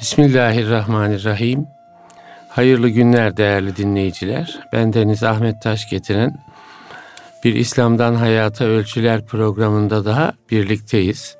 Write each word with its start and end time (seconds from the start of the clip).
Bismillahirrahmanirrahim. 0.00 1.66
Hayırlı 2.48 2.88
günler 2.88 3.36
değerli 3.36 3.76
dinleyiciler. 3.76 4.60
Ben 4.72 4.92
Deniz 4.92 5.22
Ahmet 5.22 5.62
Taş 5.62 5.90
getiren 5.90 6.38
bir 7.44 7.54
İslam'dan 7.54 8.14
Hayata 8.14 8.64
Ölçüler 8.64 9.26
programında 9.26 10.04
daha 10.04 10.32
birlikteyiz. 10.50 11.36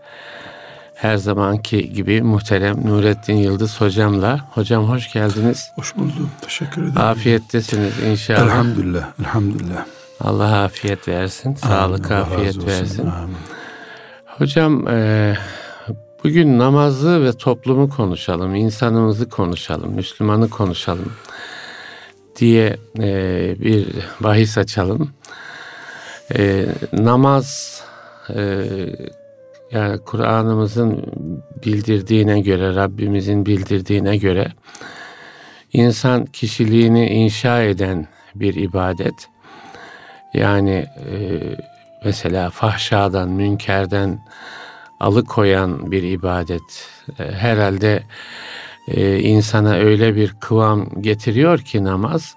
Her 0.95 1.17
zamanki 1.17 1.93
gibi 1.93 2.23
muhterem 2.23 2.87
Nurettin 2.87 3.37
Yıldız 3.37 3.80
hocamla. 3.80 4.41
Hocam 4.50 4.88
hoş 4.88 5.12
geldiniz. 5.12 5.70
Hoş 5.77 5.96
buldum. 5.96 6.30
Teşekkür 6.40 6.82
ederim. 6.82 6.98
Afiyettesiniz 6.98 8.02
inşallah. 8.02 8.43
Elhamdülillah. 8.43 9.09
Elhamdülillah. 9.20 9.84
Allah 10.20 10.62
afiyet 10.62 11.09
versin. 11.09 11.54
Sağlık, 11.54 12.11
Allah 12.11 12.20
afiyet 12.20 12.66
versin. 12.66 13.06
Amin. 13.06 13.36
Hocam 14.27 14.88
e, 14.88 15.34
bugün 16.25 16.59
namazı 16.59 17.25
ve 17.25 17.32
toplumu 17.32 17.89
konuşalım, 17.89 18.55
insanımızı 18.55 19.29
konuşalım, 19.29 19.93
Müslümanı 19.93 20.50
konuşalım 20.50 21.13
diye 22.36 22.77
e, 22.99 23.57
bir 23.61 23.86
bahis 24.21 24.58
açalım. 24.58 25.11
E, 26.36 26.67
namaz 26.93 27.81
e, 28.35 28.64
yani 29.72 29.99
Kur'an'ımızın 29.99 31.04
bildirdiğine 31.67 32.41
göre, 32.41 32.75
Rabbimizin 32.75 33.47
bildirdiğine 33.47 34.16
göre 34.16 34.53
insan 35.72 36.27
kişiliğini 36.27 37.06
inşa 37.08 37.62
eden 37.62 38.08
bir 38.34 38.55
ibadet. 38.55 39.28
Yani 40.34 40.86
e, 41.11 41.16
mesela 42.05 42.50
fahşadan, 42.50 43.28
münkerden 43.28 44.20
alıkoyan 45.00 45.91
bir 45.91 46.02
ibadet. 46.02 46.88
E, 47.19 47.33
herhalde 47.33 48.02
e, 48.88 49.19
insana 49.19 49.74
öyle 49.74 50.16
bir 50.16 50.34
kıvam 50.41 51.02
getiriyor 51.02 51.58
ki 51.58 51.84
namaz, 51.84 52.34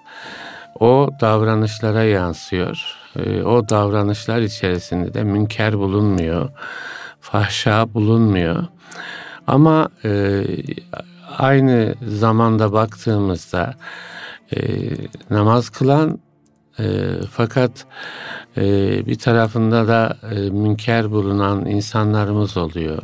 o 0.80 1.10
davranışlara 1.20 2.02
yansıyor. 2.02 2.96
E, 3.16 3.42
o 3.42 3.68
davranışlar 3.68 4.40
içerisinde 4.40 5.14
de 5.14 5.22
münker 5.22 5.78
bulunmuyor, 5.78 6.50
fahşa 7.20 7.94
bulunmuyor. 7.94 8.64
Ama 9.46 9.88
aynı 11.38 11.94
zamanda 12.06 12.72
baktığımızda 12.72 13.74
namaz 15.30 15.70
kılan 15.70 16.18
e, 16.78 16.84
fakat 17.30 17.86
e, 18.56 18.62
bir 19.06 19.18
tarafında 19.18 19.88
da 19.88 20.16
e, 20.30 20.34
münker 20.50 21.10
bulunan 21.10 21.66
insanlarımız 21.66 22.56
oluyor. 22.56 23.02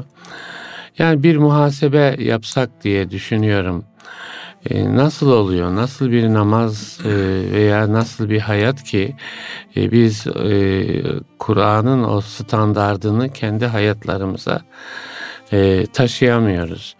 Yani 0.98 1.22
bir 1.22 1.36
muhasebe 1.36 2.16
yapsak 2.18 2.84
diye 2.84 3.10
düşünüyorum. 3.10 3.84
E, 4.70 4.96
nasıl 4.96 5.30
oluyor? 5.30 5.74
Nasıl 5.76 6.10
bir 6.10 6.32
namaz 6.32 6.98
e, 7.04 7.10
veya 7.52 7.92
nasıl 7.92 8.30
bir 8.30 8.40
hayat 8.40 8.84
ki 8.84 9.16
e, 9.76 9.92
biz 9.92 10.26
e, 10.26 10.86
Kur'an'ın 11.38 12.04
o 12.04 12.20
standardını 12.20 13.32
kendi 13.32 13.66
hayatlarımıza 13.66 14.60
e, 15.52 15.86
taşıyamıyoruz. 15.86 16.96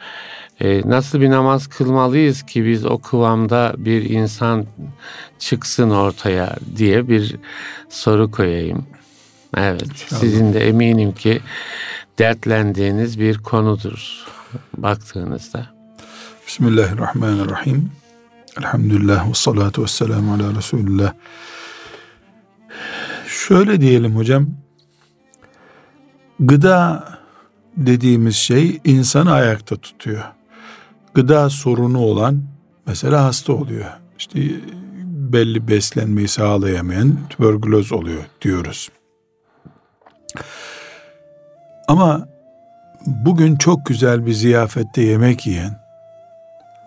E, 0.60 0.82
nasıl 0.84 1.20
bir 1.20 1.30
namaz 1.30 1.66
kılmalıyız 1.66 2.42
ki 2.42 2.64
biz 2.64 2.86
o 2.86 2.98
kıvamda 2.98 3.74
bir 3.78 4.10
insan 4.10 4.66
çıksın 5.38 5.90
ortaya 5.90 6.56
diye 6.76 7.08
bir 7.08 7.36
soru 7.88 8.30
koyayım. 8.30 8.86
Evet, 9.56 9.82
İnşallah. 9.82 10.20
sizin 10.20 10.54
de 10.54 10.68
eminim 10.68 11.12
ki 11.12 11.40
dertlendiğiniz 12.18 13.20
bir 13.20 13.38
konudur 13.38 14.24
baktığınızda. 14.76 15.66
Bismillahirrahmanirrahim. 16.46 17.90
Elhamdülillah 18.58 19.28
ve 19.28 19.34
salatu 19.34 19.82
ve 19.82 19.86
selamu 19.86 20.34
ala 20.34 20.56
Resulullah. 20.56 21.12
Şöyle 23.26 23.80
diyelim 23.80 24.16
hocam. 24.16 24.46
Gıda 26.40 27.08
dediğimiz 27.76 28.36
şey 28.36 28.80
insanı 28.84 29.32
ayakta 29.32 29.76
tutuyor. 29.76 30.24
Gıda 31.14 31.50
sorunu 31.50 31.98
olan 31.98 32.42
mesela 32.86 33.24
hasta 33.24 33.52
oluyor. 33.52 33.90
İşte 34.18 34.40
belli 35.32 35.68
beslenmeyi 35.68 36.28
sağlayamayan 36.28 37.18
tüberküloz 37.30 37.92
oluyor 37.92 38.24
diyoruz. 38.42 38.90
Ama 41.88 42.28
bugün 43.06 43.56
çok 43.56 43.86
güzel 43.86 44.26
bir 44.26 44.32
ziyafette 44.32 45.02
yemek 45.02 45.46
yiyen, 45.46 45.80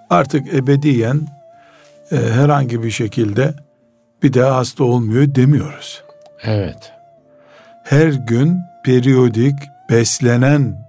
artık 0.10 0.54
ebediyen 0.54 1.22
e, 2.12 2.16
herhangi 2.16 2.84
bir 2.84 2.92
şekilde 2.92 3.54
bir 4.24 4.34
daha 4.34 4.56
hasta 4.56 4.84
olmuyor 4.84 5.36
demiyoruz. 5.36 6.04
Evet. 6.44 6.92
Her 7.84 8.08
gün 8.08 8.60
periyodik 8.86 9.56
beslenen 9.90 10.81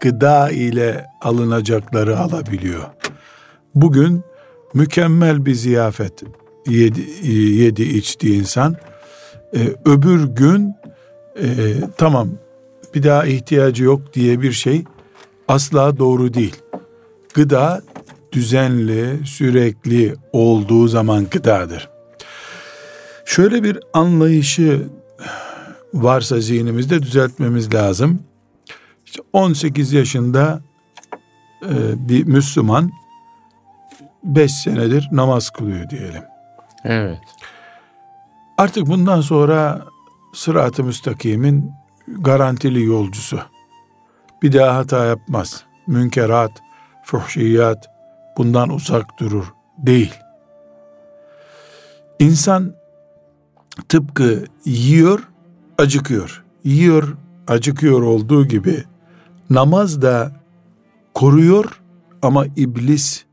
gıda 0.00 0.50
ile 0.50 1.06
alınacakları 1.20 2.18
alabiliyor. 2.18 2.84
Bugün 3.74 4.22
mükemmel 4.74 5.46
bir 5.46 5.54
ziyafet 5.54 6.22
yedi, 6.66 7.28
yedi 7.62 7.82
içti 7.82 8.34
insan. 8.34 8.76
E, 9.54 9.58
öbür 9.84 10.24
gün 10.24 10.74
e, 11.42 11.74
tamam 11.96 12.28
bir 12.94 13.02
daha 13.02 13.26
ihtiyacı 13.26 13.84
yok 13.84 14.14
diye 14.14 14.40
bir 14.40 14.52
şey 14.52 14.84
asla 15.48 15.98
doğru 15.98 16.34
değil. 16.34 16.56
Gıda 17.34 17.82
düzenli, 18.32 19.26
sürekli 19.26 20.14
olduğu 20.32 20.88
zaman 20.88 21.26
gıdadır. 21.30 21.88
Şöyle 23.24 23.62
bir 23.62 23.78
anlayışı 23.92 24.86
varsa 25.94 26.40
zihnimizde 26.40 27.02
düzeltmemiz 27.02 27.74
lazım. 27.74 28.22
İşte 29.10 29.22
18 29.32 29.92
yaşında 29.92 30.60
e, 31.62 32.08
bir 32.08 32.24
Müslüman 32.24 32.90
5 34.24 34.52
senedir 34.52 35.08
namaz 35.12 35.50
kılıyor 35.50 35.90
diyelim. 35.90 36.22
Evet. 36.84 37.18
Artık 38.58 38.86
bundan 38.86 39.20
sonra 39.20 39.84
sırat-ı 40.34 40.84
müstakimin 40.84 41.72
garantili 42.08 42.84
yolcusu. 42.84 43.40
Bir 44.42 44.52
daha 44.52 44.76
hata 44.76 45.04
yapmaz. 45.04 45.64
Münkerat, 45.86 46.52
fuhşiyat 47.04 47.90
bundan 48.36 48.68
uzak 48.68 49.18
durur. 49.20 49.54
Değil. 49.78 50.14
İnsan 52.18 52.74
tıpkı 53.88 54.44
yiyor, 54.64 55.28
acıkıyor. 55.78 56.44
Yiyor, 56.64 57.16
acıkıyor 57.48 58.02
olduğu 58.02 58.48
gibi 58.48 58.84
namaz 59.50 60.02
da 60.02 60.32
koruyor 61.14 61.80
ama 62.22 62.46
iblis, 62.56 63.24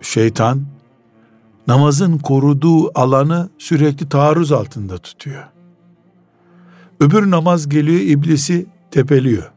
şeytan 0.00 0.66
namazın 1.66 2.18
koruduğu 2.18 2.98
alanı 2.98 3.48
sürekli 3.58 4.08
taarruz 4.08 4.52
altında 4.52 4.98
tutuyor. 4.98 5.44
Öbür 7.00 7.30
namaz 7.30 7.68
geliyor 7.68 8.00
iblisi 8.00 8.66
tepeliyor. 8.90 9.50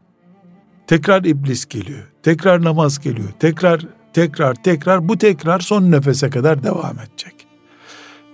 Tekrar 0.86 1.24
iblis 1.24 1.66
geliyor. 1.66 2.12
Tekrar 2.22 2.64
namaz 2.64 3.00
geliyor. 3.00 3.28
Tekrar 3.38 3.86
tekrar 4.12 4.54
tekrar 4.54 5.08
bu 5.08 5.18
tekrar 5.18 5.60
son 5.60 5.90
nefese 5.90 6.30
kadar 6.30 6.62
devam 6.62 6.98
edecek. 6.98 7.46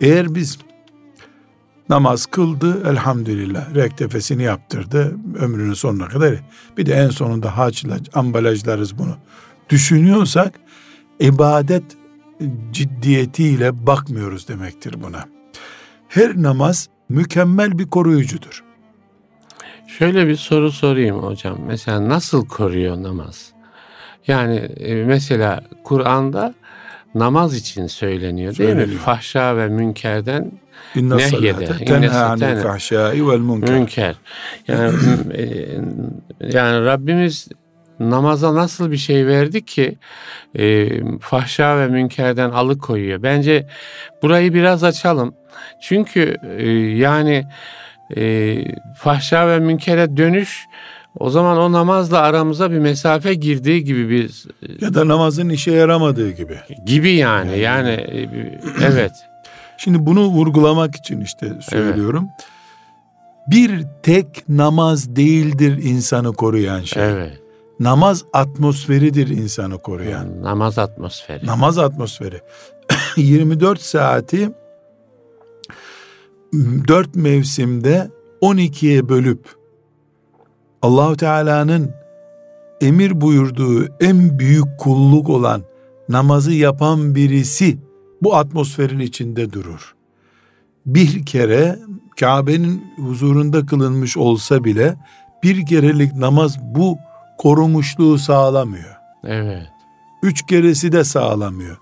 Eğer 0.01 0.35
biz 0.35 0.59
namaz 1.91 2.27
kıldı 2.27 2.91
elhamdülillah 2.91 3.75
rektefesini 3.75 4.43
yaptırdı 4.43 5.17
ömrünün 5.41 5.75
sonuna 5.75 6.09
kadar 6.09 6.35
bir 6.77 6.87
de 6.87 6.95
en 6.95 7.09
sonunda 7.09 7.59
haçla 7.59 7.97
ambalajlarız 8.15 8.99
bunu 8.99 9.17
düşünüyorsak 9.69 10.61
ibadet 11.21 11.83
ciddiyetiyle 12.73 13.87
bakmıyoruz 13.87 14.49
demektir 14.49 15.03
buna. 15.03 15.25
Her 16.09 16.43
namaz 16.43 16.89
mükemmel 17.09 17.79
bir 17.79 17.87
koruyucudur. 17.87 18.65
Şöyle 19.87 20.27
bir 20.27 20.37
soru 20.37 20.73
sorayım 20.73 21.19
hocam. 21.19 21.59
Mesela 21.67 22.09
nasıl 22.09 22.47
koruyor 22.47 23.03
namaz? 23.03 23.53
Yani 24.27 24.57
e, 24.57 25.05
mesela 25.05 25.65
Kur'an'da 25.85 26.55
namaz 27.15 27.57
için 27.57 27.87
söyleniyor 27.87 28.57
değil 28.57 28.71
mi? 28.71 28.77
Söyleniyor. 28.77 29.01
Fahşa 29.01 29.57
ve 29.57 29.69
münkerden 29.69 30.53
İnne 30.95 31.17
Nehyede, 31.17 31.67
tenha 31.85 32.27
anil 32.27 32.57
fahşai 32.57 33.29
vel 33.29 33.39
münker. 33.39 33.75
münker. 33.75 34.15
Yani 34.69 34.95
e, 35.35 35.45
yani 36.41 36.85
Rabbimiz 36.85 37.49
namaza 38.01 38.55
nasıl 38.55 38.91
bir 38.91 38.97
şey 38.97 39.27
verdi 39.27 39.65
ki 39.65 39.99
e, 40.59 40.89
fahşa 41.21 41.79
ve 41.79 41.89
münkerden 41.89 42.51
alıkoyuyor. 42.51 43.23
Bence 43.23 43.67
burayı 44.23 44.55
biraz 44.55 44.85
açalım. 44.85 45.35
Çünkü 45.83 46.37
e, 46.59 46.71
yani 46.97 47.47
e, 48.17 48.57
fahşa 48.99 49.49
ve 49.49 49.59
münkere 49.59 50.17
dönüş 50.17 50.67
O 51.19 51.31
zaman 51.31 51.59
o 51.59 51.73
namazla 51.73 52.19
aramıza 52.19 52.71
bir 52.71 52.79
mesafe 52.79 53.35
girdiği 53.35 53.85
gibi 53.85 54.09
bir 54.09 54.45
ya 54.81 54.95
da 54.95 55.09
namazın 55.09 55.49
işe 55.49 55.73
yaramadığı 55.73 56.31
gibi. 56.31 56.59
Gibi 56.87 57.11
yani 57.11 57.59
yani, 57.59 57.97
yani 57.99 58.59
evet. 58.85 59.13
Şimdi 59.79 60.07
bunu 60.07 60.27
vurgulamak 60.27 60.97
için 60.97 61.21
işte 61.21 61.53
söylüyorum. 61.61 62.29
Evet. 62.35 62.47
Bir 63.47 63.87
tek 64.03 64.49
namaz 64.49 65.17
değildir 65.17 65.83
insanı 65.83 66.33
koruyan 66.33 66.81
şey. 66.81 67.11
Evet. 67.11 67.41
Namaz 67.81 68.25
atmosferidir 68.33 69.29
insanı 69.29 69.79
koruyan. 69.83 70.25
Hmm, 70.25 70.43
namaz 70.43 70.79
atmosferi. 70.79 71.47
Namaz 71.47 71.79
atmosferi. 71.79 72.41
24 73.17 73.81
saati 73.81 74.51
4 76.53 77.15
mevsimde 77.15 78.11
12'ye 78.43 79.09
bölüp 79.09 79.60
Allahu 80.83 81.17
Teala'nın 81.17 81.95
emir 82.81 83.21
buyurduğu 83.21 83.89
en 84.01 84.39
büyük 84.39 84.79
kulluk 84.79 85.29
olan 85.29 85.63
namazı 86.09 86.53
yapan 86.53 87.15
birisi 87.15 87.79
bu 88.23 88.37
atmosferin 88.37 88.99
içinde 88.99 89.53
durur. 89.53 89.95
Bir 90.87 91.27
kere 91.27 91.79
Kabe'nin 92.21 92.85
huzurunda 92.97 93.67
kılınmış 93.67 94.17
olsa 94.17 94.65
bile 94.65 94.97
bir 95.43 95.67
kerelik 95.67 96.15
namaz 96.15 96.59
bu 96.63 96.99
korumuşluğu 97.39 98.19
sağlamıyor. 98.19 98.97
Evet. 99.25 99.71
Üç 100.23 100.47
keresi 100.47 100.93
de 100.93 101.05
sağlamıyor. 101.05 101.77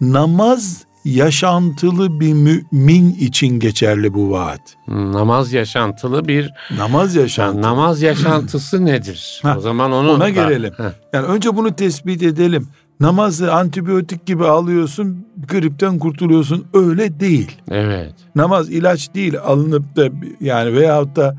Namaz 0.00 0.84
yaşantılı 1.04 2.20
bir 2.20 2.32
mümin 2.32 3.14
için 3.14 3.60
geçerli 3.60 4.14
bu 4.14 4.30
vaat. 4.30 4.60
Namaz 4.88 5.52
yaşantılı 5.52 6.28
bir 6.28 6.52
namaz 6.78 7.14
yaşantılı. 7.14 7.62
namaz 7.62 8.02
yaşantısı 8.02 8.84
nedir? 8.84 9.40
Ha, 9.50 9.54
o 9.58 9.60
zaman 9.60 9.92
onu 9.92 10.10
ona 10.12 10.28
gelelim. 10.28 10.72
Ha. 10.76 10.92
Yani 11.12 11.26
önce 11.26 11.56
bunu 11.56 11.76
tespit 11.76 12.22
edelim. 12.22 12.68
Namazı 13.00 13.54
antibiyotik 13.54 14.26
gibi 14.26 14.44
alıyorsun, 14.46 15.26
gripten 15.48 15.98
kurtuluyorsun. 15.98 16.64
Öyle 16.74 17.20
değil. 17.20 17.56
Evet. 17.70 18.14
Namaz 18.34 18.70
ilaç 18.70 19.14
değil 19.14 19.38
alınıp 19.38 19.96
da 19.96 20.08
yani 20.40 20.72
veyahut 20.74 21.16
da 21.16 21.36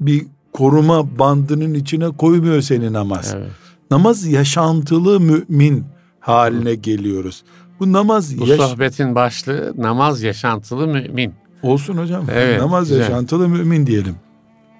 bir 0.00 0.26
koruma 0.52 1.18
bandının 1.18 1.74
içine 1.74 2.08
koymuyor 2.08 2.60
seni 2.60 2.92
namaz. 2.92 3.34
Evet. 3.36 3.50
Namaz 3.90 4.26
yaşantılı 4.26 5.20
mümin 5.20 5.84
haline 6.20 6.74
geliyoruz. 6.74 7.44
Bu 7.80 7.92
namaz 7.92 8.38
Bu 8.38 8.46
yaş- 8.46 8.60
sohbetin 8.60 9.14
başlığı 9.14 9.74
namaz 9.76 10.22
yaşantılı 10.22 10.86
mümin. 10.86 11.34
Olsun 11.62 11.96
hocam. 11.96 12.24
Evet, 12.32 12.60
namaz 12.60 12.88
güzel. 12.88 13.00
yaşantılı 13.00 13.48
mümin 13.48 13.86
diyelim. 13.86 14.16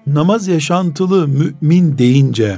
Namaz 0.07 0.47
yaşantılı 0.47 1.27
mümin 1.27 1.97
deyince 1.97 2.57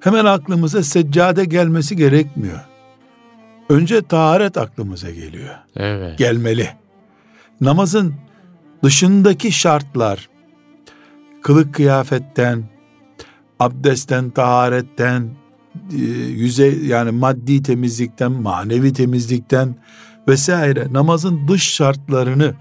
hemen 0.00 0.24
aklımıza 0.24 0.82
seccade 0.82 1.44
gelmesi 1.44 1.96
gerekmiyor. 1.96 2.60
Önce 3.68 4.02
taharet 4.02 4.56
aklımıza 4.58 5.10
geliyor. 5.10 5.54
Evet. 5.76 6.18
Gelmeli. 6.18 6.68
Namazın 7.60 8.14
dışındaki 8.84 9.52
şartlar 9.52 10.28
kılık 11.42 11.74
kıyafetten, 11.74 12.64
abdestten, 13.60 14.30
taharetten, 14.30 15.28
e, 15.92 16.04
yüzey 16.30 16.86
yani 16.86 17.10
maddi 17.10 17.62
temizlikten, 17.62 18.32
manevi 18.32 18.92
temizlikten 18.92 19.76
vesaire 20.28 20.86
namazın 20.92 21.48
dış 21.48 21.62
şartlarını 21.62 22.54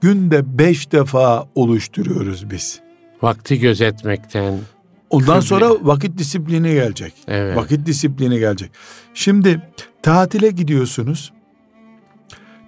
günde 0.00 0.58
beş 0.58 0.92
defa 0.92 1.48
oluşturuyoruz 1.54 2.50
biz. 2.50 2.80
Vakti 3.22 3.58
gözetmekten. 3.58 4.58
Ondan 5.10 5.26
kıble. 5.26 5.46
sonra 5.46 5.70
vakit 5.82 6.18
disiplini 6.18 6.72
gelecek. 6.72 7.14
Evet. 7.28 7.56
Vakit 7.56 7.86
disiplini 7.86 8.38
gelecek. 8.38 8.70
Şimdi 9.14 9.62
tatile 10.02 10.50
gidiyorsunuz. 10.50 11.32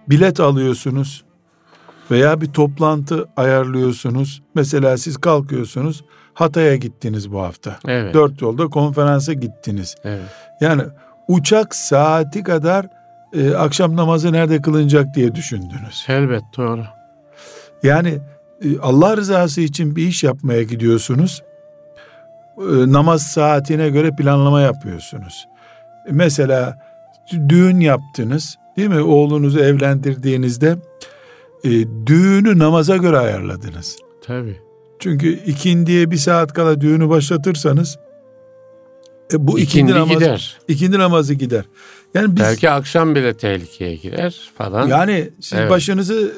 Bilet 0.09 0.41
alıyorsunuz 0.41 1.25
veya 2.11 2.41
bir 2.41 2.47
toplantı 2.47 3.29
ayarlıyorsunuz. 3.37 4.43
Mesela 4.55 4.99
siz 4.99 5.17
kalkıyorsunuz 5.17 6.05
Hatay'a 6.35 6.77
gittiniz 6.77 7.33
bu 7.33 7.41
hafta. 7.43 7.79
Evet. 7.89 8.15
Dört 8.15 8.43
yolda 8.43 8.67
konferansa 8.67 9.33
gittiniz. 9.33 9.95
Evet. 10.05 10.23
Yani 10.61 10.83
uçak 11.29 11.75
saati 11.75 12.43
kadar 12.43 12.87
e, 13.33 13.55
akşam 13.55 13.97
namazı 13.97 14.33
nerede 14.33 14.63
kılınacak 14.63 15.15
diye 15.15 15.35
düşündünüz. 15.35 16.05
Elbet 16.09 16.43
doğru. 16.57 16.85
Yani 17.83 18.19
e, 18.65 18.79
Allah 18.79 19.17
rızası 19.17 19.61
için 19.61 19.97
bir 19.97 20.07
iş 20.07 20.25
yapmaya 20.25 20.63
gidiyorsunuz. 20.63 21.43
E, 22.59 22.93
namaz 22.93 23.23
saatine 23.23 23.89
göre 23.89 24.11
planlama 24.11 24.61
yapıyorsunuz. 24.61 25.49
E, 26.09 26.13
mesela 26.13 26.79
düğün 27.49 27.81
yaptınız 27.81 28.59
değil 28.77 28.89
mi? 28.89 29.01
Oğlunuzu 29.01 29.61
evlendirdiğinizde 29.61 30.77
e, 31.65 31.71
düğünü 32.07 32.59
namaza 32.59 32.97
göre 32.97 33.19
ayarladınız. 33.19 33.97
Tabii. 34.27 34.64
Çünkü 35.05 35.39
ikindiye 35.47 36.11
bir 36.11 36.17
saat 36.17 36.53
kala 36.53 36.81
düğünü 36.81 37.09
başlatırsanız 37.09 37.99
e, 39.33 39.47
bu 39.47 39.59
ikindi, 39.59 39.63
ikindi 39.63 39.93
namazı, 39.93 40.15
gider. 40.15 40.59
İkindi 40.69 40.99
namazı 40.99 41.35
gider. 41.35 41.65
Yani 42.15 42.37
biz, 42.37 42.43
Belki 42.43 42.71
akşam 42.71 43.15
bile 43.15 43.37
tehlikeye 43.37 43.95
girer 43.97 44.41
falan. 44.59 44.89
Yani 44.89 45.31
siz 45.41 45.59
evet. 45.59 45.71
başınızı 45.71 46.33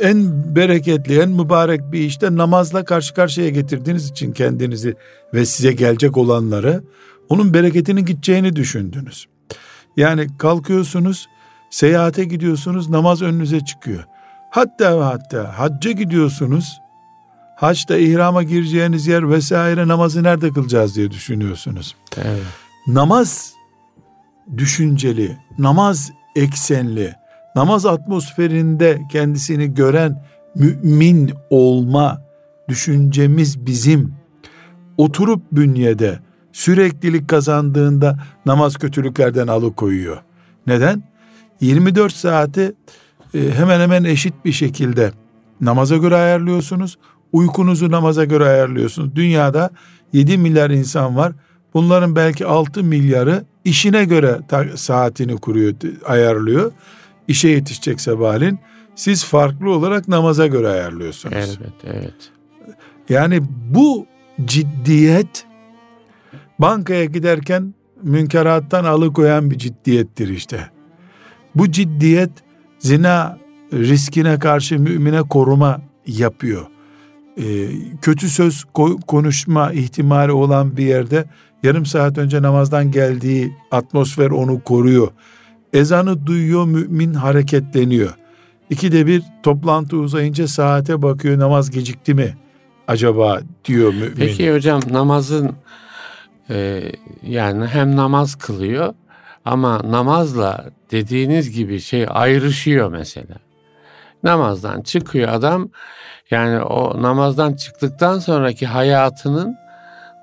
e, 0.00 0.08
en 0.08 0.32
bereketli, 0.56 1.20
en 1.20 1.28
mübarek 1.28 1.92
bir 1.92 2.00
işte 2.00 2.36
namazla 2.36 2.84
karşı 2.84 3.14
karşıya 3.14 3.48
getirdiğiniz 3.48 4.10
için 4.10 4.32
kendinizi 4.32 4.94
ve 5.34 5.46
size 5.46 5.72
gelecek 5.72 6.16
olanları 6.16 6.82
onun 7.28 7.54
bereketinin 7.54 8.04
gideceğini 8.04 8.56
düşündünüz. 8.56 9.26
Yani 9.96 10.26
kalkıyorsunuz, 10.38 11.26
seyahate 11.70 12.24
gidiyorsunuz, 12.24 12.90
namaz 12.90 13.22
önünüze 13.22 13.60
çıkıyor. 13.60 14.04
Hatta 14.50 14.98
ve 14.98 15.02
hatta 15.04 15.58
hacca 15.58 15.90
gidiyorsunuz. 15.90 16.81
Haçta 17.62 17.96
ihrama 17.96 18.42
gireceğiniz 18.42 19.06
yer 19.06 19.30
vesaire 19.30 19.88
namazı 19.88 20.22
nerede 20.22 20.50
kılacağız 20.50 20.96
diye 20.96 21.10
düşünüyorsunuz. 21.10 21.96
Evet. 22.16 22.42
Namaz 22.86 23.52
düşünceli, 24.56 25.38
namaz 25.58 26.12
eksenli, 26.36 27.14
namaz 27.56 27.86
atmosferinde 27.86 29.02
kendisini 29.12 29.74
gören 29.74 30.24
mümin 30.54 31.32
olma 31.50 32.22
düşüncemiz 32.68 33.66
bizim 33.66 34.14
oturup 34.96 35.42
bünyede 35.52 36.18
süreklilik 36.52 37.28
kazandığında 37.28 38.18
namaz 38.46 38.76
kötülüklerden 38.76 39.46
alıkoyuyor. 39.46 40.22
Neden? 40.66 41.02
24 41.60 42.12
saati 42.12 42.74
e, 43.34 43.50
hemen 43.50 43.80
hemen 43.80 44.04
eşit 44.04 44.34
bir 44.44 44.52
şekilde 44.52 45.12
namaza 45.60 45.96
göre 45.96 46.16
ayarlıyorsunuz. 46.16 46.98
Uykunuzu 47.32 47.90
namaza 47.90 48.24
göre 48.24 48.44
ayarlıyorsunuz. 48.44 49.16
Dünyada 49.16 49.70
7 50.12 50.38
milyar 50.38 50.70
insan 50.70 51.16
var. 51.16 51.32
Bunların 51.74 52.16
belki 52.16 52.46
6 52.46 52.84
milyarı 52.84 53.44
işine 53.64 54.04
göre 54.04 54.38
saatini 54.74 55.36
kuruyor, 55.36 55.74
ayarlıyor. 56.06 56.72
İşe 57.28 57.48
yetişecek 57.48 58.00
sabahleyin. 58.00 58.58
Siz 58.94 59.24
farklı 59.24 59.70
olarak 59.70 60.08
namaza 60.08 60.46
göre 60.46 60.68
ayarlıyorsunuz. 60.68 61.34
Evet, 61.36 61.72
evet. 61.84 62.30
Yani 63.08 63.40
bu 63.70 64.06
ciddiyet 64.44 65.46
bankaya 66.58 67.04
giderken 67.04 67.74
münkerattan 68.02 68.84
alıkoyan 68.84 69.50
bir 69.50 69.58
ciddiyettir 69.58 70.28
işte. 70.28 70.70
Bu 71.54 71.70
ciddiyet 71.70 72.30
zina 72.78 73.38
riskine 73.72 74.38
karşı 74.38 74.78
mümine 74.78 75.22
koruma 75.22 75.80
yapıyor. 76.06 76.66
Ee, 77.38 77.68
kötü 78.02 78.28
söz 78.28 78.64
konuşma 79.06 79.72
ihtimali 79.72 80.32
olan 80.32 80.76
bir 80.76 80.84
yerde 80.84 81.24
yarım 81.62 81.86
saat 81.86 82.18
önce 82.18 82.42
namazdan 82.42 82.90
geldiği 82.90 83.56
atmosfer 83.70 84.30
onu 84.30 84.62
koruyor. 84.62 85.08
Ezanı 85.72 86.26
duyuyor 86.26 86.64
mümin 86.64 87.14
hareketleniyor. 87.14 88.14
İkide 88.70 89.06
bir 89.06 89.22
toplantı 89.42 89.96
uzayınca 89.96 90.48
saate 90.48 91.02
bakıyor 91.02 91.38
namaz 91.38 91.70
gecikti 91.70 92.14
mi 92.14 92.36
acaba 92.88 93.40
diyor 93.64 93.94
mümin. 93.94 94.14
Peki 94.16 94.52
hocam 94.52 94.80
namazın 94.90 95.52
e, 96.50 96.82
yani 97.22 97.66
hem 97.66 97.96
namaz 97.96 98.34
kılıyor 98.34 98.94
ama 99.44 99.80
namazla 99.90 100.70
dediğiniz 100.90 101.50
gibi 101.50 101.80
şey 101.80 102.06
ayrışıyor 102.08 102.90
mesela. 102.90 103.34
Namazdan 104.22 104.82
çıkıyor 104.82 105.28
adam 105.28 105.70
yani 106.32 106.62
o 106.62 107.02
namazdan 107.02 107.52
çıktıktan 107.52 108.18
sonraki 108.18 108.66
hayatının 108.66 109.56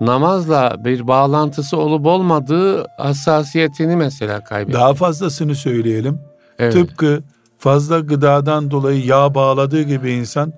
namazla 0.01 0.75
bir 0.80 1.08
bağlantısı 1.08 1.78
olup 1.78 2.06
olmadığı 2.06 2.88
hassasiyetini 2.98 3.96
mesela 3.96 4.44
kaybediyor. 4.44 4.82
Daha 4.82 4.94
fazlasını 4.94 5.56
söyleyelim. 5.56 6.20
Evet. 6.60 6.74
Tıpkı 6.74 7.24
fazla 7.58 8.00
gıdadan 8.00 8.72
dolayı 8.72 9.06
yağ 9.06 9.36
bağladığı 9.36 9.82
gibi 9.82 10.12
insan 10.12 10.54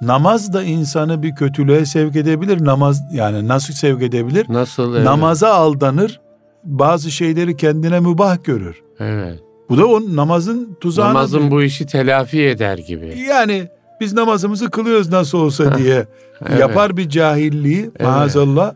namaz 0.00 0.52
da 0.52 0.62
insanı 0.62 1.22
bir 1.22 1.34
kötülüğe 1.34 1.86
sevk 1.86 2.16
edebilir. 2.16 2.64
Namaz 2.64 3.02
yani 3.12 3.48
nasıl 3.48 3.74
sevk 3.74 4.02
edebilir? 4.02 4.46
Nasıl? 4.48 4.94
Evet. 4.94 5.04
Namaza 5.04 5.52
aldanır. 5.54 6.20
Bazı 6.64 7.10
şeyleri 7.10 7.56
kendine 7.56 8.00
mübah 8.00 8.44
görür. 8.44 8.82
Evet. 9.00 9.40
Bu 9.68 9.78
da 9.78 9.86
o 9.86 10.00
namazın 10.16 10.76
tuzağına. 10.80 11.08
Namazın 11.08 11.50
bu 11.50 11.62
işi 11.62 11.86
telafi 11.86 12.42
eder 12.42 12.78
gibi. 12.78 13.18
Yani 13.28 13.68
biz 14.02 14.12
namazımızı 14.12 14.70
kılıyoruz 14.70 15.08
nasıl 15.12 15.38
olsa 15.38 15.78
diye 15.78 16.06
Evet. 16.48 16.60
yapar 16.60 16.96
bir 16.96 17.08
cahilliği 17.08 17.90
maazallah. 18.02 18.72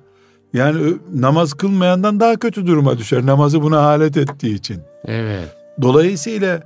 Yani 0.53 0.95
namaz 1.15 1.53
kılmayandan 1.55 2.21
daha 2.21 2.37
kötü 2.37 2.67
duruma 2.67 2.99
düşer. 2.99 3.27
Namazı 3.27 3.63
buna 3.63 3.79
alet 3.79 4.17
ettiği 4.17 4.55
için. 4.55 4.81
Evet. 5.07 5.49
Dolayısıyla 5.83 6.61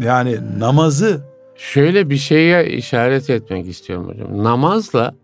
yani 0.00 0.38
namazı 0.58 1.20
Şöyle 1.56 2.10
bir 2.10 2.16
şeye 2.16 2.66
işaret 2.70 3.30
etmek 3.30 3.66
istiyorum 3.68 4.08
hocam. 4.08 4.44
Namazla 4.44 5.14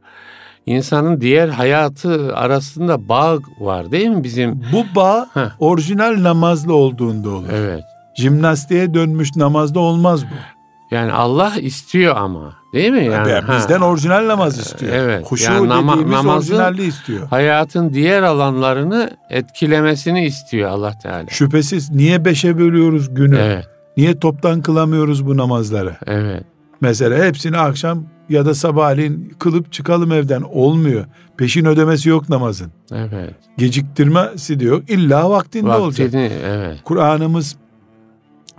insanın 0.67 1.21
diğer 1.21 1.49
hayatı 1.49 2.37
arasında 2.37 3.09
bağ 3.09 3.39
var 3.61 3.93
değil 3.93 4.09
mi 4.09 4.25
bizim? 4.25 4.63
bu 4.73 4.85
bağ 4.97 5.29
Heh. 5.35 5.51
orijinal 5.59 6.23
namazlı 6.23 6.75
olduğunda 6.75 7.31
olur. 7.31 7.49
Evet. 7.53 7.83
Jimnastiğe 8.17 8.95
dönmüş 8.95 9.37
namazda 9.37 9.81
olmaz 9.81 10.25
bu. 10.25 10.62
Yani 10.93 11.13
Allah 11.13 11.53
istiyor 11.61 12.17
ama 12.17 12.57
değil 12.73 12.91
mi? 12.91 13.05
Yani, 13.05 13.33
ha. 13.33 13.57
bizden 13.57 13.81
orijinal 13.81 14.29
namaz 14.29 14.59
istiyor. 14.59 14.93
Evet. 14.95 15.27
Huşu 15.31 15.53
Yani 15.53 15.69
nama- 15.69 15.93
dediğimiz 15.93 16.15
namazın- 16.15 16.39
orijinalliği 16.39 16.89
istiyor. 16.89 17.29
hayatın 17.29 17.93
diğer 17.93 18.23
alanlarını 18.23 19.11
etkilemesini 19.31 20.27
istiyor 20.27 20.71
Allah 20.71 20.93
Teala. 21.03 21.27
Şüphesiz 21.29 21.91
niye 21.91 22.25
beşe 22.25 22.59
bölüyoruz 22.59 23.15
günü? 23.15 23.39
Evet. 23.39 23.69
Niye 23.97 24.19
toptan 24.19 24.63
kılamıyoruz 24.63 25.27
bu 25.27 25.37
namazları? 25.37 25.97
Evet. 26.07 26.45
Mesela 26.81 27.25
hepsini 27.25 27.59
akşam 27.59 28.05
ya 28.29 28.47
da 28.47 28.55
sabahleyin 28.55 29.35
kılıp 29.39 29.73
çıkalım 29.73 30.13
evden 30.13 30.43
olmuyor. 30.43 31.05
Peşin 31.37 31.65
ödemesi 31.65 32.09
yok 32.09 32.29
namazın. 32.29 32.73
Evet. 32.95 33.35
Geciktirmesi 33.59 34.61
de 34.61 34.65
yok. 34.65 34.91
İlla 34.91 35.31
vaktinde 35.31 35.71
olacak. 35.71 36.07
Vaktini 36.07 36.31
evet. 36.47 36.79
Kur'an'ımız 36.85 37.57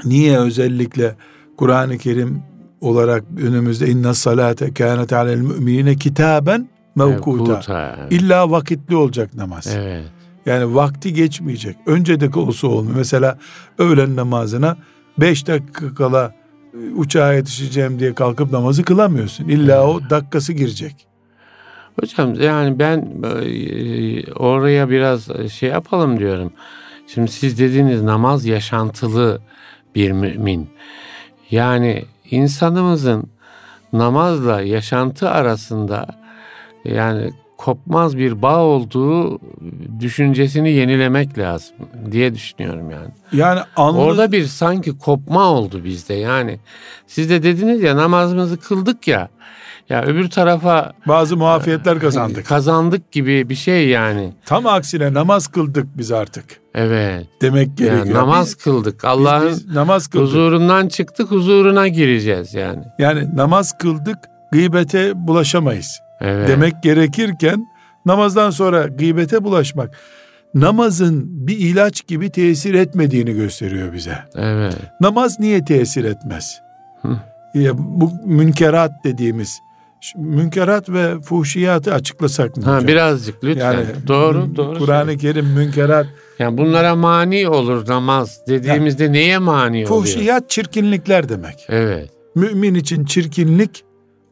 niye 0.05 0.37
özellikle 0.39 1.15
Kur'an-ı 1.57 1.97
Kerim 1.97 2.43
olarak 2.81 3.23
önümüzde 3.37 3.87
inna 3.87 4.13
salate 4.13 4.73
kânet 4.73 5.13
alel 5.13 5.37
müminine 5.37 5.95
kitaben 5.95 6.69
mevkuta. 6.95 7.61
Evet. 7.99 8.11
İlla 8.11 8.51
vakitli 8.51 8.95
olacak 8.95 9.35
namaz. 9.35 9.67
evet. 9.75 10.03
Yani 10.45 10.75
vakti 10.75 11.13
geçmeyecek. 11.13 11.77
Önce 11.85 12.19
de 12.19 12.39
olsa 12.39 12.67
olmuyor. 12.67 12.97
Mesela 12.97 13.37
öğlen 13.77 14.15
namazına 14.15 14.77
beş 15.17 15.47
dakika 15.47 15.95
kala 15.95 16.33
e, 16.73 16.77
uçağa 16.95 17.33
yetişeceğim 17.33 17.99
diye 17.99 18.13
kalkıp 18.13 18.51
namazı 18.51 18.83
kılamıyorsun. 18.83 19.47
İlla 19.47 19.87
o 19.87 20.09
dakikası 20.09 20.53
girecek. 20.53 21.07
Hocam 21.99 22.33
yani 22.41 22.79
ben 22.79 22.97
e, 23.23 24.33
oraya 24.33 24.89
biraz 24.89 25.51
şey 25.51 25.69
yapalım 25.69 26.19
diyorum. 26.19 26.53
Şimdi 27.07 27.31
siz 27.31 27.59
dediğiniz 27.59 28.01
namaz 28.01 28.45
yaşantılı 28.45 29.41
bir 29.95 30.11
mümin. 30.11 30.69
Yani 31.53 32.05
insanımızın 32.31 33.23
namazla 33.93 34.61
yaşantı 34.61 35.29
arasında 35.29 36.07
yani 36.85 37.31
kopmaz 37.57 38.17
bir 38.17 38.41
bağ 38.41 38.59
olduğu 38.59 39.39
düşüncesini 39.99 40.71
yenilemek 40.71 41.37
lazım 41.37 41.75
diye 42.11 42.33
düşünüyorum 42.33 42.91
yani. 42.91 43.09
Yani 43.33 43.59
anlı, 43.75 43.97
Orada 43.97 44.31
bir 44.31 44.45
sanki 44.45 44.97
kopma 44.97 45.43
oldu 45.43 45.83
bizde 45.83 46.13
yani. 46.13 46.59
Siz 47.07 47.29
de 47.29 47.43
dediniz 47.43 47.83
ya 47.83 47.97
namazımızı 47.97 48.59
kıldık 48.59 49.07
ya. 49.07 49.29
Ya 49.89 50.03
öbür 50.03 50.29
tarafa 50.29 50.93
bazı 51.07 51.37
muafiyetler 51.37 51.99
kazandık. 51.99 52.45
kazandık 52.45 53.11
gibi 53.11 53.49
bir 53.49 53.55
şey 53.55 53.87
yani. 53.87 54.33
Tam 54.45 54.65
aksine 54.67 55.13
namaz 55.13 55.47
kıldık 55.47 55.97
biz 55.97 56.11
artık. 56.11 56.45
Evet. 56.75 57.27
Demek 57.41 57.77
gerekiyor. 57.77 58.05
Yani 58.05 58.13
namaz 58.13 58.47
Biz- 58.47 58.55
kıldık. 58.55 59.05
Allah'ın 59.05 59.61
namaz 59.73 60.07
kıldık. 60.07 60.27
huzurundan 60.27 60.87
çıktık, 60.87 61.31
huzuruna 61.31 61.87
gireceğiz 61.87 62.53
yani. 62.53 62.83
Yani 62.99 63.35
namaz 63.35 63.77
kıldık 63.77 64.17
gıybete 64.51 65.27
bulaşamayız. 65.27 65.99
Evet. 66.21 66.47
Demek 66.49 66.83
gerekirken 66.83 67.67
namazdan 68.05 68.49
sonra 68.49 68.87
gıybete 68.87 69.43
bulaşmak 69.43 69.95
namazın 70.53 71.47
bir 71.47 71.57
ilaç 71.59 72.07
gibi 72.07 72.29
tesir 72.29 72.73
etmediğini 72.73 73.33
gösteriyor 73.33 73.93
bize. 73.93 74.17
Evet. 74.35 74.75
Namaz 75.01 75.39
niye 75.39 75.65
tesir 75.65 76.03
etmez? 76.05 76.61
Hı. 77.01 77.17
Ya 77.53 77.71
bu 77.77 78.11
münkerat 78.25 78.91
dediğimiz 79.03 79.59
münkerat 80.15 80.89
ve 80.89 81.21
fuhşiyatı 81.21 81.93
açıklasak 81.93 82.57
mı 82.57 82.63
Ha 82.63 82.75
hocam? 82.75 82.87
birazcık 82.87 83.43
lütfen. 83.43 83.73
Yani 83.73 83.85
doğru, 84.07 84.55
doğru. 84.55 84.79
Kur'an-ı 84.79 85.17
Kerim 85.17 85.45
münkerat, 85.45 86.05
Yani 86.39 86.57
bunlara 86.57 86.95
mani 86.95 87.49
olur 87.49 87.87
namaz 87.87 88.39
dediğimizde 88.47 89.11
neye 89.11 89.37
mani 89.37 89.75
oluyor? 89.77 89.87
fuhşiyat 89.87 90.49
çirkinlikler 90.49 91.29
demek. 91.29 91.65
Evet. 91.69 92.09
Mümin 92.35 92.73
için 92.75 93.05
çirkinlik 93.05 93.83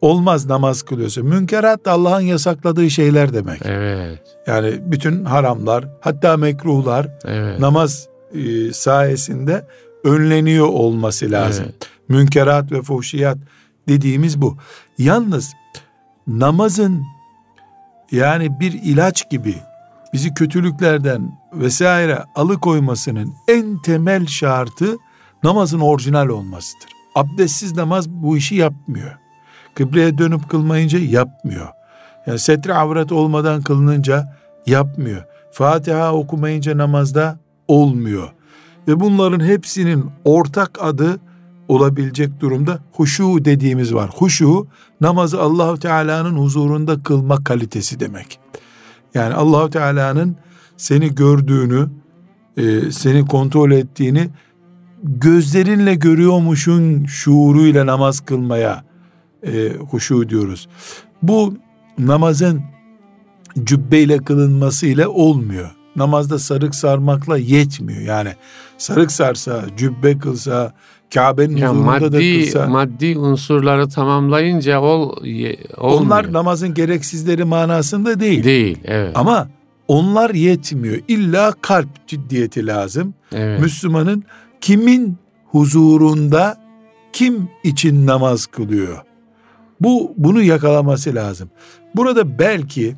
olmaz 0.02 0.46
namaz 0.46 0.82
kılıyorsa. 0.82 1.22
Münkerat 1.22 1.86
da 1.86 1.92
Allah'ın 1.92 2.22
yasakladığı 2.22 2.90
şeyler 2.90 3.34
demek. 3.34 3.62
Evet. 3.66 4.20
Yani 4.48 4.74
bütün 4.86 5.26
haramlar, 5.26 5.86
hatta 6.02 6.38
mekruhlar 6.38 7.08
Evet. 7.26 7.60
namaz 7.60 8.08
e, 8.34 8.74
sayesinde 8.74 9.68
önleniyor 10.04 10.68
olması 10.68 11.32
lazım. 11.32 11.66
Evet. 11.68 11.90
Münkerat 12.10 12.72
ve 12.72 12.82
fuhşiyat 12.82 13.38
dediğimiz 13.88 14.42
bu. 14.42 14.58
Yalnız 14.98 15.52
namazın 16.40 17.06
yani 18.12 18.60
bir 18.60 18.74
ilaç 18.74 19.30
gibi 19.30 19.56
bizi 20.14 20.34
kötülüklerden 20.34 21.40
vesaire 21.54 22.24
alıkoymasının 22.36 23.34
en 23.48 23.82
temel 23.82 24.28
şartı 24.28 24.98
namazın 25.44 25.80
orijinal 25.80 26.28
olmasıdır. 26.28 26.90
Abdestsiz 27.16 27.76
namaz 27.76 28.10
bu 28.10 28.38
işi 28.38 28.56
yapmıyor. 28.56 29.18
Kıbleye 29.76 30.18
dönüp 30.18 30.50
kılmayınca 30.50 31.00
yapmıyor. 31.00 31.68
Yani 32.28 32.40
setre 32.40 32.74
avret 32.74 33.12
olmadan 33.12 33.62
kılınınca 33.62 34.38
yapmıyor. 34.66 35.24
Fatiha 35.52 36.14
okumayınca 36.14 36.78
namazda 36.78 37.40
olmuyor. 37.68 38.34
Ve 38.88 39.00
bunların 39.00 39.46
hepsinin 39.46 40.12
ortak 40.26 40.84
adı 40.84 41.20
olabilecek 41.72 42.40
durumda 42.40 42.80
huşu 42.92 43.46
dediğimiz 43.46 43.94
var. 43.94 44.10
Huşu 44.16 44.68
namazı 45.02 45.42
Allahu 45.42 45.80
Teala'nın 45.80 46.38
huzurunda 46.38 47.04
kılma 47.04 47.44
kalitesi 47.44 48.00
demek. 48.00 48.40
Yani 49.14 49.34
Allahu 49.34 49.70
Teala'nın 49.70 50.36
seni 50.78 51.16
gördüğünü, 51.16 51.90
e, 52.58 52.92
seni 52.92 53.28
kontrol 53.28 53.72
ettiğini 53.72 54.30
gözlerinle 55.04 55.96
görüyormuşun 55.96 57.06
şuuruyla 57.06 57.86
namaz 57.86 58.20
kılmaya 58.20 58.84
e, 59.44 59.70
huşu 59.90 60.30
diyoruz. 60.30 60.68
Bu 61.22 61.54
namazın 61.98 62.62
cübbeyle 63.64 64.18
kılınması 64.18 64.86
ile 64.86 65.08
olmuyor. 65.08 65.72
Namazda 65.96 66.40
sarık 66.40 66.76
sarmakla 66.76 67.38
yetmiyor. 67.38 68.02
Yani 68.02 68.36
sarık 68.78 69.12
sarsa, 69.12 69.66
cübbe 69.78 70.18
kılsa, 70.18 70.74
Kabe'nin 71.14 71.58
Ya 71.58 71.70
huzurunda 71.70 72.02
da 72.02 72.18
maddi 72.18 72.44
kılsa. 72.44 72.68
maddi 72.68 73.18
unsurları 73.18 73.90
tamamlayınca 73.90 74.80
ol 74.82 75.26
ye- 75.26 75.58
olmuyor. 75.78 76.02
onlar 76.02 76.34
namazın 76.34 76.74
gereksizleri 76.74 77.44
manasında 77.44 78.20
değil. 78.20 78.44
değil. 78.44 78.78
Evet. 78.86 79.12
Ama 79.18 79.48
onlar 79.88 80.30
yetmiyor. 80.30 80.98
İlla 81.08 81.54
kalp 81.62 82.08
ciddiyeti 82.08 82.68
lazım. 82.68 83.14
evet. 83.34 83.60
Müslümanın 83.60 84.24
kimin 84.62 85.18
huzurunda 85.46 86.58
kim 87.14 87.50
için 87.64 88.08
namaz 88.08 88.46
kılıyor? 88.46 88.98
Bu 89.82 90.14
bunu 90.18 90.42
yakalaması 90.42 91.16
lazım. 91.16 91.50
Burada 91.96 92.40
belki 92.40 92.96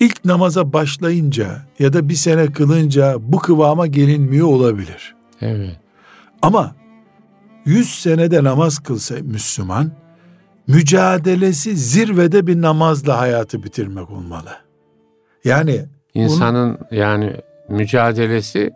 ilk 0.00 0.24
namaza 0.24 0.72
başlayınca 0.72 1.62
ya 1.78 1.92
da 1.92 2.08
bir 2.08 2.14
sene 2.14 2.46
kılınca 2.46 3.16
bu 3.20 3.38
kıvama 3.38 3.86
gelinmiyor 3.86 4.46
olabilir. 4.46 5.14
evet. 5.40 5.76
Ama 6.42 6.74
100 7.64 7.94
senede 7.94 8.44
namaz 8.44 8.78
kılsa 8.78 9.14
Müslüman 9.22 9.90
mücadelesi 10.66 11.76
zirvede 11.76 12.46
bir 12.46 12.62
namazla 12.62 13.18
hayatı 13.18 13.62
bitirmek 13.62 14.10
olmalı. 14.10 14.50
Yani 15.44 15.84
İnsanın 16.14 16.78
yani 16.90 17.32
mücadelesi 17.68 18.70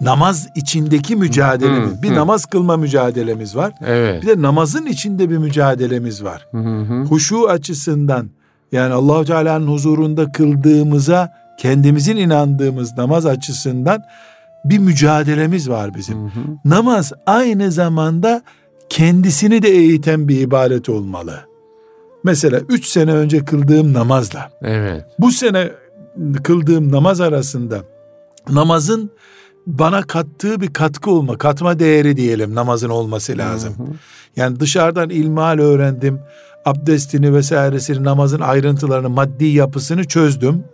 namaz 0.00 0.48
içindeki 0.56 1.16
mücadelemiz. 1.16 1.98
Hı, 1.98 2.02
bir 2.02 2.10
hı. 2.10 2.14
namaz 2.14 2.46
kılma 2.46 2.76
mücadelemiz 2.76 3.56
var. 3.56 3.72
evet. 3.86 4.22
Bir 4.22 4.28
de 4.28 4.42
namazın 4.42 4.86
içinde 4.86 5.30
bir 5.30 5.38
mücadelemiz 5.38 6.24
var. 6.24 6.46
Hı 6.50 6.58
hı. 6.58 7.02
Huşu 7.02 7.48
açısından 7.48 8.30
yani 8.72 8.94
Allahu 8.94 9.24
Teala'nın 9.24 9.66
huzurunda 9.66 10.32
kıldığımıza 10.32 11.32
kendimizin 11.58 12.16
inandığımız 12.16 12.98
namaz 12.98 13.26
açısından 13.26 14.02
bir 14.70 14.78
mücadelemiz 14.78 15.70
var 15.70 15.94
bizim. 15.94 16.18
Hı 16.18 16.26
hı. 16.26 16.40
Namaz 16.64 17.12
aynı 17.26 17.72
zamanda 17.72 18.42
kendisini 18.88 19.62
de 19.62 19.68
eğiten 19.68 20.28
bir 20.28 20.40
ibadet 20.40 20.88
olmalı. 20.88 21.40
Mesela 22.24 22.60
üç 22.68 22.86
sene 22.86 23.12
önce 23.12 23.44
kıldığım 23.44 23.92
namazla 23.92 24.50
Evet. 24.62 25.04
bu 25.18 25.30
sene 25.30 25.70
kıldığım 26.42 26.92
namaz 26.92 27.20
arasında 27.20 27.78
namazın 28.50 29.10
bana 29.66 30.02
kattığı 30.02 30.60
bir 30.60 30.72
katkı 30.72 31.10
olma, 31.10 31.38
katma 31.38 31.78
değeri 31.78 32.16
diyelim 32.16 32.54
namazın 32.54 32.88
olması 32.88 33.38
lazım. 33.38 33.74
Hı 33.78 33.82
hı. 33.82 33.86
Yani 34.36 34.60
dışarıdan 34.60 35.10
ilmihal 35.10 35.58
öğrendim, 35.58 36.20
abdestini 36.64 37.34
vesairesini, 37.34 38.04
namazın 38.04 38.40
ayrıntılarını, 38.40 39.08
maddi 39.08 39.44
yapısını 39.44 40.04
çözdüm. 40.04 40.64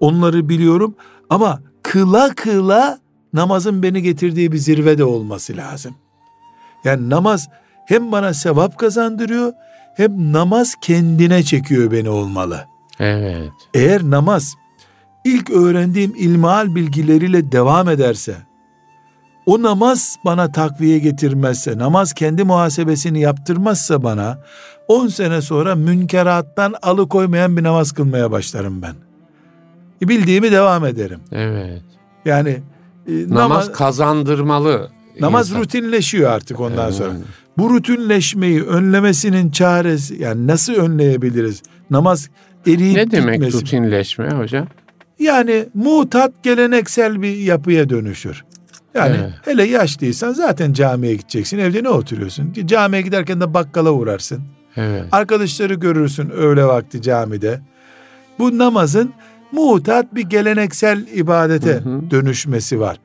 Onları 0.00 0.48
biliyorum 0.48 0.94
ama 1.30 1.60
kıla 1.82 2.30
kıla 2.36 2.98
namazın 3.34 3.82
beni 3.82 4.02
getirdiği 4.02 4.52
bir 4.52 4.58
zirvede 4.58 5.04
olması 5.04 5.56
lazım. 5.56 5.94
Yani 6.84 7.10
namaz 7.10 7.48
hem 7.86 8.12
bana 8.12 8.34
sevap 8.34 8.78
kazandırıyor 8.78 9.52
hem 9.96 10.32
namaz 10.32 10.74
kendine 10.80 11.42
çekiyor 11.42 11.90
beni 11.90 12.08
olmalı. 12.08 12.64
Evet. 13.00 13.52
Eğer 13.74 14.02
namaz 14.02 14.54
ilk 15.24 15.50
öğrendiğim 15.50 16.14
ilmihal 16.14 16.74
bilgileriyle 16.74 17.52
devam 17.52 17.88
ederse, 17.88 18.36
o 19.46 19.62
namaz 19.62 20.16
bana 20.24 20.52
takviye 20.52 20.98
getirmezse, 20.98 21.78
namaz 21.78 22.12
kendi 22.12 22.44
muhasebesini 22.44 23.20
yaptırmazsa 23.20 24.02
bana, 24.02 24.38
10 24.88 25.06
sene 25.08 25.42
sonra 25.42 25.74
münkerattan 25.74 26.74
alıkoymayan 26.82 27.56
bir 27.56 27.62
namaz 27.62 27.92
kılmaya 27.92 28.30
başlarım 28.30 28.82
ben. 28.82 28.94
Bildiğimi 30.02 30.52
devam 30.52 30.86
ederim. 30.86 31.20
Evet. 31.32 31.82
Yani 32.24 32.50
e, 32.50 32.62
Namaz, 33.08 33.30
namaz, 33.50 33.72
kazandırmalı. 33.72 34.90
namaz 35.20 35.48
insan. 35.50 35.60
rutinleşiyor 35.60 36.30
artık 36.30 36.60
ondan 36.60 36.84
Evet. 36.84 36.94
sonra. 36.94 37.12
Bu 37.58 37.70
rutinleşmeyi 37.70 38.62
önlemesinin 38.62 39.50
çaresi, 39.50 40.22
yani 40.22 40.46
nasıl 40.46 40.72
önleyebiliriz? 40.74 41.62
Namaz 41.90 42.28
eriyip 42.66 42.96
Ne 42.96 43.10
demek 43.10 43.34
gitmesin. 43.34 43.60
rutinleşme 43.60 44.30
hocam? 44.30 44.66
Yani 45.18 45.64
mutat 45.74 46.32
geleneksel 46.42 47.22
bir 47.22 47.36
yapıya 47.36 47.88
dönüşür. 47.88 48.44
Yani 48.94 49.16
Evet. 49.20 49.32
hele 49.44 49.64
yaşlıysan 49.64 50.32
zaten 50.32 50.72
camiye 50.72 51.14
gideceksin. 51.14 51.58
Evde 51.58 51.82
ne 51.82 51.88
oturuyorsun? 51.88 52.52
Camiye 52.66 53.02
giderken 53.02 53.40
de 53.40 53.54
bakkala 53.54 53.90
uğrarsın. 53.90 54.40
Evet. 54.76 55.04
Arkadaşları 55.12 55.74
görürsün 55.74 56.30
öğle 56.30 56.64
vakti 56.64 57.02
camide. 57.02 57.60
Bu 58.38 58.58
namazın 58.58 59.12
mutat 59.52 60.14
bir 60.14 60.22
geleneksel 60.22 61.06
ibadete 61.06 61.72
Hı 61.72 61.78
hı. 61.78 62.10
dönüşmesi 62.10 62.80
var. 62.80 62.96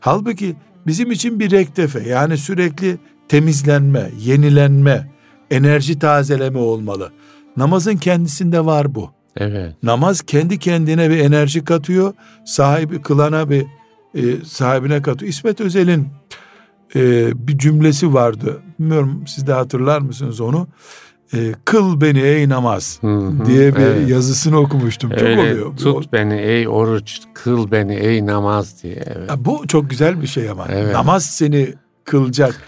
Halbuki 0.00 0.56
bizim 0.86 1.10
için 1.10 1.40
bir 1.40 1.50
rektefe 1.50 2.08
yani 2.08 2.38
sürekli 2.38 2.98
temizlenme, 3.28 4.10
yenilenme, 4.18 5.10
enerji 5.50 5.98
tazeleme 5.98 6.58
olmalı. 6.58 7.12
Namazın 7.56 7.96
kendisinde 7.96 8.64
var 8.64 8.94
bu. 8.94 9.10
Evet. 9.36 9.74
Namaz 9.82 10.22
kendi 10.22 10.58
kendine 10.58 11.10
bir 11.10 11.18
enerji 11.18 11.64
katıyor. 11.64 12.14
Sahibi 12.44 13.02
kılana 13.02 13.50
bir 13.50 13.66
e, 14.14 14.44
sahibine 14.44 15.02
katıyor. 15.02 15.30
İsmet 15.30 15.60
Özel'in 15.60 16.08
e, 16.96 17.32
bir 17.48 17.58
cümlesi 17.58 18.14
vardı. 18.14 18.62
Bilmiyorum 18.78 19.24
siz 19.26 19.46
de 19.46 19.52
hatırlar 19.52 20.00
mısınız 20.00 20.40
onu? 20.40 20.68
E, 21.32 21.52
Kıl 21.64 22.00
beni 22.00 22.20
ey 22.20 22.48
namaz 22.48 22.98
Hı 23.00 23.06
hı. 23.06 23.46
diye 23.46 23.76
bir 23.76 23.80
Evet. 23.80 24.08
yazısını 24.08 24.58
okumuştum. 24.60 25.10
Çok 25.10 25.22
Öyle 25.22 25.40
oluyor. 25.40 25.76
Tut 25.76 26.12
beni 26.12 26.34
ey 26.34 26.68
oruç, 26.68 27.18
kıl 27.34 27.70
beni 27.70 27.94
ey 27.94 28.26
namaz 28.26 28.82
diye. 28.82 29.02
Evet. 29.06 29.30
Ya 29.30 29.44
bu 29.44 29.66
çok 29.66 29.90
güzel 29.90 30.22
bir 30.22 30.26
şey 30.26 30.50
ama. 30.50 30.66
Evet. 30.70 30.94
Namaz 30.94 31.24
seni 31.24 31.74
kılacak. 32.04 32.60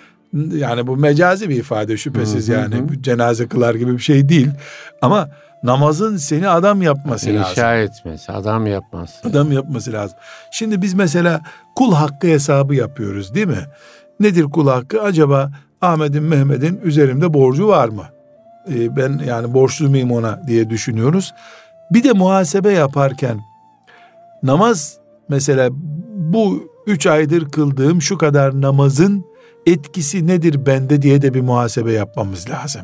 Yani 0.55 0.87
bu 0.87 0.97
mecazi 0.97 1.49
bir 1.49 1.57
ifade 1.57 1.97
şüphesiz 1.97 2.49
Hı 2.49 2.53
hı 2.53 2.57
yani. 2.61 2.89
Bu 2.89 3.03
cenaze 3.03 3.47
kılar 3.49 3.75
gibi 3.75 3.93
bir 3.93 4.03
şey 4.03 4.29
değil. 4.29 4.49
Ama 5.03 5.29
namazın 5.63 6.17
seni 6.17 6.49
adam 6.49 6.83
yapması 6.83 7.27
lazım. 7.35 7.51
İnşa 7.51 7.77
etmesi, 7.77 8.33
adam 8.33 8.67
yapması. 8.67 9.29
Adam 9.29 9.53
yapması 9.53 9.93
lazım. 9.93 10.19
Şimdi 10.53 10.83
biz 10.83 10.95
mesela 10.95 11.41
kul 11.77 11.95
hakkı 11.95 12.27
hesabı 12.27 12.75
yapıyoruz 12.75 13.35
değil 13.35 13.47
mi? 13.47 13.65
Nedir 14.21 14.45
kul 14.45 14.69
hakkı? 14.69 15.03
Acaba 15.03 15.51
Ahmet'in 15.81 16.23
Mehmet'in 16.23 16.81
üzerimde 16.85 17.35
borcu 17.35 17.69
var 17.69 17.89
mı? 17.89 18.05
Ee, 18.71 18.97
ben 18.97 19.21
yani 19.27 19.55
borçlu 19.55 19.89
muyum 19.89 20.13
ona 20.13 20.47
diye 20.47 20.71
düşünüyoruz. 20.71 21.35
Bir 21.91 22.05
de 22.05 22.13
muhasebe 22.13 22.73
yaparken 22.73 23.41
namaz 24.43 24.99
mesela 25.29 25.69
bu 26.15 26.73
üç 26.87 27.07
aydır 27.07 27.51
kıldığım 27.51 28.03
şu 28.03 28.19
kadar 28.19 28.61
namazın 28.61 29.25
etkisi 29.67 30.27
nedir 30.27 30.67
bende 30.67 31.03
diye 31.03 31.23
de 31.23 31.35
bir 31.35 31.41
muhasebe 31.41 31.93
yapmamız 31.93 32.51
lazım. 32.51 32.83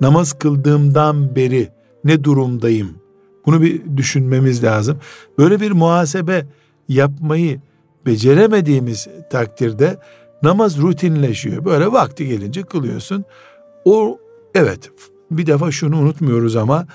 Namaz 0.00 0.32
kıldığımdan 0.32 1.36
beri 1.36 1.68
ne 2.04 2.24
durumdayım? 2.24 2.98
Bunu 3.46 3.62
bir 3.62 3.96
düşünmemiz 3.96 4.64
lazım. 4.64 4.98
Böyle 5.38 5.60
bir 5.60 5.70
muhasebe 5.72 6.46
yapmayı 6.88 7.60
beceremediğimiz 8.06 9.08
takdirde 9.30 9.98
namaz 10.42 10.78
rutinleşiyor. 10.78 11.64
Böyle 11.64 11.92
vakti 11.92 12.28
gelince 12.28 12.62
kılıyorsun. 12.62 13.24
O 13.84 14.18
evet 14.54 14.90
bir 15.30 15.46
defa 15.46 15.70
şunu 15.70 15.96
unutmuyoruz 15.98 16.56
ama 16.56 16.86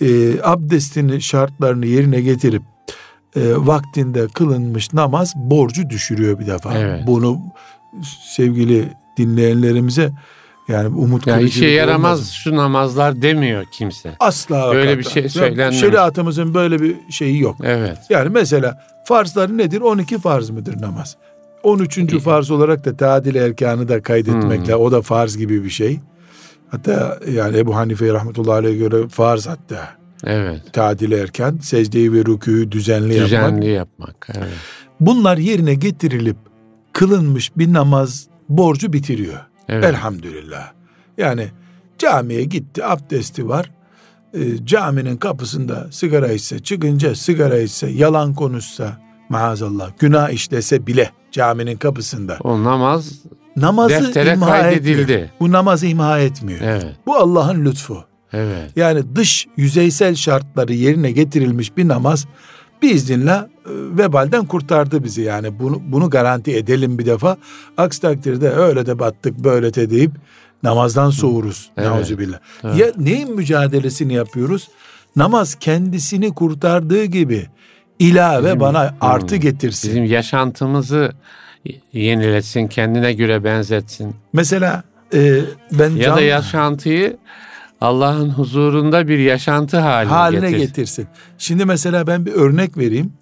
e, 0.00 0.06
abdestini 0.42 1.20
şartlarını 1.22 1.86
yerine 1.86 2.20
getirip 2.20 2.62
e, 3.36 3.40
vaktinde 3.56 4.26
kılınmış 4.34 4.92
namaz 4.92 5.32
borcu 5.36 5.90
düşürüyor 5.90 6.38
bir 6.38 6.46
defa. 6.46 6.78
Evet. 6.78 7.06
Bunu 7.06 7.38
sevgili 8.36 8.88
dinleyenlerimize 9.16 10.12
yani 10.68 10.88
umut 10.96 11.26
Ya 11.26 11.40
işe 11.40 11.66
yaramaz 11.66 12.18
olmasın. 12.18 12.32
şu 12.32 12.56
namazlar 12.56 13.22
demiyor 13.22 13.64
kimse. 13.72 14.16
Asla 14.20 14.54
Böyle 14.74 14.90
hakikaten. 14.90 14.98
bir 14.98 15.04
şey 15.10 15.22
Ya, 15.22 15.28
söylenmemiş. 15.28 15.80
Şeriatımızın 15.80 16.54
böyle 16.54 16.80
bir 16.82 16.96
şeyi 17.10 17.40
yok. 17.40 17.56
Evet. 17.62 17.98
Yani 18.10 18.28
mesela 18.28 18.78
farzları 19.04 19.58
nedir? 19.58 19.80
12 19.80 20.18
farz 20.18 20.50
mıdır 20.50 20.80
namaz? 20.82 21.16
13. 21.62 21.98
İyi. 21.98 22.20
farz 22.20 22.50
olarak 22.50 22.84
da 22.84 22.96
tadil 22.96 23.34
erkanı 23.34 23.88
da 23.88 24.02
kaydetmekle 24.02 24.74
Hmm. 24.74 24.80
o 24.82 24.92
da 24.92 25.02
farz 25.02 25.36
gibi 25.38 25.64
bir 25.64 25.70
şey. 25.70 26.00
Hatta 26.70 27.18
yani 27.30 27.58
Ebu 27.58 27.76
Hanife 27.76 28.12
rahmetullahi 28.12 28.54
aleyh'e 28.56 28.76
göre 28.76 29.08
farz 29.08 29.46
hatta 29.46 29.88
Evet. 30.24 30.62
tadil 30.72 31.12
erken 31.12 31.58
secdeyi 31.62 32.12
ve 32.12 32.18
rükûyu 32.18 32.72
düzenli, 32.72 33.14
yapmak. 33.14 33.26
Düzenli 33.26 33.70
yapmak. 33.70 34.28
Evet. 34.34 34.48
Bunlar 35.00 35.38
yerine 35.38 35.74
getirilip 35.74 36.36
kılınmış 36.92 37.56
bir 37.56 37.72
namaz 37.72 38.26
borcu 38.48 38.92
bitiriyor. 38.92 39.38
Evet. 39.68 39.84
Elhamdülillah. 39.84 40.72
Yani 41.18 41.48
camiye 41.98 42.44
gitti, 42.44 42.84
abdesti 42.84 43.48
var. 43.48 43.70
Ee, 44.34 44.66
caminin 44.66 45.16
kapısında 45.16 45.86
sigara 45.90 46.32
içse, 46.32 46.58
çıkınca 46.58 47.14
sigara 47.14 47.58
içse, 47.58 47.88
yalan 47.88 48.34
konuşsa, 48.34 49.00
maazallah, 49.28 49.90
günah 49.98 50.30
işlese 50.30 50.86
bile 50.86 51.10
caminin 51.32 51.76
kapısında. 51.76 52.38
O 52.44 52.64
namaz 52.64 53.12
Namazı 53.60 53.94
deftere 54.06 54.32
imha 54.34 54.46
kaydedildi. 54.46 55.00
etmiyor. 55.12 55.28
Bu 55.40 55.52
namazı 55.52 55.86
imha 55.86 56.18
etmiyor. 56.18 56.60
Evet. 56.62 56.86
Bu 57.06 57.16
Allah'ın 57.16 57.64
lütfu. 57.64 58.04
Evet. 58.32 58.70
Yani 58.76 59.16
dış 59.16 59.46
yüzeysel 59.56 60.14
şartları 60.14 60.74
yerine 60.74 61.10
getirilmiş 61.10 61.76
bir 61.76 61.88
namaz 61.88 62.26
biiznillah 62.82 63.42
e, 63.44 63.46
vebalden 63.98 64.46
kurtardı 64.46 65.04
bizi 65.04 65.22
yani 65.22 65.58
bunu 65.58 65.82
bunu 65.86 66.10
garanti 66.10 66.56
edelim 66.56 66.98
bir 66.98 67.06
defa. 67.06 67.36
Aksi 67.76 68.00
takdirde 68.00 68.50
öyle 68.50 68.86
de 68.86 68.98
battık 68.98 69.38
böyle 69.44 69.74
de 69.74 69.90
deyip 69.90 70.10
namazdan 70.62 71.10
soğuruz. 71.10 71.70
Evet. 71.76 71.88
Evet. 72.64 72.76
Ya 72.78 72.86
neyin 72.98 73.36
mücadelesini 73.36 74.14
yapıyoruz? 74.14 74.68
Namaz 75.16 75.54
kendisini 75.54 76.34
kurtardığı 76.34 77.04
gibi 77.04 77.46
ilave 77.98 78.46
Bizim- 78.48 78.60
bana 78.60 78.94
artı 79.00 79.34
Hmm. 79.34 79.42
getirsin. 79.42 79.90
Bizim 79.90 80.04
yaşantımızı 80.04 81.12
yeniletsin, 81.92 82.66
kendine 82.68 83.12
göre 83.12 83.44
benzetsin. 83.44 84.16
Mesela 84.32 84.82
e, 85.14 85.40
ben 85.72 85.90
Ya 85.90 86.02
can- 86.04 86.16
da 86.16 86.20
yaşantıyı 86.20 87.16
Allah'ın 87.80 88.30
huzurunda 88.30 89.08
bir 89.08 89.18
yaşantı 89.18 89.78
haline, 89.78 90.12
haline 90.12 90.40
getirsin. 90.50 90.66
getirsin. 90.66 91.06
Şimdi 91.38 91.64
mesela 91.64 92.06
ben 92.06 92.26
bir 92.26 92.32
örnek 92.32 92.78
vereyim. 92.78 93.12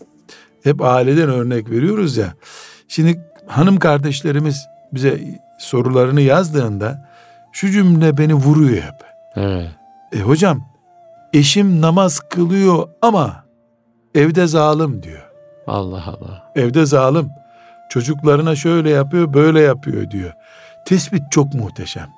Hep 0.64 0.82
aileden 0.82 1.28
örnek 1.28 1.70
veriyoruz 1.70 2.16
ya. 2.16 2.35
Şimdi 2.88 3.20
hanım 3.46 3.78
kardeşlerimiz 3.78 4.66
bize 4.92 5.20
sorularını 5.59 6.20
yazdığında 6.20 7.09
şu 7.52 7.70
cümle 7.70 8.18
beni 8.18 8.35
vuruyor 8.35 8.82
hep. 8.82 8.94
Evet. 9.37 9.68
E 10.12 10.18
hocam 10.20 10.68
eşim 11.32 11.80
namaz 11.80 12.20
kılıyor 12.30 12.88
ama 13.02 13.44
evde 14.14 14.46
zalim 14.46 15.02
diyor. 15.02 15.22
Allah 15.66 16.04
Allah. 16.06 16.52
Evde 16.56 16.87
zalim. 16.87 17.28
Çocuklarına 17.88 18.57
şöyle 18.57 18.90
yapıyor 18.90 19.35
böyle 19.35 19.61
yapıyor 19.61 20.11
diyor. 20.11 20.33
Tespit 20.87 21.22
çok 21.31 21.55
muhteşem. 21.55 22.09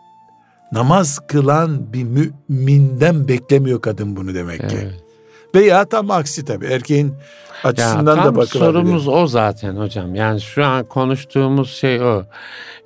Namaz 0.72 1.18
kılan 1.28 1.92
bir 1.92 2.04
müminden 2.48 3.28
beklemiyor 3.28 3.80
kadın 3.80 4.16
bunu 4.16 4.34
demek 4.34 4.60
ki. 4.70 4.76
Veya 5.58 5.84
tam 5.84 6.10
aksi 6.10 6.44
tabii 6.44 6.66
erkeğin 6.66 7.14
açısından 7.64 8.16
ya, 8.16 8.22
tam 8.22 8.34
da 8.34 8.36
bakılabilir. 8.38 8.72
sorumuz 8.72 9.08
o 9.08 9.26
zaten 9.26 9.76
hocam. 9.76 10.14
Yani 10.14 10.40
şu 10.40 10.64
an 10.64 10.84
konuştuğumuz 10.84 11.70
şey 11.70 12.02
o. 12.02 12.22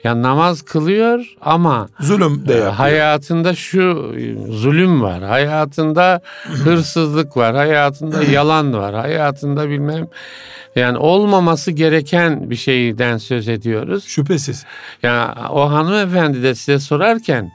Ya 0.04 0.22
namaz 0.22 0.62
kılıyor 0.62 1.24
ama 1.40 1.88
zulüm 2.00 2.48
de 2.48 2.52
e, 2.52 2.56
yapıyor. 2.56 2.72
hayatında 2.72 3.54
şu 3.54 4.14
e, 4.18 4.52
zulüm 4.52 5.02
var. 5.02 5.22
Hayatında 5.22 6.20
hırsızlık 6.64 7.36
var. 7.36 7.54
Hayatında 7.54 8.22
yalan 8.32 8.72
var. 8.72 8.94
Hayatında 8.94 9.68
bilmem 9.68 10.08
yani 10.76 10.98
olmaması 10.98 11.70
gereken 11.70 12.50
bir 12.50 12.56
şeyden 12.56 13.18
söz 13.18 13.48
ediyoruz. 13.48 14.04
Şüphesiz. 14.04 14.64
Ya 15.02 15.34
o 15.50 15.70
hanımefendi 15.70 16.42
de 16.42 16.54
size 16.54 16.78
sorarken 16.78 17.52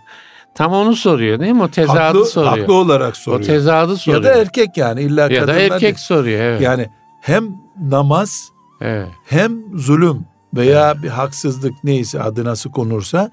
tam 0.58 0.74
onu 0.74 0.96
soruyor 0.96 1.40
değil 1.40 1.54
mi? 1.54 1.64
O 1.64 1.68
tezadı 1.68 2.00
Haklı, 2.00 2.26
soruyor. 2.26 2.58
haklı 2.58 2.74
olarak 2.74 3.18
soruyor. 3.18 3.42
O 3.42 3.46
tezadı 3.46 3.98
soruyor. 3.98 4.24
Ya 4.24 4.30
da 4.30 4.42
erkek 4.42 4.78
yani 4.78 5.02
illa 5.02 5.22
ya 5.22 5.30
da 5.30 5.36
kadınlar 5.36 5.56
erkek 5.56 5.82
değil. 5.82 5.96
soruyor 5.96 6.40
evet. 6.40 6.62
Yani 6.62 6.90
hem 7.22 7.48
namaz 7.82 8.50
evet. 8.82 9.08
hem 9.26 9.78
zulüm 9.78 10.26
veya 10.54 11.04
bir 11.04 11.08
haksızlık 11.08 11.74
neyse 11.84 12.24
adı 12.24 12.46
nasıl 12.46 12.72
konursa 12.72 13.32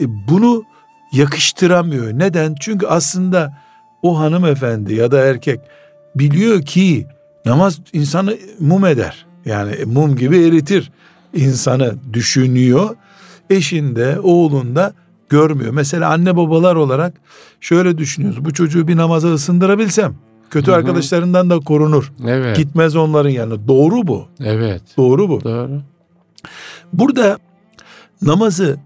e, 0.00 0.28
bunu 0.28 0.64
yakıştıramıyor. 1.12 2.18
Neden? 2.18 2.54
Çünkü 2.60 2.86
aslında 2.86 3.58
o 4.02 4.18
hanımefendi 4.18 4.94
ya 4.94 5.10
da 5.10 5.20
erkek 5.20 5.60
biliyor 6.14 6.62
ki 6.62 7.06
namaz 7.46 7.80
insanı 7.92 8.36
mum 8.60 8.86
eder. 8.86 9.26
Yani 9.44 9.76
mum 9.84 10.16
gibi 10.16 10.46
eritir 10.46 10.92
insanı 11.34 11.94
düşünüyor. 12.12 12.96
Eşinde, 13.50 14.20
oğlunda 14.20 14.92
görmüyor. 15.34 15.72
Mesela 15.72 16.10
anne 16.10 16.36
babalar 16.36 16.74
olarak 16.74 17.14
şöyle 17.60 17.98
düşünüyoruz. 17.98 18.44
Bu 18.44 18.52
çocuğu 18.52 18.88
bir 18.88 18.96
namaza 18.96 19.32
ısındırabilsem 19.34 20.14
kötü 20.50 20.66
Hı 20.66 20.70
hı. 20.72 20.76
arkadaşlarından 20.76 21.50
da 21.50 21.60
korunur. 21.60 22.12
Evet. 22.26 22.56
Gitmez 22.56 22.96
onların 22.96 23.30
yanına. 23.30 23.68
Doğru 23.68 24.06
bu. 24.06 24.26
Evet. 24.40 24.82
Doğru 24.96 25.28
bu. 25.28 25.44
Doğru. 25.44 25.82
Burada 26.92 27.38
namazı 28.22 28.76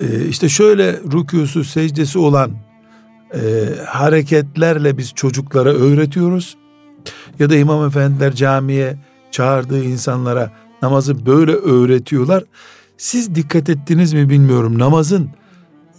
e, 0.00 0.26
işte 0.26 0.48
şöyle 0.48 0.92
rükûsu 0.92 1.64
secdesi 1.64 2.18
olan 2.18 2.50
e, 3.34 3.40
hareketlerle 3.86 4.98
biz 4.98 5.12
çocuklara 5.14 5.70
öğretiyoruz. 5.70 6.56
Ya 7.38 7.50
da 7.50 7.56
imam 7.56 7.86
efendiler 7.86 8.34
camiye 8.34 8.98
çağırdığı 9.30 9.84
insanlara 9.84 10.50
namazı 10.82 11.26
böyle 11.26 11.52
öğretiyorlar. 11.52 12.44
Siz 12.98 13.34
dikkat 13.34 13.68
ettiniz 13.68 14.12
mi 14.12 14.28
bilmiyorum 14.30 14.78
namazın 14.78 15.30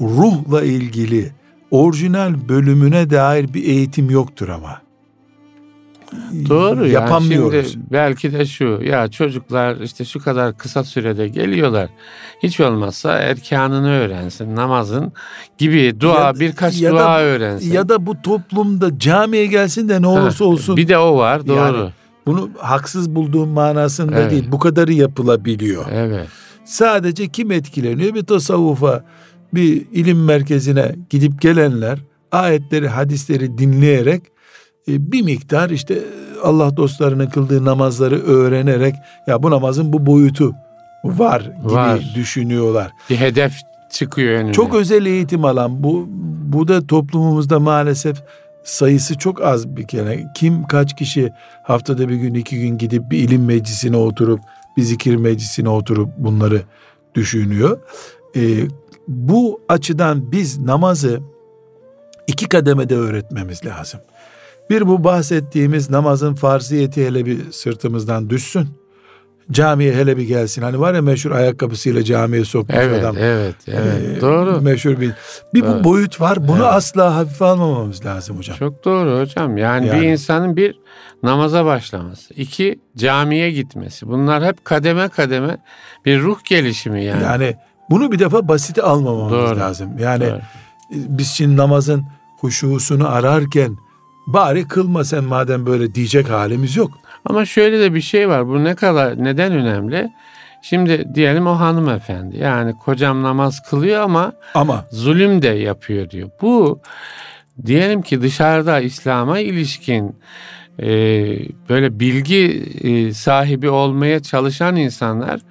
ruhla 0.01 0.63
ilgili 0.63 1.31
orijinal 1.71 2.49
bölümüne 2.49 3.09
dair 3.09 3.53
bir 3.53 3.63
eğitim 3.63 4.09
yoktur 4.09 4.49
ama. 4.49 4.81
Doğru 6.49 6.79
yani 6.83 6.93
Yapamıyoruz. 6.93 7.71
şimdi 7.71 7.85
belki 7.91 8.33
de 8.33 8.45
şu 8.45 8.79
ya 8.83 9.07
çocuklar 9.07 9.77
işte 9.77 10.05
şu 10.05 10.19
kadar 10.23 10.57
kısa 10.57 10.83
sürede 10.83 11.27
geliyorlar. 11.27 11.89
Hiç 12.43 12.59
olmazsa 12.59 13.11
erkanını 13.17 13.89
öğrensin 13.91 14.55
namazın 14.55 15.11
gibi 15.57 15.95
dua 15.99 16.19
Ya- 16.25 16.39
birkaç 16.39 16.81
ya 16.81 16.91
da- 16.91 16.95
dua 16.95 17.19
öğrensin. 17.19 17.73
ya 17.73 17.89
da 17.89 18.05
bu 18.05 18.21
toplumda 18.21 18.99
camiye 18.99 19.45
gelsin 19.45 19.89
de 19.89 20.01
ne 20.01 20.07
olursa 20.07 20.45
Ha, 20.45 20.49
olsun. 20.49 20.77
Bir 20.77 20.87
de 20.87 20.97
o 20.97 21.17
var 21.17 21.47
doğru. 21.47 21.57
Yani 21.57 21.89
Bunu 22.25 22.49
haksız 22.57 23.15
bulduğum 23.15 23.49
manasında 23.49 24.19
Evet. 24.19 24.31
değil. 24.31 24.45
Bu 24.51 24.59
kadarı 24.59 24.93
yapılabiliyor. 24.93 25.85
Evet. 25.93 26.27
Sadece 26.65 27.27
kim 27.27 27.51
etkileniyor? 27.51 28.13
Bir 28.13 28.23
tasavvufa, 28.25 29.03
bir 29.53 29.85
ilim 29.91 30.25
merkezine 30.25 30.95
gidip 31.09 31.41
gelenler 31.41 31.99
ayetleri, 32.31 32.87
hadisleri 32.87 33.57
dinleyerek 33.57 34.21
e, 34.87 35.11
bir 35.11 35.21
miktar 35.21 35.69
işte 35.69 35.99
Allah 36.43 36.77
dostlarının 36.77 37.27
kıldığı 37.27 37.65
namazları 37.65 38.21
öğrenerek 38.23 38.95
ya 39.27 39.43
bu 39.43 39.51
namazın 39.51 39.93
bu 39.93 40.05
boyutu 40.05 40.53
var 41.03 41.41
gibi 41.41 41.73
Var. 41.73 42.11
düşünüyorlar. 42.15 42.91
Bir 43.09 43.15
hedef 43.17 43.53
çıkıyor 43.91 44.39
önüne. 44.39 44.53
Çok 44.53 44.75
özel 44.75 45.05
eğitim 45.05 45.45
alan 45.45 45.83
bu 45.83 46.05
bu 46.53 46.67
da 46.67 46.87
toplumumuzda 46.87 47.59
maalesef 47.59 48.17
sayısı 48.63 49.17
çok 49.17 49.41
az 49.41 49.77
bir 49.77 49.87
kere. 49.87 50.23
Kim 50.35 50.63
kaç 50.67 50.95
kişi 50.95 51.31
haftada 51.63 52.09
bir 52.09 52.15
gün 52.15 52.33
iki 52.33 52.59
gün 52.59 52.77
gidip 52.77 53.11
bir 53.11 53.17
ilim 53.17 53.45
meclisine 53.45 53.97
oturup 53.97 54.39
bir 54.77 54.81
zikir 54.81 55.15
meclisine 55.15 55.69
oturup 55.69 56.09
bunları 56.17 56.61
düşünüyor. 57.15 57.79
Ee, 58.35 58.41
bu 59.07 59.61
açıdan 59.69 60.31
biz 60.31 60.59
namazı 60.59 61.19
iki 62.27 62.49
kademede 62.49 62.95
öğretmemiz 62.95 63.65
lazım. 63.65 63.99
Bir 64.69 64.87
bu 64.87 65.03
bahsettiğimiz 65.03 65.89
namazın 65.89 66.33
farziyeti 66.35 67.05
hele 67.07 67.25
bir 67.25 67.51
sırtımızdan 67.51 68.29
düşsün. 68.29 68.67
Camiye 69.51 69.93
hele 69.93 70.17
bir 70.17 70.23
gelsin. 70.23 70.61
Hani 70.61 70.79
var 70.79 70.93
ya 70.93 71.01
meşhur 71.01 71.31
ayakkabısıyla 71.31 72.03
camiye 72.03 72.45
sokmuş 72.45 72.77
Evet, 72.79 73.03
adam. 73.03 73.15
evet, 73.19 73.55
evet. 73.67 74.17
Ee, 74.17 74.21
doğru. 74.21 74.61
Meşhur 74.61 74.99
bir. 74.99 75.11
Bir 75.53 75.61
bu 75.61 75.65
Evet. 75.65 75.83
boyut 75.83 76.21
var. 76.21 76.47
Bunu 76.47 76.55
Evet. 76.63 76.73
asla 76.73 77.15
hafife 77.15 77.45
almamamız 77.45 78.05
lazım 78.05 78.37
hocam. 78.37 78.57
Çok 78.57 78.85
doğru 78.85 79.19
hocam. 79.19 79.57
Yani, 79.57 79.87
Yani. 79.87 80.01
bir 80.01 80.07
insanın 80.07 80.55
bir 80.55 80.79
namaza 81.23 81.65
başlaması, 81.65 82.33
iki 82.33 82.79
camiye 82.97 83.51
gitmesi. 83.51 84.07
Bunlar 84.07 84.43
hep 84.43 84.65
kademe 84.65 85.09
kademe 85.09 85.57
bir 86.05 86.21
ruh 86.21 86.43
gelişimi 86.45 87.03
yani. 87.03 87.23
Yani, 87.23 87.55
bunu 87.91 88.12
bir 88.12 88.19
defa 88.19 88.47
basite 88.47 88.82
almamamız 88.82 89.32
Doğru. 89.32 89.60
lazım. 89.60 89.89
Yani 89.99 90.25
Doğru. 90.25 90.39
biz 90.91 91.27
şimdi 91.32 91.58
namazın 91.58 92.06
huşusunu 92.39 93.08
ararken 93.08 93.77
bari 94.27 94.67
kılma 94.67 95.04
sen 95.04 95.23
madem 95.23 95.65
böyle 95.65 95.95
diyecek 95.95 96.30
halimiz 96.30 96.75
yok. 96.75 96.91
Ama 97.25 97.45
şöyle 97.45 97.80
de 97.80 97.93
bir 97.93 98.01
şey 98.01 98.30
var. 98.30 98.47
Bu 98.47 98.63
ne 98.63 98.75
kadar 98.75 99.23
neden 99.23 99.51
önemli? 99.51 100.12
Şimdi 100.62 101.15
diyelim 101.15 101.47
o 101.47 101.51
hanımefendi. 101.60 102.38
Yani 102.38 102.73
kocam 102.77 103.23
namaz 103.23 103.60
kılıyor 103.69 104.01
ama 104.01 104.34
Ama 104.56 104.86
zulüm 104.91 105.41
de 105.41 105.47
yapıyor 105.47 106.10
diyor. 106.10 106.30
Bu 106.41 106.80
diyelim 107.65 108.01
ki 108.01 108.21
dışarıda 108.21 108.80
İslam'a 108.80 109.39
ilişkin 109.39 110.15
e, 110.80 110.89
böyle 111.69 111.99
bilgi 111.99 112.63
e, 112.82 113.13
sahibi 113.13 113.69
olmaya 113.69 114.19
çalışan 114.19 114.75
insanlar 114.75 115.41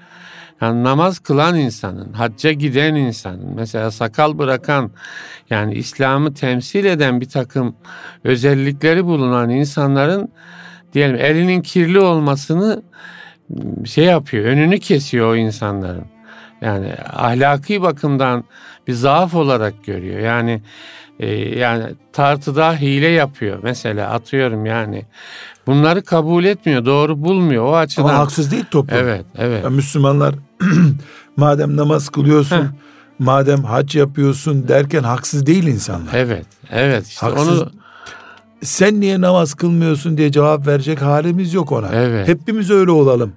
yani 0.61 0.85
namaz 0.85 1.18
kılan 1.18 1.57
insanın, 1.57 2.12
hacca 2.12 2.53
giden 2.53 2.94
insanın, 2.94 3.55
mesela 3.55 3.90
sakal 3.90 4.38
bırakan 4.38 4.90
yani 5.51 5.75
İslam'ı 5.75 6.35
temsil 6.35 6.85
eden 6.85 7.20
bir 7.20 7.29
takım 7.29 7.77
özellikleri 8.25 9.05
bulunan 9.05 9.51
insanların 9.51 10.33
diyelim 10.92 11.16
elinin 11.16 11.62
kirli 11.62 12.01
olmasını 12.01 12.83
şey 13.85 14.05
yapıyor, 14.05 14.44
önünü 14.44 14.79
kesiyor 14.79 15.33
o 15.33 15.37
insanların. 15.37 16.05
Yani 16.61 16.92
ahlaki 17.12 17.83
bakımdan 17.83 18.44
bir 18.87 18.92
zaaf 18.92 19.35
olarak 19.35 19.85
görüyor. 19.85 20.20
Yani 20.20 20.62
e, 21.20 21.59
yani 21.59 21.85
tartıda 22.12 22.77
hile 22.77 23.09
yapıyor 23.09 23.59
mesela 23.62 24.11
atıyorum 24.11 24.66
yani. 24.66 25.05
Bunları 25.70 26.02
kabul 26.02 26.44
etmiyor, 26.44 26.85
doğru 26.85 27.24
bulmuyor 27.24 27.64
o 27.64 27.76
açıdan. 27.76 28.04
ama 28.04 28.18
haksız 28.18 28.50
değil 28.50 28.64
toplum. 28.70 28.98
Evet, 28.98 29.24
evet. 29.38 29.64
Ya 29.64 29.70
Müslümanlar 29.70 30.35
madem 31.37 31.76
namaz 31.76 32.09
kılıyorsun, 32.09 32.56
Heh. 32.56 32.66
madem 33.18 33.64
hac 33.64 33.94
yapıyorsun 33.96 34.68
derken 34.68 35.02
haksız 35.02 35.46
değil 35.46 35.66
insanlar. 35.66 36.14
Evet, 36.14 36.46
evet. 36.70 37.06
işte 37.06 37.26
Haksız 37.26 37.48
onu 37.48 37.70
Sen 38.62 39.00
niye 39.00 39.20
namaz 39.20 39.54
kılmıyorsun 39.54 40.16
diye 40.16 40.33
cevap 40.33 40.66
verecek 40.66 41.02
halimiz 41.02 41.54
yok 41.54 41.72
ona. 41.72 41.88
Evet. 41.92 42.28
Hepimiz 42.28 42.70
öyle 42.70 42.90
olalım. 42.90 43.33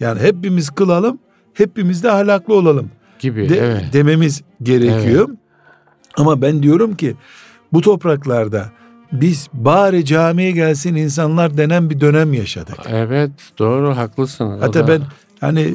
Yani 0.00 0.20
hepimiz 0.20 0.70
kılalım, 0.70 1.18
hepimiz 1.54 2.04
de 2.04 2.10
ahlaklı 2.12 2.54
olalım. 2.54 2.90
gibi. 3.18 3.48
de- 3.48 3.56
evet. 3.58 3.84
dememiz 3.92 4.42
gerekiyor. 4.62 5.28
Ama 6.16 6.42
ben 6.42 6.62
diyorum 6.62 6.96
ki 6.96 7.16
bu 7.72 7.80
topraklarda 7.80 8.68
biz 9.12 9.48
bari 9.52 10.04
camiye 10.04 10.50
gelsin 10.50 10.94
insanlar 10.94 11.56
denen 11.56 11.90
bir 11.90 12.00
dönem 12.00 12.32
yaşadık. 12.32 12.76
Evet, 12.88 13.30
doğru 13.58 13.96
haklısınız. 13.96 14.60
O 14.60 14.64
Hatta 14.64 14.86
da- 14.86 14.88
ben 14.88 15.00
hani 15.40 15.74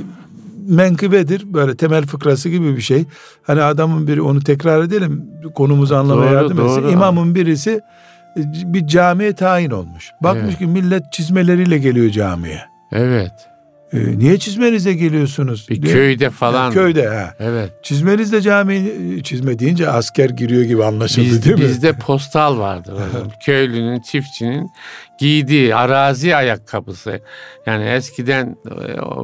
menkıbedir 0.67 1.53
böyle 1.53 1.77
temel 1.77 2.05
fıkrası 2.05 2.49
gibi 2.49 2.75
bir 2.77 2.81
şey. 2.81 3.05
Hani 3.43 3.61
adamın 3.61 4.07
biri 4.07 4.21
onu 4.21 4.39
tekrar 4.41 4.83
edelim 4.83 5.25
konumuzu 5.55 5.95
anlamaya 5.95 6.31
Doğru, 6.31 6.35
yardım 6.35 6.65
etsin. 6.65 6.87
İmamın 6.87 7.35
birisi 7.35 7.81
e, 8.37 8.41
bir 8.73 8.87
camiye 8.87 9.33
tayin 9.35 9.71
olmuş. 9.71 10.09
Bakmış 10.23 10.43
Evet. 10.45 10.57
ki 10.57 10.67
millet 10.67 11.11
çizmeleriyle 11.13 11.77
geliyor 11.77 12.09
camiye. 12.11 12.59
Evet. 12.91 13.31
E, 13.93 14.19
niye 14.19 14.37
çizmenizle 14.39 14.93
geliyorsunuz? 14.93 15.67
Bir 15.69 15.81
diye. 15.81 15.93
köyde 15.93 16.29
falan. 16.29 16.73
Köyde 16.73 17.07
ha. 17.07 17.33
Evet. 17.39 17.71
Çizmenizle 17.83 18.41
cami 18.41 18.91
çizme 19.23 19.59
deyince 19.59 19.89
asker 19.89 20.29
giriyor 20.29 20.63
gibi 20.63 20.83
anlaşıldı 20.83 21.25
Biz, 21.25 21.45
değil 21.45 21.55
mi? 21.55 21.61
bizde 21.61 21.93
postal 21.93 22.59
vardır. 22.59 22.93
Köylünün, 23.45 24.01
çiftçinin 24.01 24.69
giydiği 25.19 25.75
arazi 25.75 26.35
ayakkabısı. 26.35 27.21
Yani 27.65 27.83
eskiden 27.83 28.55
e, 28.65 28.71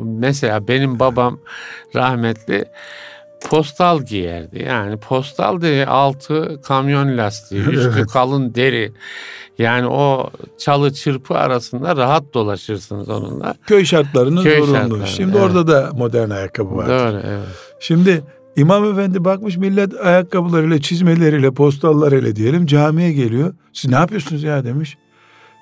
mesela 0.03 0.67
benim 0.67 0.99
babam 0.99 1.39
rahmetli 1.95 2.65
postal 3.49 4.02
giyerdi. 4.02 4.65
Yani 4.67 4.97
postal 4.97 5.62
diye 5.62 5.86
altı 5.86 6.62
kamyon 6.63 7.17
lastiği, 7.17 7.62
üstü 7.62 7.91
Evet. 7.95 8.08
kalın 8.08 8.56
deri. 8.56 8.91
Yani 9.58 9.88
o 9.88 10.30
çalı 10.58 10.93
çırpı 10.93 11.34
arasında 11.38 11.95
rahat 11.97 12.34
dolaşırsınız 12.34 13.10
onunla. 13.10 13.56
Köy 13.67 13.86
şartlarının 13.86 14.43
Köy 14.43 14.58
zorunlu. 14.60 14.75
şartları, 14.75 15.08
Şimdi 15.08 15.32
evet. 15.38 15.41
orada 15.45 15.67
da 15.67 15.89
modern 15.97 16.30
ayakkabı 16.30 16.75
var. 16.75 16.88
Doğru 16.88 17.21
evet. 17.28 17.47
Şimdi 17.80 18.23
İmam 18.56 18.91
Efendi 18.91 19.25
bakmış 19.25 19.58
millet 19.58 19.93
ayakkabılarıyla, 20.06 20.82
çizmeleriyle, 20.82 21.52
postallarıyla 21.52 22.36
diyelim 22.36 22.65
camiye 22.65 23.12
geliyor. 23.13 23.54
Siz 23.73 23.91
ne 23.91 23.95
yapıyorsunuz 23.97 24.43
ya 24.43 24.63
demiş. 24.63 24.97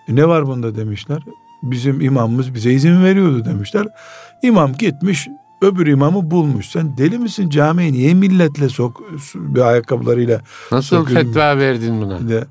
"E, 0.10 0.16
ne 0.16 0.28
var 0.28 0.48
bunda 0.48 0.76
demişler. 0.76 1.20
Bizim 1.64 2.02
imamımız 2.02 2.54
bize 2.54 2.72
izin 2.72 3.04
veriyordu 3.04 3.46
demişler. 3.46 3.88
İmam 4.44 4.74
gitmiş 4.74 5.28
öbür 5.62 5.88
imamı 5.88 6.32
bulmuş. 6.32 6.70
Sen 6.70 6.98
deli 6.98 7.18
misin 7.18 7.50
camiye 7.50 7.94
niye 7.94 8.14
milletle 8.14 8.70
sok 8.70 9.04
bir 9.36 9.62
ayakkabılarıyla 9.62 10.42
Nasıl 10.72 11.06
fetva 11.06 11.58
verdin 11.58 12.02
buna? 12.02 12.30
de 12.30 12.48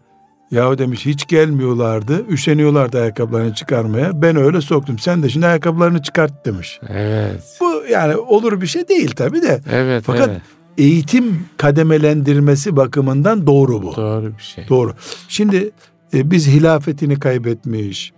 Yahu 0.50 0.78
demiş 0.78 1.06
hiç 1.06 1.26
gelmiyorlardı. 1.26 2.26
Üşeniyorlardı 2.28 3.00
ayakkabılarını 3.00 3.54
çıkarmaya. 3.54 4.22
Ben 4.22 4.36
öyle 4.36 4.60
soktum. 4.60 4.98
Sen 4.98 5.22
de 5.22 5.28
şimdi 5.28 5.46
ayakkabılarını 5.46 6.02
çıkart 6.02 6.46
demiş. 6.46 6.80
Evet. 6.88 7.58
Bu 7.60 7.82
yani 7.90 8.16
olur 8.16 8.60
bir 8.60 8.66
şey 8.66 8.88
değil 8.88 9.10
tabii 9.16 9.42
de. 9.42 9.60
Evet 9.72 10.02
Fakat 10.06 10.28
evet. 10.28 10.40
eğitim 10.78 11.40
kademelendirmesi 11.56 12.76
bakımından 12.76 13.46
doğru 13.46 13.82
bu. 13.82 13.96
Doğru 13.96 14.32
bir 14.38 14.42
şey. 14.42 14.68
Doğru. 14.68 14.94
Şimdi 15.28 15.70
e, 16.14 16.30
biz 16.30 16.48
hilafetini 16.48 17.18
kaybetmiş, 17.18 18.12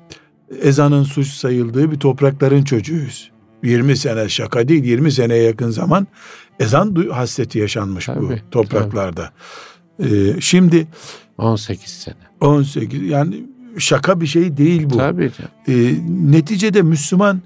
ezanın 0.63 1.03
suç 1.03 1.29
sayıldığı 1.29 1.91
bir 1.91 1.99
toprakların 1.99 2.63
çocuğuyuz. 2.65 3.31
20 3.63 3.97
sene 3.97 4.29
şaka 4.29 4.69
değil 4.69 4.85
20 4.85 5.13
seneye 5.13 5.43
yakın 5.43 5.71
zaman 5.71 6.07
ezan 6.61 6.95
hasreti 7.11 7.59
yaşanmış 7.59 8.09
bu 8.09 8.29
Tabii, 8.29 8.43
topraklarda. 8.51 9.31
E, 9.99 10.41
şimdi 10.41 10.87
18 11.39 11.91
sene. 11.91 12.15
18 12.41 13.03
yani 13.03 13.47
şaka 13.79 14.21
bir 14.21 14.27
şey 14.27 14.57
değil 14.57 14.91
bu. 14.91 14.97
Tabii 14.97 15.31
canım. 15.39 15.51
E, 15.69 15.95
neticede 16.33 16.83
Müslüman 16.83 17.43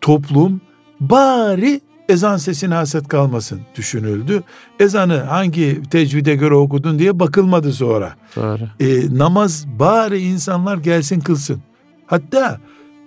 toplum 0.00 0.60
bari 1.00 1.80
ezan 2.08 2.36
sesine 2.36 2.74
haset 2.74 3.08
kalmasın 3.08 3.60
düşünüldü. 3.76 4.42
Ezanı 4.80 5.20
hangi 5.20 5.82
tecvide 5.90 6.34
göre 6.34 6.54
okudun 6.54 6.98
diye 6.98 7.18
bakılmadı 7.18 7.72
sonra. 7.72 8.14
Doğru. 8.36 8.62
E, 8.80 9.18
namaz 9.18 9.66
bari 9.78 10.18
insanlar 10.18 10.76
gelsin 10.76 11.20
kılsın. 11.20 11.62
Hatta 12.06 12.60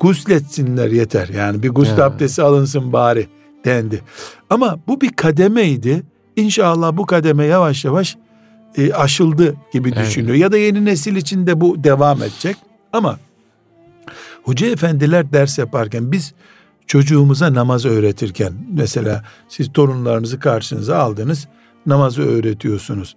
gusletsinler 0.04 0.92
yeter. 0.92 1.28
Yani 1.28 1.64
bir 1.64 1.70
gusül 1.70 1.98
Ya. 1.98 2.06
abdesti 2.06 2.42
alınsın 2.42 2.94
bari 2.94 3.28
dendi. 3.66 4.02
Ama 4.50 4.80
bu 4.88 5.02
bir 5.02 5.12
kademeydi. 5.14 6.04
İnşallah 6.36 6.98
bu 6.98 7.06
kademe 7.06 7.46
yavaş 7.46 7.86
yavaş 7.86 8.18
e, 8.78 8.94
aşıldı 8.94 9.56
gibi 9.74 9.92
Evet. 9.96 10.06
düşünüyor. 10.08 10.36
Ya 10.36 10.52
da 10.52 10.58
yeni 10.58 10.86
nesil 10.86 11.16
için 11.16 11.48
de 11.48 11.62
bu 11.62 11.84
devam 11.84 12.22
edecek. 12.24 12.58
Ama 12.94 13.20
hoca 14.44 14.68
efendiler 14.68 15.32
ders 15.34 15.58
yaparken 15.58 16.12
biz 16.12 16.34
çocuğumuza 16.88 17.54
namaz 17.54 17.86
öğretirken 17.86 18.54
mesela 18.72 19.24
siz 19.50 19.74
torunlarınızı 19.74 20.40
karşınıza 20.40 20.98
aldınız 20.98 21.48
namazı 21.86 22.22
öğretiyorsunuz. 22.22 23.16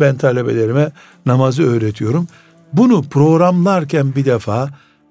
Ben 0.00 0.16
talebelerime 0.16 0.92
namazı 1.26 1.62
öğretiyorum. 1.62 2.26
Bunu 2.72 3.02
programlarken 3.02 4.14
bir 4.14 4.24
defa 4.24 4.68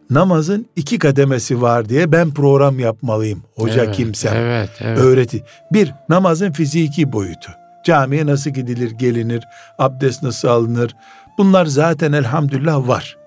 namazın 0.10 0.66
iki 0.76 1.00
kademesi 1.00 1.62
var 1.62 1.90
diye 1.90 2.12
ben 2.12 2.32
program 2.34 2.80
yapmalıyım. 2.80 3.44
Hoca 3.56 3.84
evet, 3.84 3.96
kimsem 3.96 4.36
Evet 4.36 4.70
evet. 4.80 5.00
öğreti. 5.00 5.44
Bir, 5.74 5.94
namazın 6.10 6.52
fiziki 6.52 7.12
boyutu. 7.12 7.52
Camiye 7.86 8.26
nasıl 8.26 8.50
gidilir, 8.50 8.92
gelinir, 8.92 9.44
abdest 9.80 10.24
nasıl 10.24 10.48
alınır. 10.48 10.96
Bunlar 11.38 11.66
zaten 11.66 12.12
elhamdülillah 12.14 12.88
var. 12.88 13.18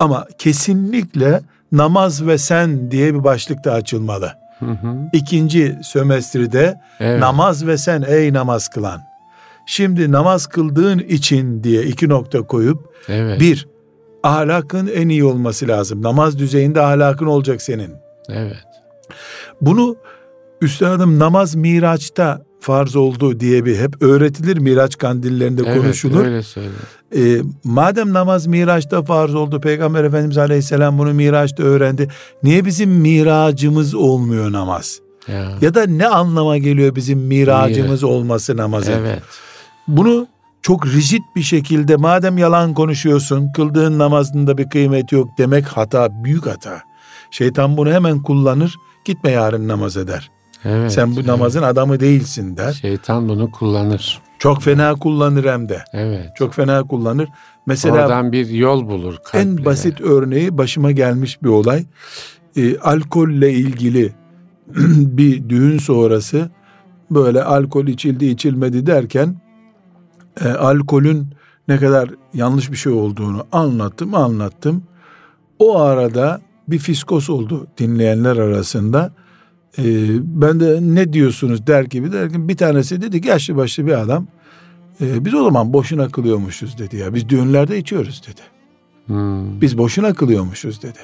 Ama 0.00 0.26
kesinlikle 0.38 1.40
namaz 1.72 2.26
ve 2.26 2.38
sen 2.38 2.90
diye 2.90 3.14
bir 3.14 3.24
başlık 3.24 3.64
da 3.64 3.72
açılmalı. 3.72 4.32
Hı 4.58 4.66
hı. 4.66 4.96
İkinci 5.12 5.78
sömestride 5.82 6.80
Evet. 7.00 7.20
namaz 7.20 7.66
ve 7.66 7.78
sen 7.78 8.04
ey 8.08 8.32
namaz 8.32 8.68
kılan. 8.68 9.02
Şimdi 9.66 10.12
namaz 10.12 10.46
kıldığın 10.46 10.98
için 10.98 11.64
diye 11.64 11.82
iki 11.82 12.08
nokta 12.08 12.42
koyup 12.42 12.94
Evet. 13.08 13.40
bir, 13.40 13.68
ahlakın 14.22 14.86
en 14.86 15.08
iyi 15.08 15.24
olması 15.24 15.68
lazım. 15.68 16.02
Namaz 16.02 16.38
düzeyinde 16.38 16.80
ahlakın 16.80 17.26
olacak 17.26 17.62
senin. 17.62 17.90
Evet. 18.28 18.56
Bunu 19.60 19.96
üstadım 20.60 21.18
namaz 21.18 21.54
miraçta 21.54 22.42
farz 22.60 22.96
oldu 22.96 23.40
diye 23.40 23.64
bir 23.64 23.76
hep 23.78 24.02
öğretilir 24.02 24.56
miraç 24.58 24.98
kandillerinde 24.98 25.62
Evet, 25.66 25.76
konuşulur. 25.82 26.24
öyle 26.24 26.42
söyle. 26.42 26.68
Ee, 27.16 27.40
madem 27.64 28.12
namaz 28.12 28.46
miraçta 28.46 29.02
farz 29.02 29.34
oldu 29.34 29.60
Peygamber 29.60 30.04
Efendimiz 30.04 30.38
Aleyhisselam 30.38 30.98
bunu 30.98 31.14
miraçta 31.14 31.62
öğrendi. 31.62 32.08
Niye 32.42 32.64
bizim 32.64 32.90
miracımız 32.90 33.94
olmuyor 33.94 34.52
namaz? 34.52 35.00
Ya. 35.28 35.52
Ya 35.60 35.74
da 35.74 35.86
ne 35.86 36.06
anlama 36.06 36.58
geliyor 36.58 36.94
bizim 36.94 37.18
miracımız 37.18 38.04
olması 38.04 38.56
namazın? 38.56 38.92
Evet. 38.92 39.22
Bunu 39.88 40.26
çok 40.62 40.86
rigid 40.86 41.22
bir 41.36 41.42
şekilde 41.42 41.96
madem 41.96 42.38
yalan 42.38 42.74
konuşuyorsun 42.74 43.52
kıldığın 43.52 43.98
namazında 43.98 44.58
bir 44.58 44.68
kıymet 44.70 45.12
yok 45.12 45.28
demek 45.38 45.66
hata 45.66 46.24
büyük 46.24 46.46
hata. 46.46 46.82
Şeytan 47.30 47.76
bunu 47.76 47.92
hemen 47.92 48.22
kullanır 48.22 48.76
gitme 49.04 49.30
yarın 49.30 49.68
namaz 49.68 49.96
eder. 49.96 50.30
Evet. 50.64 50.92
Sen 50.92 51.10
bu 51.10 51.14
evet. 51.14 51.26
namazın 51.26 51.62
adamı 51.62 52.00
değilsin 52.00 52.56
der. 52.56 52.72
Şeytan 52.72 53.28
bunu 53.28 53.50
kullanır. 53.50 54.20
Çok 54.38 54.62
fena 54.62 54.94
kullanır 54.94 55.44
hem 55.44 55.68
de. 55.68 55.84
Evet. 55.92 56.30
Çok 56.36 56.54
fena 56.54 56.82
kullanır. 56.82 57.28
Mesela 57.66 57.94
Oradan 57.94 58.32
bir 58.32 58.48
yol 58.48 58.88
bulur. 58.88 59.14
en 59.34 59.48
kalple. 59.56 59.64
basit 59.64 60.00
örneği 60.00 60.58
başıma 60.58 60.90
gelmiş 60.90 61.42
bir 61.42 61.48
olay. 61.48 61.84
Ee, 62.56 62.78
alkolle 62.78 63.52
ilgili 63.52 64.12
bir 64.96 65.48
düğün 65.48 65.78
sonrası 65.78 66.50
böyle 67.10 67.42
alkol 67.44 67.86
içildi 67.86 68.26
içilmedi 68.26 68.86
derken 68.86 69.36
e, 70.44 70.48
alkolün 70.48 71.26
ne 71.68 71.76
kadar 71.78 72.10
yanlış 72.34 72.70
bir 72.70 72.76
şey 72.76 72.92
olduğunu 72.92 73.46
anlattım 73.52 74.14
anlattım. 74.14 74.82
O 75.58 75.78
arada 75.80 76.40
bir 76.68 76.78
fiskos 76.78 77.30
oldu 77.30 77.66
dinleyenler 77.78 78.36
arasında. 78.36 79.12
Ee, 79.78 79.82
ben 80.24 80.60
de 80.60 80.78
ne 80.82 81.12
diyorsunuz 81.12 81.66
der 81.66 81.82
gibi 81.84 82.12
derken 82.12 82.48
bir 82.48 82.56
tanesi 82.56 83.02
dedi 83.02 83.20
ki 83.20 83.28
yaşlı 83.28 83.56
başlı 83.56 83.86
bir 83.86 84.00
adam. 84.00 84.26
"Ee, 85.00 85.24
biz 85.24 85.34
o 85.34 85.44
zaman 85.44 85.72
boşuna 85.72 86.08
kılıyormuşuz 86.08 86.78
dedi 86.78 86.96
ya. 86.96 87.14
Biz 87.14 87.28
düğünlerde 87.28 87.78
içiyoruz 87.78 88.22
dedi. 88.28 88.40
Hmm. 89.06 89.60
Biz 89.60 89.78
boşuna 89.78 90.14
kılıyormuşuz 90.14 90.82
dedi. 90.82 90.98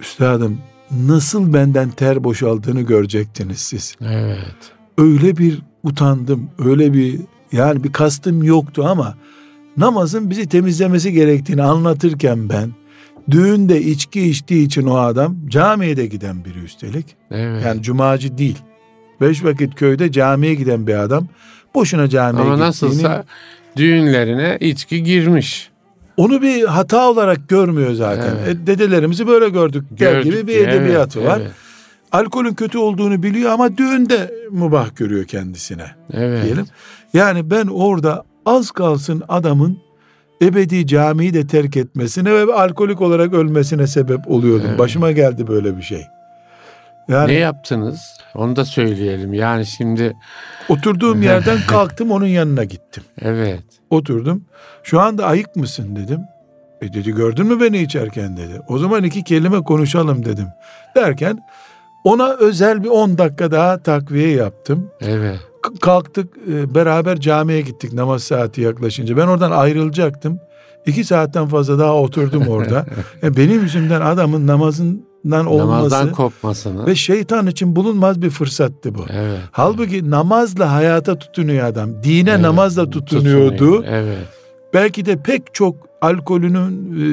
Üstadım 0.00 0.58
nasıl 0.90 1.52
benden 1.52 1.90
ter 1.90 2.24
boşaldığını 2.24 2.80
görecektiniz 2.80 3.58
siz. 3.58 3.96
Evet. 4.00 4.72
Öyle 4.98 5.36
bir 5.36 5.62
utandım, 5.82 6.50
öyle 6.58 6.92
bir 6.92 7.20
yani 7.52 7.84
bir 7.84 7.92
kastım 7.92 8.42
yoktu 8.42 8.84
ama 8.86 9.14
namazın 9.76 10.30
bizi 10.30 10.48
temizlemesi 10.48 11.12
gerektiğini 11.12 11.62
anlatırken 11.62 12.48
ben 12.48 12.70
düğünde 13.30 13.82
içki 13.82 14.20
içtiği 14.28 14.66
için 14.66 14.86
o 14.86 14.96
adam 14.96 15.36
camiye 15.48 15.96
de 15.96 16.06
giden 16.06 16.44
biri 16.44 16.58
üstelik. 16.58 17.06
Evet. 17.30 17.64
Yani 17.64 17.82
cumacı 17.82 18.38
değil. 18.38 18.58
Beş 19.20 19.44
vakit 19.44 19.74
köyde 19.74 20.12
camiye 20.12 20.54
giden 20.54 20.86
bir 20.86 20.94
adam 20.94 21.26
boşuna 21.74 22.08
camiye 22.08 22.42
Ama 22.42 22.54
gittiğini 22.54 22.68
nasılsa 22.68 23.24
düğünlerine 23.76 24.58
içki 24.60 25.02
girmiş. 25.02 25.70
onu 26.16 26.42
bir 26.42 26.64
hata 26.64 27.10
olarak 27.10 27.48
görmüyor 27.48 27.92
zaten. 27.92 28.36
Evet. 28.44 28.56
E, 28.62 28.66
dedelerimizi 28.66 29.26
böyle 29.26 29.48
gördük 29.48 29.84
Gördük 29.90 30.24
gibi 30.24 30.46
bir 30.46 30.56
evet, 30.56 30.68
edebiyatı 30.68 31.24
var. 31.24 31.40
Evet. 31.40 31.52
Alkolün 32.12 32.54
kötü 32.54 32.78
olduğunu 32.78 33.22
biliyor 33.22 33.50
ama 33.50 33.76
düğünde 33.78 34.34
mübah 34.50 34.96
görüyor 34.96 35.24
kendisine 35.24 35.86
Evet. 36.12 36.44
diyelim. 36.44 36.66
Yani 37.14 37.50
ben 37.50 37.66
orada 37.66 38.24
az 38.46 38.70
kalsın 38.70 39.22
adamın 39.28 39.78
ebedi 40.42 40.86
camiyi 40.86 41.34
de 41.34 41.46
terk 41.46 41.76
etmesine 41.76 42.32
ve 42.32 42.54
alkolik 42.54 43.00
olarak 43.00 43.34
ölmesine 43.34 43.86
sebep 43.86 44.30
oluyordum. 44.30 44.66
Evet. 44.68 44.78
Başıma 44.78 45.12
geldi 45.12 45.46
böyle 45.46 45.76
bir 45.76 45.82
şey. 45.82 46.02
Yani 47.08 47.28
Ne 47.28 47.38
yaptınız? 47.38 48.00
Onu 48.34 48.56
da 48.56 48.64
söyleyelim. 48.64 49.34
Yani 49.34 49.66
şimdi 49.66 50.16
oturduğum 50.68 51.22
yerden 51.22 51.58
kalktım 51.68 52.10
onun 52.10 52.26
yanına 52.26 52.64
gittim. 52.64 53.02
evet. 53.22 53.62
Oturdum. 53.90 54.44
Şu 54.82 55.00
anda 55.00 55.26
ayık 55.26 55.56
mısın 55.56 55.96
dedim. 55.96 56.20
E 56.80 56.92
dedi 56.92 57.14
gördün 57.14 57.46
mü 57.46 57.60
beni 57.60 57.78
içerken 57.78 58.36
dedi. 58.36 58.60
O 58.68 58.78
zaman 58.78 59.04
iki 59.04 59.24
kelime 59.24 59.62
konuşalım 59.62 60.24
dedim. 60.24 60.46
Derken 60.96 61.38
ona 62.04 62.32
özel 62.32 62.84
bir 62.84 62.88
10 62.88 63.18
dakika 63.18 63.50
daha 63.50 63.78
takviye 63.78 64.30
yaptım. 64.30 64.90
Evet. 65.00 65.40
Kalktık 65.80 66.28
e, 66.52 66.74
beraber 66.74 67.20
camiye 67.20 67.60
gittik 67.60 67.92
namaz 67.92 68.22
saati 68.22 68.60
yaklaşınca. 68.60 69.16
Ben 69.16 69.26
oradan 69.26 69.50
ayrılacaktım. 69.50 70.38
İki 70.86 71.04
saatten 71.04 71.46
fazla 71.46 71.78
daha 71.78 71.94
oturdum 71.94 72.46
orada. 72.48 72.86
E, 73.22 73.36
benim 73.36 73.62
yüzümden 73.62 74.00
adamın 74.00 74.46
namazın 74.46 75.04
olması 75.24 75.58
namazdan 75.58 76.12
kopmasını 76.12 76.86
ve 76.86 76.94
şeytan 76.94 77.46
için 77.46 77.76
bulunmaz 77.76 78.22
bir 78.22 78.30
fırsattı 78.30 78.94
bu. 78.94 79.04
evet 79.12 79.38
Halbuki 79.52 80.10
namazla 80.10 80.72
hayata 80.72 81.18
tutunuyor 81.18 81.66
adam. 81.66 82.02
Dine 82.02 82.30
Evet, 82.30 82.40
namazla 82.40 82.90
tutunuyordu. 82.90 83.50
tutunuyor. 83.56 83.84
evet 83.86 84.18
Belki 84.74 85.06
de 85.06 85.16
pek 85.16 85.54
çok 85.54 85.76
alkolünün 86.00 86.92
e, 86.92 87.04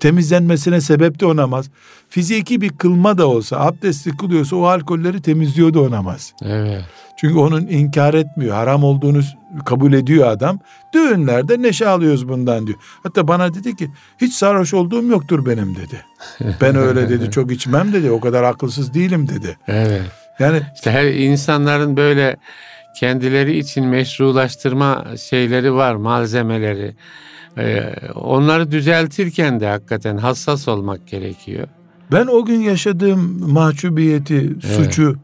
temizlenmesine 0.00 0.80
sebepti 0.80 1.26
o 1.26 1.36
namaz. 1.36 1.70
Fiziki 2.08 2.60
bir 2.60 2.68
kılma 2.68 3.18
da 3.18 3.26
olsa, 3.26 3.60
abdestli 3.60 4.16
kılıyorsa 4.16 4.56
o 4.56 4.64
alkolleri 4.64 5.22
temizliyordu 5.22 5.86
o 5.86 5.90
namaz. 5.90 6.32
evet 6.42 6.84
Çünkü 7.16 7.38
onun 7.38 7.66
inkar 7.66 8.14
etmiyor. 8.14 8.54
Haram 8.54 8.84
olduğunu 8.84 9.20
kabul 9.64 9.92
ediyor 9.92 10.28
adam. 10.28 10.58
Düğünlerde 10.94 11.62
neşe 11.62 11.88
alıyoruz 11.88 12.28
bundan 12.28 12.66
diyor. 12.66 12.78
Hatta 13.02 13.28
bana 13.28 13.54
dedi 13.54 13.76
ki 13.76 13.90
hiç 14.20 14.34
sarhoş 14.34 14.74
olduğum 14.74 15.02
yoktur 15.02 15.46
benim 15.46 15.76
dedi. 15.76 16.04
Ben 16.60 16.76
öyle 16.76 17.08
dedi 17.08 17.30
çok 17.30 17.52
içmem 17.52 17.92
dedi. 17.92 18.10
O 18.10 18.20
kadar 18.20 18.42
akılsız 18.42 18.94
değilim 18.94 19.28
dedi. 19.28 19.56
evet 19.68 20.02
Yani 20.38 20.60
İşte 20.74 20.90
her 20.90 21.04
insanların 21.04 21.96
böyle 21.96 22.36
kendileri 23.00 23.58
için 23.58 23.84
meşrulaştırma 23.84 25.04
şeyleri 25.30 25.74
var, 25.74 25.94
malzemeleri. 25.94 26.96
Ee, 27.58 27.94
onları 28.14 28.70
düzeltirken 28.70 29.60
de 29.60 29.66
hakikaten 29.68 30.16
hassas 30.16 30.68
olmak 30.68 31.06
gerekiyor. 31.08 31.68
Ben 32.12 32.26
o 32.26 32.44
gün 32.44 32.60
yaşadığım 32.60 33.50
mahcubiyeti, 33.52 34.56
suçu 34.76 35.16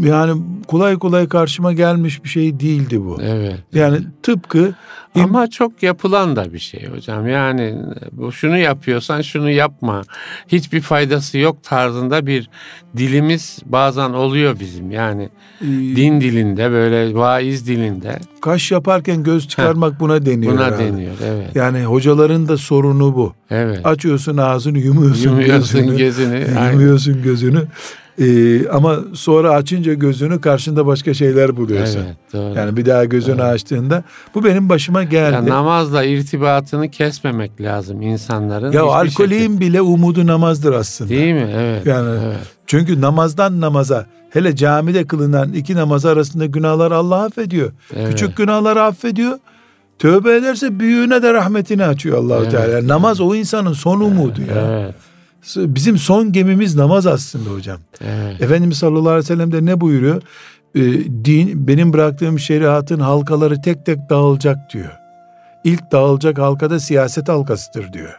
yani 0.00 0.42
kolay 0.66 0.98
kolay 0.98 1.28
karşıma 1.28 1.72
gelmiş 1.72 2.24
bir 2.24 2.28
şey 2.28 2.60
değildi 2.60 3.04
bu. 3.04 3.18
Evet. 3.22 3.56
Yani 3.72 3.98
tıpkı 4.22 4.74
Ama 5.14 5.50
çok 5.50 5.82
yapılan 5.82 6.36
da 6.36 6.52
bir 6.52 6.58
şey 6.58 6.86
hocam. 6.86 7.28
Yani 7.28 7.74
bu 8.12 8.32
şunu 8.32 8.58
yapıyorsan 8.58 9.22
şunu 9.22 9.50
yapma. 9.50 10.02
Hiçbir 10.48 10.80
faydası 10.80 11.38
yok 11.38 11.62
tarzında 11.62 12.26
bir 12.26 12.50
dilimiz 12.96 13.58
bazen 13.66 14.10
oluyor 14.10 14.60
bizim. 14.60 14.90
Yani 14.90 15.28
e, 15.60 15.66
din 15.66 16.20
dilinde 16.20 16.70
böyle 16.70 17.14
vaiz 17.14 17.66
dilinde 17.66 18.18
kaş 18.40 18.70
yaparken 18.72 19.22
göz 19.22 19.48
çıkarmak 19.48 20.00
buna 20.00 20.26
deniyor. 20.26 20.52
buna 20.52 20.64
herhalde. 20.66 20.84
deniyor. 20.84 21.14
Evet. 21.24 21.56
Yani 21.56 21.84
hocaların 21.84 22.48
da 22.48 22.56
sorunu 22.56 23.14
bu. 23.14 23.32
Evet. 23.50 23.86
Açıyorsun 23.86 24.36
ağzını 24.36 24.78
yumuyorsun, 24.78 25.30
Yumuyorsun 25.30 25.80
gözünü. 25.80 25.98
gözünü. 25.98 26.46
Yumuyorsun 26.72 27.22
gözünü. 27.22 27.62
Ee, 28.20 28.68
ama 28.68 28.96
sonra 29.14 29.50
açınca 29.50 29.94
gözünü 29.94 30.40
karşında 30.40 30.86
başka 30.86 31.14
şeyler 31.14 31.56
buluyorsun. 31.56 32.00
Evet, 32.06 32.16
doğru. 32.32 32.58
Yani 32.58 32.76
bir 32.76 32.86
daha 32.86 33.04
gözünü 33.04 33.42
açtığında 33.42 34.04
bu 34.34 34.44
benim 34.44 34.68
başıma 34.68 35.02
Ya 35.02 35.08
geldi. 35.08 35.34
Ya, 35.34 35.54
namazla 35.54 36.04
irtibatını 36.04 36.90
kesmemek 36.90 37.60
lazım 37.60 38.02
insanların. 38.02 38.68
Hiçbir 38.68 38.78
alkolün 38.78 39.60
bile 39.60 39.80
umudu 39.82 40.26
namazdır 40.26 40.72
aslında. 40.72 41.08
şekilde- 41.08 41.24
Değil 41.24 41.34
mi? 41.34 41.50
Evet. 41.56 41.86
Yani 41.86 42.08
evet. 42.24 42.36
çünkü 42.66 43.00
namazdan 43.00 43.60
namaza 43.60 44.06
hele 44.30 44.56
camide 44.56 45.04
kılınan 45.06 45.52
iki 45.52 45.74
namaz 45.76 46.06
arasında 46.06 46.46
günahlar 46.46 46.92
Allah 46.92 47.24
affediyor. 47.24 47.72
Evet. 47.96 48.08
Küçük 48.10 48.36
günahları 48.36 48.82
affediyor. 48.82 49.38
Tövbe 49.98 50.36
ederse 50.36 50.80
büyüğüne 50.80 51.22
de 51.22 51.32
rahmetini 51.34 51.84
açıyor 51.84 52.18
Allahu 52.18 52.42
Evet. 52.42 52.50
Teala. 52.52 52.72
Yani 52.72 52.88
namaz 52.88 53.20
o 53.20 53.34
insanın 53.34 53.72
son 53.72 54.00
umudu 54.00 54.40
ya. 54.40 54.70
Evet. 54.80 54.94
Bizim 55.56 55.98
son 55.98 56.32
gemimiz 56.32 56.76
namaz 56.76 57.06
aslında 57.06 57.50
hocam. 57.50 57.78
Evet. 58.00 58.42
Efendimiz 58.42 58.78
sallallahu 58.78 59.08
aleyhi 59.08 59.24
ve 59.24 59.26
sellem 59.26 59.52
de 59.52 59.64
ne 59.64 59.80
buyuruyor? 59.80 60.22
Ee, 60.74 60.80
din 61.24 61.68
benim 61.68 61.92
bıraktığım 61.92 62.38
şeriatın 62.38 63.00
halkaları 63.00 63.62
tek 63.62 63.86
tek 63.86 64.10
dağılacak 64.10 64.72
diyor. 64.72 64.98
İlk 65.64 65.92
dağılacak 65.92 66.38
halkada 66.38 66.80
siyaset 66.80 67.28
halkasıdır 67.28 67.92
diyor. 67.92 68.14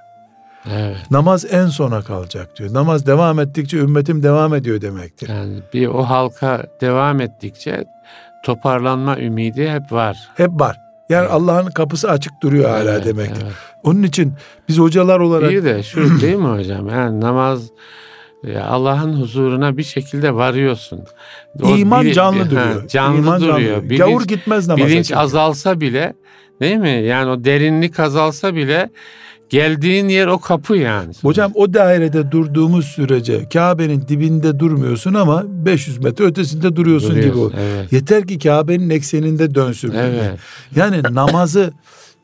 Evet. 0.71 1.11
Namaz 1.11 1.45
en 1.51 1.67
sona 1.67 2.01
kalacak 2.01 2.57
diyor. 2.57 2.73
Namaz 2.73 3.05
devam 3.05 3.39
ettikçe 3.39 3.77
ümmetim 3.77 4.23
devam 4.23 4.53
ediyor 4.53 4.81
demektir. 4.81 5.29
Yani 5.29 5.59
bir 5.73 5.88
o 5.88 6.03
halka 6.03 6.65
devam 6.81 7.21
ettikçe 7.21 7.85
toparlanma 8.43 9.17
ümidi 9.17 9.69
hep 9.69 9.91
var. 9.91 10.17
Hep 10.35 10.51
var. 10.51 10.85
Yani 11.09 11.27
Allah'ın 11.27 11.71
kapısı 11.71 12.09
açık 12.11 12.33
duruyor 12.43 12.69
hala 12.69 12.91
Evet, 12.93 13.05
demektir. 13.05 13.41
evet. 13.43 13.53
Onun 13.83 14.03
için 14.03 14.33
biz 14.67 14.77
hocalar 14.79 15.19
olarak 15.19 15.49
Bir 15.51 15.63
de 15.63 15.83
şu 15.83 16.21
değil 16.21 16.35
mi 16.35 16.47
hocam? 16.47 16.89
Yani 16.89 17.21
namaz 17.21 17.69
Allah'ın 18.69 19.13
huzuruna 19.21 19.77
bir 19.77 19.83
şekilde 19.83 20.35
varıyorsun. 20.35 20.99
O 21.63 21.75
iman 21.77 22.05
bili- 22.05 22.13
canlı 22.13 22.39
Ha, 22.43 22.49
duruyor. 22.49 22.87
canlı 22.87 23.17
İman 23.17 23.41
duruyor. 23.41 23.83
Bilinç, 23.83 23.99
Gavur 23.99 24.21
gitmez 24.23 24.67
namaza. 24.67 24.87
bilinç 24.87 25.07
çünkü. 25.07 25.19
azalsa 25.19 25.79
bile 25.81 26.13
değil 26.61 26.77
mi? 26.77 26.89
Yani 26.89 27.29
o 27.29 27.43
derinlik 27.43 27.99
azalsa 27.99 28.55
bile 28.55 28.89
geldiğin 29.49 30.10
yer 30.10 30.27
o 30.27 30.38
kapı 30.38 30.75
yani. 30.75 31.13
Hocam 31.21 31.51
o 31.55 31.73
dairede 31.73 32.31
durduğumuz 32.31 32.86
sürece 32.86 33.49
Kabe'nin 33.49 34.08
dibinde 34.08 34.60
durmuyorsun 34.60 35.13
ama 35.13 35.43
500 35.47 35.97
metre 35.97 36.25
ötesinde 36.25 36.75
duruyorsun 36.75 37.15
gibi 37.15 37.27
Duruyorsun, 37.27 37.58
ol. 37.58 37.60
Evet. 37.60 37.93
Yeter 37.93 38.27
ki 38.27 38.39
Kabe'nin 38.39 38.89
ekseninde 38.89 39.55
dönsün. 39.55 39.91
Evet. 39.91 40.39
Yani 40.75 41.01
namazı 41.12 41.73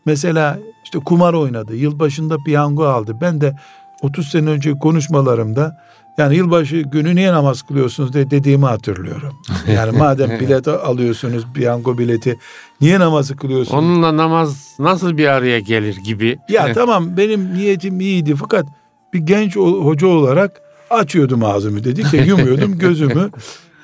mesela 0.06 0.60
işte 0.84 1.00
kumar 1.00 1.34
oynadı. 1.34 1.76
Yılbaşında 1.76 2.38
piyango 2.46 2.86
aldı. 2.86 3.18
Ben 3.22 3.42
de 3.42 3.56
30 4.02 4.28
sene 4.28 4.50
önce 4.50 4.72
konuşmalarımda 4.80 5.78
yani 6.18 6.36
yılbaşı 6.36 6.78
günü 6.78 7.16
niye 7.16 7.34
namaz 7.34 7.62
kılıyorsunuz 7.62 8.14
diye 8.14 8.32
dediğimi 8.32 8.66
hatırlıyorum. 8.66 9.34
Yani 9.76 9.98
madem 9.98 10.40
bilet 10.40 10.68
alıyorsunuz 10.68 11.44
piyango 11.54 11.98
bileti 11.98 12.38
niye 12.82 13.00
namazı 13.00 13.36
kılıyorsunuz? 13.36 13.84
Onunla 13.84 14.18
namaz 14.18 14.76
nasıl 14.80 15.18
bir 15.18 15.28
araya 15.28 15.60
gelir 15.60 15.98
gibi. 15.98 16.40
Ya 16.50 16.74
tamam 16.74 17.18
benim 17.18 17.54
niyetim 17.54 18.00
iyiydi 18.00 18.36
fakat 18.36 18.66
bir 19.14 19.20
genç 19.20 19.56
hoca 19.56 20.08
olarak 20.08 20.62
açıyordum 20.90 21.44
ağzımı 21.44 21.84
dedik 21.84 22.12
de 22.12 22.18
yumuyordum 22.18 22.78
gözümü. 22.80 23.30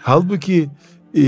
Halbuki 0.02 0.70
e, 1.18 1.24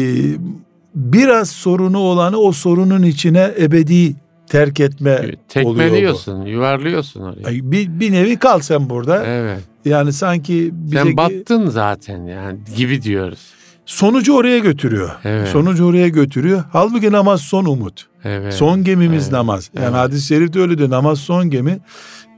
biraz 0.96 1.50
sorunu 1.50 1.98
olanı 1.98 2.38
o 2.38 2.52
sorunun 2.52 3.04
içine 3.04 3.52
ebedi 3.60 4.16
terk 4.50 4.80
etme 4.80 5.16
oluyor 5.18 5.34
bu. 5.34 5.38
Tekmeliyorsun, 5.48 6.46
yuvarlıyorsun 6.46 7.22
oraya. 7.22 7.48
Ay, 7.48 7.60
Bir, 7.64 8.00
bir 8.00 8.12
nevi 8.12 8.38
kal 8.40 8.60
sen 8.60 8.90
burada. 8.90 9.26
Evet. 9.26 9.60
Yani 9.86 10.14
sanki 10.14 10.70
bize 10.74 11.04
Sen 11.04 11.18
battın 11.18 11.70
zaten 11.70 12.24
yani 12.26 12.60
gibi 12.78 13.02
diyoruz. 13.02 13.40
sonucu 13.86 14.34
oraya 14.36 14.60
götürüyor. 14.60 15.10
Evet. 15.24 15.48
Sonucu 15.48 15.86
oraya 15.86 16.08
götürüyor. 16.08 16.64
Halbuki 16.72 17.12
namaz 17.12 17.42
son 17.42 17.66
umut. 17.66 18.08
Evet. 18.24 18.54
Son 18.54 18.84
gemimiz 18.84 19.24
Evet. 19.24 19.32
namaz. 19.32 19.70
Yani 19.76 19.84
Evet. 19.86 19.96
hadis-i 19.96 20.28
şerifte 20.28 20.60
öyle 20.60 20.78
diyor. 20.78 20.90
Namaz 20.90 21.20
son 21.20 21.50
gemi. 21.50 21.80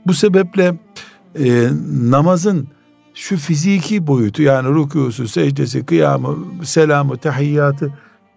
Bu 0.06 0.14
sebeple 0.14 0.74
e, 1.44 1.68
namazın 2.02 2.68
şu 3.14 3.36
fiziki 3.36 4.06
boyutu 4.06 4.42
yani 4.42 4.68
rükusu, 4.74 5.28
secdesi, 5.28 5.86
kıyamı, 5.86 6.38
selamı, 6.64 7.16
tahiyyatı 7.16 7.92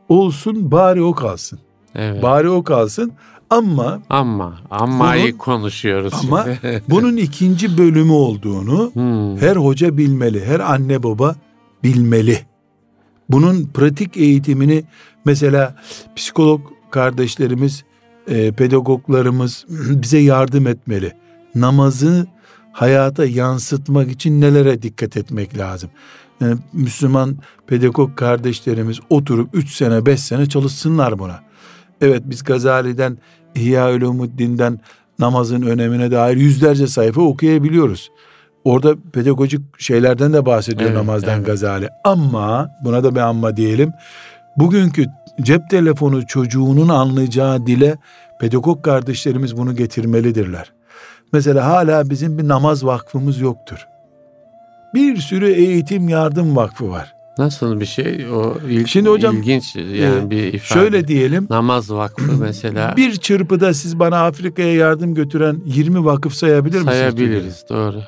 olsun 0.10 0.72
bari 0.72 1.02
o 1.02 1.14
kalsın. 1.14 1.60
Evet. 1.96 2.24
Bari 2.24 2.50
o 2.50 2.64
kalsın 2.64 3.12
ama 3.50 4.02
Ama 4.10 4.60
ammayı 4.72 5.24
Bunun- 5.32 5.38
konuşuyoruz 5.38 6.14
ama 6.24 6.46
bunun 6.90 7.18
ikinci 7.18 7.78
bölümü 7.78 8.12
olduğunu 8.12 8.92
Hmm. 8.94 9.38
her 9.38 9.56
hoca 9.56 9.98
bilmeli, 9.98 10.46
her 10.46 10.60
anne 10.60 11.04
baba 11.04 11.36
bilmeli. 11.84 12.40
Bunun 13.30 13.66
pratik 13.74 14.18
eğitimini 14.18 14.84
mesela 15.26 15.76
psikolog 16.16 16.62
kardeşlerimiz, 16.92 17.84
e, 18.28 18.52
pedagoglarımız 18.52 19.66
bize 19.90 20.18
yardım 20.18 20.68
etmeli. 20.68 21.14
Namazı 21.56 22.28
hayata 22.72 23.26
yansıtmak 23.26 24.12
için 24.12 24.42
nelere 24.42 24.82
dikkat 24.82 25.18
etmek 25.18 25.58
lazım? 25.58 25.90
Yani 26.42 26.56
Müslüman 26.74 27.38
pedagog 27.68 28.16
kardeşlerimiz 28.16 29.00
oturup 29.10 29.50
3 29.54 29.72
sene 29.76 30.06
5 30.06 30.20
sene 30.20 30.46
çalışsınlar 30.50 31.20
buna. 31.20 31.40
Evet 32.02 32.22
biz 32.26 32.44
Gazali'den 32.44 33.18
İhya 33.56 33.94
Ulumuddin'den 33.94 34.80
namazın 35.20 35.62
önemine 35.62 36.12
dair 36.12 36.38
yüzlerce 36.38 36.88
sayfa 36.88 37.22
okuyabiliyoruz. 37.22 38.12
Orada 38.64 38.96
pedagojik 39.14 39.62
şeylerden 39.78 40.34
de 40.34 40.46
bahsediyor 40.46 40.90
Evet, 40.90 40.98
namazdan 40.98 41.38
evet. 41.38 41.46
Gazali. 41.46 41.90
Ama 42.04 42.72
buna 42.84 43.04
da 43.04 43.16
bir 43.16 43.20
amma 43.20 43.58
diyelim. 43.58 43.94
Bugünkü 44.58 45.06
cep 45.42 45.70
telefonu 45.70 46.28
çocuğunun 46.28 46.90
anlayacağı 46.90 47.66
dile 47.66 47.98
pedagog 48.40 48.84
kardeşlerimiz 48.84 49.58
bunu 49.58 49.76
getirmelidirler. 49.76 50.72
Mesela 51.34 51.66
hala 51.66 52.10
bizim 52.10 52.38
bir 52.38 52.48
namaz 52.48 52.86
vakfımız 52.86 53.40
yoktur. 53.40 53.88
Bir 54.94 55.18
sürü 55.18 55.52
eğitim 55.52 56.10
yardım 56.10 56.56
vakfı 56.56 56.90
var. 56.90 57.15
Nasıl 57.38 57.80
bir 57.80 57.86
şey? 57.86 58.28
O 58.34 58.54
il, 58.70 58.86
Şimdi 58.86 59.10
hocam, 59.10 59.38
ilginç 59.38 59.76
yani 59.76 60.26
Ee, 60.26 60.30
bir 60.30 60.54
ifade. 60.54 60.80
Şöyle 60.80 61.08
diyelim. 61.08 61.48
namaz 61.50 61.92
vakfı 61.92 62.32
mesela 62.40 62.94
Bir 62.98 63.16
çırpıda 63.16 63.74
siz 63.74 64.00
bana 64.00 64.26
Afrika'ya 64.26 64.74
yardım 64.74 65.14
götüren 65.14 65.58
20 65.66 66.06
vakıf 66.06 66.34
sayabilir 66.34 66.78
misiniz? 66.78 66.98
sayabiliriz 66.98 67.64
doğru. 67.70 68.02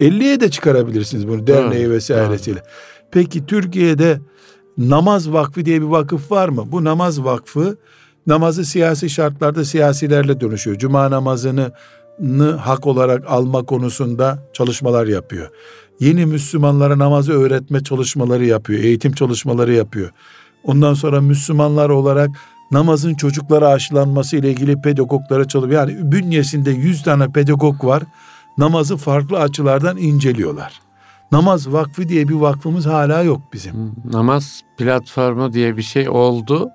50'ye 0.00 0.40
de 0.40 0.50
çıkarabilirsiniz 0.50 1.28
bunu 1.28 1.46
derneği 1.46 1.84
Doğru, 1.86 1.92
vesairesiyle. 1.92 2.62
Peki 3.10 3.46
Türkiye'de 3.46 4.20
namaz 4.78 5.32
vakfı 5.32 5.64
diye 5.64 5.80
bir 5.82 5.86
vakıf 5.86 6.32
var 6.32 6.48
mı? 6.48 6.64
Bu 6.66 6.84
namaz 6.84 7.24
vakfı 7.24 7.76
namazı 8.26 8.64
siyasi 8.64 9.10
şartlarda 9.10 9.64
siyasilerle 9.64 10.40
dönüşüyor. 10.40 10.78
Cuma 10.78 11.10
namazını 11.10 11.72
hak 12.60 12.86
olarak 12.86 13.24
alma 13.30 13.62
konusunda 13.62 14.38
çalışmalar 14.52 15.06
yapıyor. 15.06 15.50
Yeni 16.02 16.26
Müslümanlara 16.26 16.98
namazı 16.98 17.32
öğretme 17.32 17.82
çalışmaları 17.82 18.44
yapıyor, 18.44 18.82
eğitim 18.82 19.12
çalışmaları 19.12 19.72
yapıyor. 19.72 20.10
Ondan 20.64 20.94
sonra 20.94 21.20
Müslümanlar 21.20 21.88
olarak 21.88 22.30
namazın 22.70 23.14
çocuklara 23.14 23.68
aşılanması 23.68 24.36
ile 24.36 24.50
ilgili 24.50 24.80
pedagoglara 24.80 25.48
çalışıyor. 25.48 25.88
Yani 25.88 26.12
bünyesinde 26.12 26.70
100 26.70 27.02
tane 27.02 27.32
pedagog 27.32 27.84
var. 27.84 28.02
Namazı 28.58 28.96
farklı 28.96 29.38
açılardan 29.38 29.96
inceliyorlar. 29.96 30.80
Namaz 31.32 31.72
Vakfı 31.72 32.08
diye 32.08 32.28
bir 32.28 32.34
vakfımız 32.34 32.86
hala 32.86 33.22
yok 33.22 33.40
bizim. 33.52 33.92
Namaz 34.12 34.62
platformu 34.78 35.52
diye 35.52 35.76
bir 35.76 35.82
şey 35.82 36.08
oldu. 36.08 36.70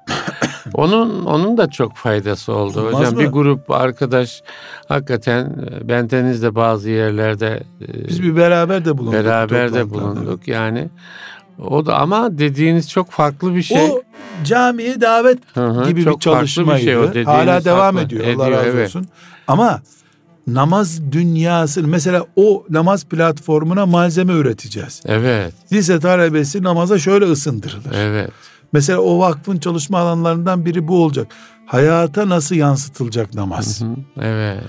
Onun 0.74 1.26
onun 1.26 1.58
da 1.58 1.70
çok 1.70 1.96
faydası 1.96 2.54
oldu 2.54 2.80
Olmaz 2.82 2.94
hocam. 3.00 3.14
mı? 3.14 3.20
Bir 3.20 3.28
grup 3.28 3.72
arkadaş 3.72 4.42
hakikaten 4.88 5.46
e, 5.46 5.88
bendeniz 5.90 6.44
de 6.44 6.56
bazı 6.56 6.90
yerlerde 6.90 7.64
e, 7.82 8.08
Biz 8.08 8.24
bir 8.24 8.36
beraber 8.36 8.86
de 8.86 8.98
bulunduk. 8.98 9.14
beraber 9.14 9.74
de 9.74 9.90
bulunduk. 9.90 10.48
Yani 10.48 10.90
o 11.70 11.86
da 11.86 11.98
ama 11.98 12.38
dediğiniz 12.38 12.90
çok 12.90 13.12
farklı 13.12 13.56
bir 13.56 13.62
şey. 13.62 13.92
O 13.92 14.02
camiye 14.44 15.02
davet 15.02 15.40
Hı 15.54 15.68
hı, 15.68 15.88
gibi 15.90 16.06
bir 16.06 16.20
çalışmaydı. 16.20 16.96
farklı 16.96 17.10
bir 17.10 17.14
şey 17.14 17.24
Hala 17.24 17.66
devam 17.66 17.96
haklı. 17.96 18.06
ediyor. 18.06 18.24
Allah 18.24 18.32
Ediyor, 18.48 18.52
razı 18.52 18.68
evet. 18.70 18.88
olsun. 18.88 19.08
Ama 19.48 19.82
namaz 20.48 21.12
dünyası 21.12 21.88
mesela 21.88 22.26
o 22.36 22.64
namaz 22.70 23.06
platformuna 23.06 23.86
malzeme 23.86 24.34
üreteceğiz. 24.34 25.02
Evet, 25.06 25.54
Lise 25.72 26.00
talebesi 26.00 26.64
namaza 26.64 27.00
şöyle 27.00 27.26
ısındırılır. 27.26 27.96
evet. 27.96 28.30
Mesela 28.74 29.00
o 29.00 29.20
vakfın 29.20 29.58
çalışma 29.58 30.00
alanlarından 30.00 30.66
biri 30.66 30.88
bu 30.88 31.04
olacak. 31.04 31.28
Hayata 31.66 32.30
nasıl 32.30 32.56
yansıtılacak 32.56 33.34
namaz? 33.34 33.82
Hı, 33.82 33.86
evet. 34.22 34.64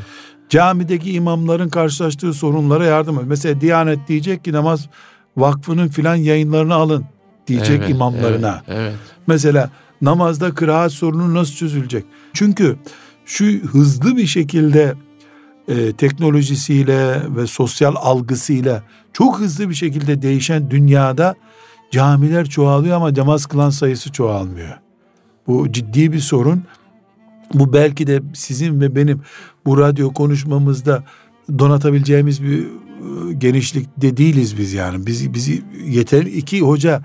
Camideki 0.49 1.13
imamların 1.13 1.69
karşılaştığı 1.69 2.33
sorunlara 2.33 2.85
yardım 2.85 3.19
et. 3.19 3.25
Mesela 3.27 3.61
Diyanet 3.61 4.09
diyecek 4.09 4.45
ki 4.45 4.53
namaz 4.53 4.89
vakfının 5.37 5.89
filan 5.89 6.15
yayınlarını 6.15 6.75
alın 6.75 7.05
diyecek 7.47 7.79
evet, 7.79 7.91
imamlarına. 7.91 8.63
Evet, 8.69 8.79
evet. 8.79 8.95
Mesela 9.27 9.71
namazda 10.03 10.55
kıraat 10.55 10.93
sorunu 10.93 11.35
nasıl 11.35 11.55
çözülecek? 11.55 12.05
Çünkü 12.33 12.77
şu 13.27 13.45
hızlı 13.47 14.17
bir 14.17 14.27
şekilde 14.27 14.95
e, 15.69 15.93
teknolojisiyle 15.93 17.23
ve 17.37 17.47
sosyal 17.47 17.95
algısıyla 17.97 18.83
çok 19.13 19.41
hızlı 19.41 19.69
bir 19.69 19.75
şekilde 19.75 20.23
değişen 20.23 20.71
dünyada 20.71 21.35
camiler 21.91 22.47
çoğalıyor 22.49 22.97
ama 22.97 23.15
namaz 23.15 23.47
kılan 23.47 23.71
sayısı 23.71 24.13
çoğalmıyor. 24.13 24.79
Bu 25.47 25.73
ciddi 25.73 26.13
bir 26.13 26.21
sorun. 26.21 26.63
Bu 27.55 27.73
belki 27.73 28.07
de 28.07 28.23
sizin 28.35 28.81
ve 28.81 28.97
benim 28.97 29.21
bu 29.67 29.79
radyo 29.79 30.13
konuşmamızda 30.13 31.03
donatabileceğimiz 31.59 32.43
bir 32.43 32.59
e, 32.59 33.33
genişlikte 33.39 34.17
değiliz 34.17 34.59
biz 34.59 34.73
yani. 34.73 35.07
Biz 35.07 35.35
bizi 35.35 35.63
yeter 35.87 36.23
iki 36.23 36.61
hoca 36.61 37.03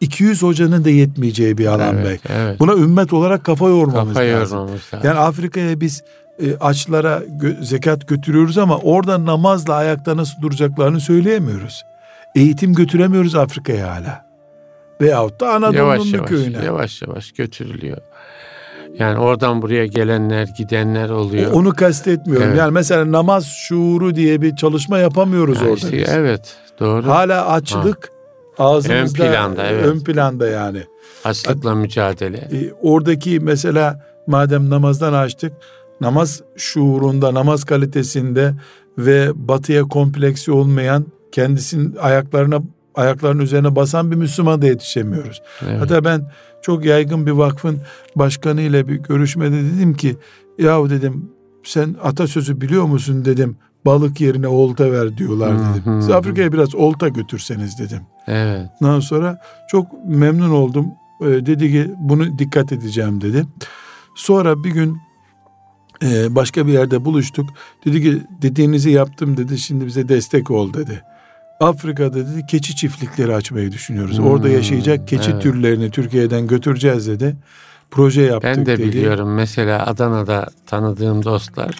200 0.00 0.42
hocanın 0.42 0.84
da 0.84 0.90
yetmeyeceği 0.90 1.58
bir 1.58 1.66
alan 1.66 1.94
evet, 1.94 2.04
belki. 2.06 2.28
evet. 2.32 2.60
Buna 2.60 2.72
ümmet 2.72 3.12
olarak 3.12 3.44
kafa 3.44 3.68
yormamız 3.68 4.14
Kafa 4.14 4.26
lazım. 4.26 4.58
yormamız 4.58 4.80
lazım. 4.94 5.08
Yani 5.08 5.18
Afrika'ya 5.18 5.80
biz 5.80 6.02
e, 6.42 6.54
açlara 6.56 7.22
gö- 7.40 7.64
zekat 7.64 8.08
götürüyoruz 8.08 8.58
ama 8.58 8.78
orada 8.78 9.26
namazla 9.26 9.74
ayakta 9.74 10.16
nasıl 10.16 10.42
duracaklarını 10.42 11.00
söyleyemiyoruz. 11.00 11.82
Eğitim 12.34 12.74
götüremiyoruz 12.74 13.34
Afrika'ya 13.34 13.90
hala. 13.94 14.26
Veyahut 15.00 15.40
da 15.40 15.52
Anadolu'nun 15.52 16.24
köyüne. 16.24 16.64
yavaş 16.64 17.02
yavaş 17.02 17.32
götürülüyor. 17.32 17.98
Yani 18.98 19.18
oradan 19.18 19.62
buraya 19.62 19.86
gelenler, 19.86 20.48
gidenler 20.58 21.10
oluyor. 21.10 21.52
Onu 21.52 21.72
kastetmiyorum. 21.74 22.48
Evet. 22.48 22.58
Yani 22.58 22.72
mesela 22.72 23.12
namaz 23.12 23.46
şuuru 23.46 24.14
diye 24.14 24.42
bir 24.42 24.56
çalışma 24.56 24.98
yapamıyoruz 24.98 25.56
Yani 25.56 25.70
orada 25.70 25.76
işte, 25.86 25.98
biz. 25.98 26.08
evet, 26.08 26.56
doğru. 26.80 27.06
Hala 27.06 27.46
açlık 27.48 28.12
ağzımızda 28.58 29.24
Ön 29.24 29.30
planda, 29.30 29.66
evet. 29.66 29.86
ön 29.86 30.00
planda 30.00 30.48
yani. 30.48 30.82
Açlıkla 31.24 31.74
mücadele. 31.74 32.36
E, 32.36 32.72
oradaki 32.82 33.40
mesela 33.40 34.06
madem 34.26 34.70
namazdan 34.70 35.12
açtık 35.12 35.52
namaz 36.00 36.42
şuurunda 36.56 37.34
namaz 37.34 37.64
kalitesinde 37.64 38.54
ve 38.98 39.30
batıya 39.34 39.82
kompleksi 39.82 40.52
olmayan 40.52 41.06
kendisinin 41.32 41.96
ayaklarına 41.96 42.62
ayaklarının 42.94 43.42
üzerine 43.42 43.76
basan 43.76 44.10
bir 44.10 44.16
Müslüman 44.16 44.62
da 44.62 44.66
yetişemiyoruz. 44.66 45.42
Evet. 45.62 45.80
Hatta 45.80 46.04
ben 46.04 46.30
çok 46.62 46.84
yaygın 46.84 47.26
bir 47.26 47.30
vakfın 47.30 47.78
başkanı 48.16 48.60
ile 48.60 48.88
bir 48.88 48.96
görüşmede 48.96 49.56
dedim 49.56 49.94
ki 49.94 50.16
yahu 50.58 50.90
dedim 50.90 51.30
sen 51.64 51.96
atasözü 52.02 52.60
biliyor 52.60 52.84
musun 52.84 53.24
dedim 53.24 53.56
balık 53.86 54.20
yerine 54.20 54.48
olta 54.48 54.92
ver 54.92 55.18
diyorlar 55.18 55.52
dedim. 55.52 55.92
hı 55.98 56.02
Siz. 56.02 56.10
Afrika'ya 56.10 56.52
biraz 56.52 56.74
olta 56.74 57.08
götürseniz 57.08 57.78
dedim. 57.78 58.00
evet. 58.26 58.66
Ondan 58.82 59.00
sonra 59.00 59.40
çok 59.68 59.86
memnun 60.06 60.50
oldum. 60.50 60.86
Ee, 61.20 61.26
dedi 61.26 61.72
ki 61.72 61.90
bunu 61.98 62.38
dikkat 62.38 62.72
edeceğim 62.72 63.20
dedi. 63.20 63.44
Sonra 64.14 64.64
bir 64.64 64.70
gün 64.70 64.98
e, 66.02 66.34
başka 66.34 66.66
bir 66.66 66.72
yerde 66.72 67.04
buluştuk. 67.04 67.50
Dedi 67.86 68.02
ki 68.02 68.22
dediğinizi 68.42 68.90
yaptım 68.90 69.36
dedi. 69.36 69.58
Şimdi 69.58 69.86
bize 69.86 70.08
destek 70.08 70.50
ol 70.50 70.72
dedi. 70.72 71.02
Afrika'da 71.62 72.14
dedi 72.14 72.46
keçi 72.46 72.76
çiftlikleri 72.76 73.34
açmayı 73.34 73.72
düşünüyoruz. 73.72 74.18
Hmm, 74.18 74.26
Orada 74.26 74.48
yaşayacak 74.48 75.08
keçi 75.08 75.30
evet. 75.30 75.42
türlerini 75.42 75.90
Türkiye'den 75.90 76.46
götüreceğiz 76.46 77.08
dedi. 77.08 77.36
Proje 77.90 78.22
yaptık 78.22 78.56
Ben 78.56 78.66
de 78.66 78.78
dedi. 78.78 78.82
biliyorum 78.88 79.34
mesela 79.34 79.86
Adana'da 79.86 80.46
tanıdığım 80.66 81.24
dostlar 81.24 81.74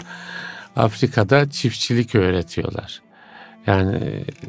Afrika'da 0.77 1.51
çiftçilik 1.51 2.15
öğretiyorlar. 2.15 3.03
Yani 3.67 3.97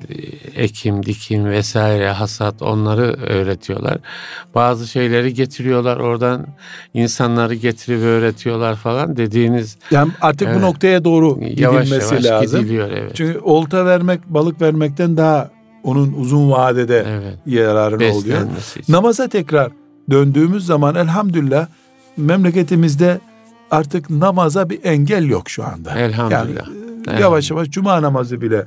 e, 0.09 0.63
ekim, 0.63 1.05
dikim 1.05 1.45
vesaire 1.45 2.09
hasat 2.09 2.61
onları 2.61 3.03
öğretiyorlar. 3.21 3.97
Bazı 4.55 4.87
şeyleri 4.87 5.33
getiriyorlar 5.33 5.97
oradan 5.97 6.47
insanları 6.93 7.53
getirip 7.55 8.01
öğretiyorlar 8.01 8.75
falan 8.75 9.17
dediğiniz 9.17 9.77
Yani 9.91 10.11
artık 10.21 10.47
bu 10.47 10.51
Evet. 10.51 10.61
noktaya 10.61 11.03
doğru 11.03 11.39
yavaş 11.41 11.85
gidilmesi 11.85 12.13
yavaş 12.13 12.25
lazım. 12.25 12.59
gidiliyor 12.61 12.89
evet. 12.91 13.11
Çünkü 13.15 13.39
olta 13.39 13.85
vermek, 13.85 14.25
balık 14.27 14.61
vermekten 14.61 15.17
daha 15.17 15.49
onun 15.83 16.13
uzun 16.13 16.51
vadede 16.51 17.05
Evet. 17.09 17.37
yararı 17.45 17.95
oluyor. 17.95 18.13
İçin. 18.17 18.93
Namaza 18.93 19.27
tekrar 19.27 19.71
döndüğümüz 20.11 20.65
zaman 20.65 20.95
elhamdülillah 20.95 21.67
memleketimizde 22.17 23.19
artık 23.71 24.09
namaza 24.09 24.69
bir 24.69 24.79
engel 24.83 25.25
yok 25.29 25.49
şu 25.49 25.63
anda. 25.63 25.99
Elhamdülillah. 25.99 26.67
Yani 26.67 26.77
e, 27.07 27.09
Evet. 27.09 27.19
yavaş 27.19 27.51
yavaş 27.51 27.69
cuma 27.69 28.01
namazı 28.01 28.41
bile 28.41 28.65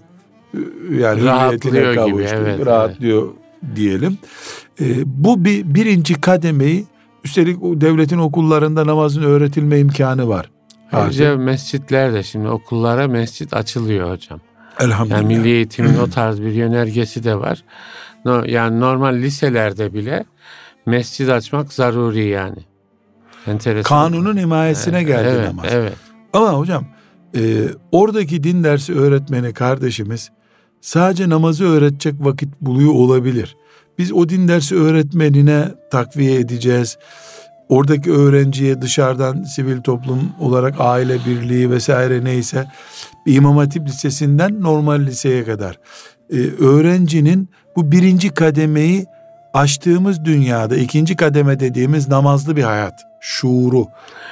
yani 0.99 1.25
Rahatlıyor 1.25 2.07
gibi, 2.07 2.23
evet, 2.23 2.67
rahatlıyor 2.67 3.29
diyelim. 3.77 4.19
E, 4.81 4.85
bu 5.05 5.45
bir 5.45 5.75
birinci 5.75 6.21
kademeyi 6.21 6.85
üstelik 7.25 7.63
o 7.63 7.81
devletin 7.81 8.19
okullarında 8.19 8.87
namazın 8.87 9.23
öğretilme 9.23 9.79
imkanı 9.79 10.29
var. 10.29 10.51
Ayrıca 10.93 11.37
mescitler 11.37 12.13
de 12.13 12.23
şimdi 12.23 12.49
okullara 12.49 13.09
mescit 13.09 13.55
açılıyor 13.55 14.11
hocam. 14.11 14.41
Elhamdülillah. 14.81 15.23
Yani 15.23 15.37
milli 15.37 15.49
eğitimin 15.49 15.99
o 15.99 16.11
tarz 16.11 16.41
bir 16.41 16.53
yönergesi 16.53 17.25
de 17.25 17.39
var. 17.39 17.65
No, 18.25 18.45
yani 18.45 18.81
normal 18.81 19.15
liselerde 19.15 19.95
bile 19.95 20.25
mescid 20.87 21.29
açmak 21.29 21.73
zaruri 21.73 22.25
yani. 22.25 22.59
Enteresan. 23.47 23.89
Kanunun 23.89 24.37
himayesine 24.37 25.03
geldi 25.03 25.29
evet, 25.31 25.47
namaz. 25.47 25.67
Evet. 25.71 25.93
Ama 26.33 26.53
hocam 26.53 26.85
e, 27.37 27.41
oradaki 27.93 28.45
din 28.45 28.65
dersi 28.65 28.95
öğretmeni 28.95 29.53
kardeşimiz 29.53 30.31
sadece 30.81 31.29
namazı 31.29 31.65
öğretecek 31.65 32.15
vakit 32.21 32.49
buluyor 32.61 32.93
olabilir. 32.93 33.57
Biz 33.99 34.13
o 34.13 34.29
din 34.29 34.49
dersi 34.49 34.75
öğretmenine 34.75 35.69
takviye 35.91 36.41
edeceğiz. 36.41 36.99
Oradaki 37.69 38.13
öğrenciye 38.13 38.83
dışarıdan 38.83 39.43
sivil 39.43 39.81
toplum 39.81 40.33
olarak 40.41 40.75
aile 40.79 41.15
birliği 41.27 41.71
vesaire 41.71 42.25
neyse 42.25 42.67
İmam 43.27 43.57
Hatip 43.57 43.87
Lisesi'nden 43.87 44.63
normal 44.63 45.01
liseye 45.01 45.45
kadar 45.45 45.79
e, 46.33 46.37
öğrencinin 46.65 47.49
bu 47.77 47.93
birinci 47.93 48.31
kademeyi 48.31 49.07
aştığımız 49.55 50.25
dünyada 50.25 50.77
ikinci 50.77 51.17
kademe 51.17 51.61
dediğimiz 51.61 52.09
namazlı 52.09 52.57
bir 52.57 52.63
hayat 52.63 52.95
şuuru 53.21 53.87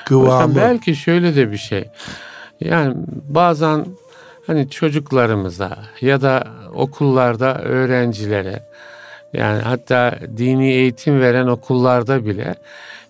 kıvamı 0.06 0.56
belki 0.56 0.96
şöyle 0.96 1.36
de 1.36 1.52
bir 1.52 1.56
şey. 1.56 1.90
Yani 2.60 2.94
bazen 3.28 3.86
hani 4.46 4.70
çocuklarımıza 4.70 5.78
ya 6.00 6.22
da 6.22 6.46
okullarda 6.74 7.58
öğrencilere 7.62 8.62
yani 9.32 9.62
hatta 9.62 10.18
dini 10.36 10.70
eğitim 10.72 11.20
veren 11.20 11.46
okullarda 11.46 12.26
bile 12.26 12.54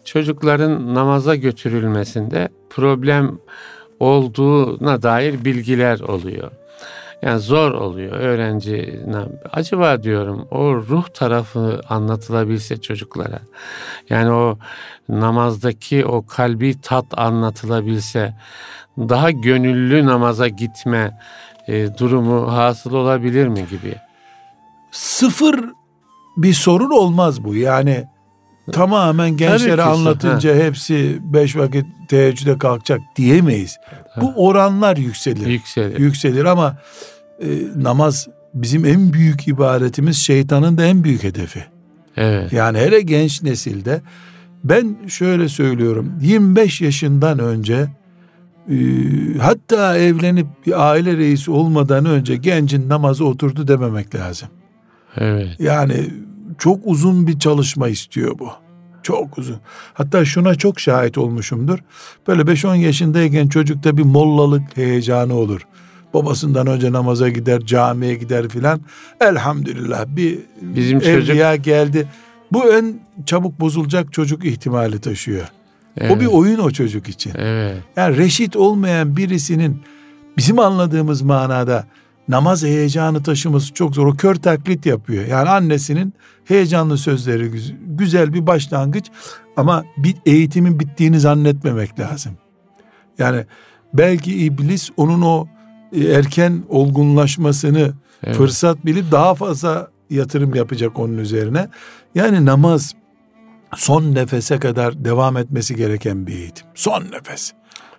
çocukların 0.04 0.94
namaza 0.94 1.34
götürülmesinde 1.34 2.48
problem 2.70 3.38
olduğuna 4.00 5.02
dair 5.02 5.44
bilgiler 5.44 6.00
oluyor. 6.00 6.50
Yani 7.22 7.40
zor 7.40 7.72
oluyor 7.72 8.12
öğrenci. 8.12 9.00
Acaba 9.52 10.02
diyorum 10.02 10.48
o 10.50 10.74
ruh 10.74 11.08
tarafı 11.08 11.80
anlatılabilse 11.88 12.80
çocuklara. 12.80 13.38
Yani 14.10 14.32
o 14.32 14.58
namazdaki 15.08 16.06
o 16.06 16.26
kalbi 16.26 16.80
tat 16.80 17.06
anlatılabilse 17.16 18.34
daha 18.98 19.30
gönüllü 19.30 20.06
namaza 20.06 20.48
gitme 20.48 21.18
e, 21.68 21.98
durumu 21.98 22.52
hasıl 22.52 22.92
olabilir 22.92 23.48
mi 23.48 23.66
gibi? 23.70 23.94
Sıfır 24.92 25.64
bir 26.36 26.52
sorun 26.52 26.90
olmaz 26.90 27.44
bu. 27.44 27.54
Yani 27.54 28.04
tamamen 28.72 29.36
gençlere 29.36 29.82
anlatınca 29.82 30.54
ha. 30.54 30.58
hepsi 30.58 31.18
beş 31.20 31.56
vakit 31.56 31.86
teheccüde 32.08 32.58
kalkacak 32.58 33.00
diyemeyiz. 33.16 33.76
Ha. 34.10 34.20
Bu 34.20 34.32
oranlar 34.36 34.96
yükselir. 34.96 35.46
Yükselir. 35.46 35.98
Yükselir 35.98 36.44
ama 36.44 36.76
e, 37.40 37.46
namaz 37.76 38.28
bizim 38.54 38.84
en 38.84 39.12
büyük 39.12 39.48
ibadetimiz 39.48 40.16
şeytanın 40.16 40.78
da 40.78 40.84
en 40.84 41.04
büyük 41.04 41.24
hedefi. 41.24 41.64
Evet. 42.16 42.52
Yani 42.52 42.78
hele 42.78 43.00
genç 43.00 43.42
nesilde 43.42 44.02
ben 44.64 44.96
şöyle 45.08 45.48
söylüyorum 45.48 46.12
25 46.20 46.80
yaşından 46.80 47.38
önce 47.38 47.86
e, 48.70 48.76
hatta 49.38 49.98
evlenip 49.98 50.46
bir 50.66 50.90
aile 50.90 51.16
reisi 51.16 51.50
olmadan 51.50 52.06
önce 52.06 52.36
gencin 52.36 52.88
namazı 52.88 53.24
oturdu 53.24 53.68
dememek 53.68 54.14
lazım. 54.14 54.48
Evet. 55.16 55.56
Yani 55.58 56.10
çok 56.58 56.80
uzun 56.84 57.26
bir 57.26 57.38
çalışma 57.38 57.88
istiyor 57.88 58.38
bu. 58.38 58.48
Çok 59.02 59.38
uzun. 59.38 59.56
Hatta 59.94 60.24
şuna 60.24 60.54
çok 60.54 60.80
şahit 60.80 61.18
olmuşumdur. 61.18 61.78
Böyle 62.26 62.42
5-10 62.42 62.76
yaşındayken 62.76 63.48
çocukta 63.48 63.96
bir 63.96 64.02
mollalık 64.02 64.76
heyecanı 64.76 65.34
olur. 65.34 65.66
Babasından 66.14 66.66
önce 66.66 66.92
namaza 66.92 67.28
gider, 67.28 67.60
camiye 67.60 68.14
gider 68.14 68.48
filan. 68.48 68.80
Elhamdülillah 69.20 70.06
bir 70.08 70.38
Bizim 70.62 70.98
evliya 70.98 71.52
çocuk... 71.52 71.64
geldi. 71.64 72.08
Bu 72.52 72.72
en 72.72 73.00
çabuk 73.26 73.60
bozulacak 73.60 74.12
çocuk 74.12 74.44
ihtimali 74.44 75.00
taşıyor. 75.00 75.48
Evet. 75.98 76.16
O 76.16 76.20
bir 76.20 76.26
oyun 76.26 76.58
o 76.58 76.70
çocuk 76.70 77.08
için. 77.08 77.32
Evet. 77.36 77.76
Yani 77.96 78.16
reşit 78.16 78.56
olmayan 78.56 79.16
birisinin 79.16 79.82
bizim 80.36 80.58
anladığımız 80.58 81.22
manada 81.22 81.86
namaz 82.28 82.64
heyecanı 82.64 83.22
taşıması 83.22 83.74
çok 83.74 83.94
zor. 83.94 84.06
O 84.06 84.14
kör 84.14 84.34
taklit 84.34 84.86
yapıyor. 84.86 85.26
Yani 85.26 85.48
annesinin 85.48 86.14
heyecanlı 86.44 86.98
sözleri 86.98 87.50
güzel 87.86 88.32
bir 88.34 88.46
başlangıç 88.46 89.06
ama 89.56 89.84
bir 89.96 90.14
eğitimin 90.26 90.80
bittiğini 90.80 91.20
zannetmemek 91.20 92.00
lazım. 92.00 92.32
Yani 93.18 93.44
belki 93.94 94.44
iblis 94.44 94.90
onun 94.96 95.22
o 95.22 95.48
e, 95.92 96.04
erken 96.04 96.62
olgunlaşmasını 96.68 97.92
evet. 98.24 98.36
fırsat 98.36 98.86
bilip 98.86 99.12
daha 99.12 99.34
fazla 99.34 99.88
yatırım 100.10 100.54
yapacak 100.54 100.98
onun 100.98 101.18
üzerine. 101.18 101.68
Yani 102.14 102.44
namaz 102.44 102.94
son 103.76 104.14
nefese 104.14 104.58
kadar 104.58 105.04
devam 105.04 105.36
etmesi 105.36 105.76
gereken 105.76 106.26
bir 106.26 106.34
eğitim. 106.34 106.66
Son 106.74 107.02
nefes. 107.02 107.52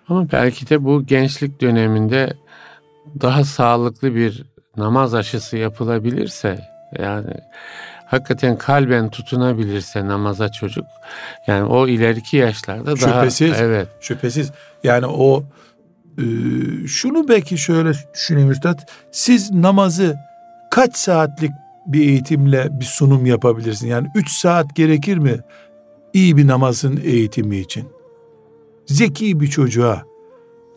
Ama 0.08 0.32
belki 0.32 0.68
de 0.68 0.84
bu 0.84 1.06
gençlik 1.06 1.60
döneminde 1.60 2.36
daha 3.20 3.44
sağlıklı 3.44 4.14
bir 4.14 4.44
namaz 4.76 5.14
aşısı 5.14 5.56
yapılabilirse 5.56 6.58
yani 6.98 7.34
hakikaten 8.06 8.58
kalben 8.58 9.10
tutunabilirse 9.10 10.06
namaza 10.06 10.52
çocuk 10.52 10.86
yani 11.46 11.64
o 11.64 11.88
ileriki 11.88 12.36
yaşlarda 12.36 12.96
şüphesiz, 12.96 13.52
daha 13.52 13.60
evet. 13.60 13.88
Şüphesiz. 14.00 14.50
Yani 14.84 15.06
o 15.06 15.44
e, 16.18 16.24
şunu 16.86 17.28
belki 17.28 17.58
şöyle 17.58 17.92
düşüneyim 18.14 18.50
üstad. 18.50 18.78
Siz 19.12 19.50
namazı 19.50 20.16
kaç 20.70 20.96
saatlik 20.96 21.50
bir 21.86 22.00
eğitimle 22.00 22.80
bir 22.80 22.84
sunum 22.84 23.26
yapabilirsin? 23.26 23.88
Yani 23.88 24.08
3 24.14 24.30
saat 24.30 24.76
gerekir 24.76 25.18
mi 25.18 25.40
iyi 26.16 26.36
bir 26.36 26.46
namazın 26.46 27.00
eğitimi 27.04 27.56
için 27.58 27.84
zeki 28.86 29.40
bir 29.40 29.46
çocuğa 29.46 30.02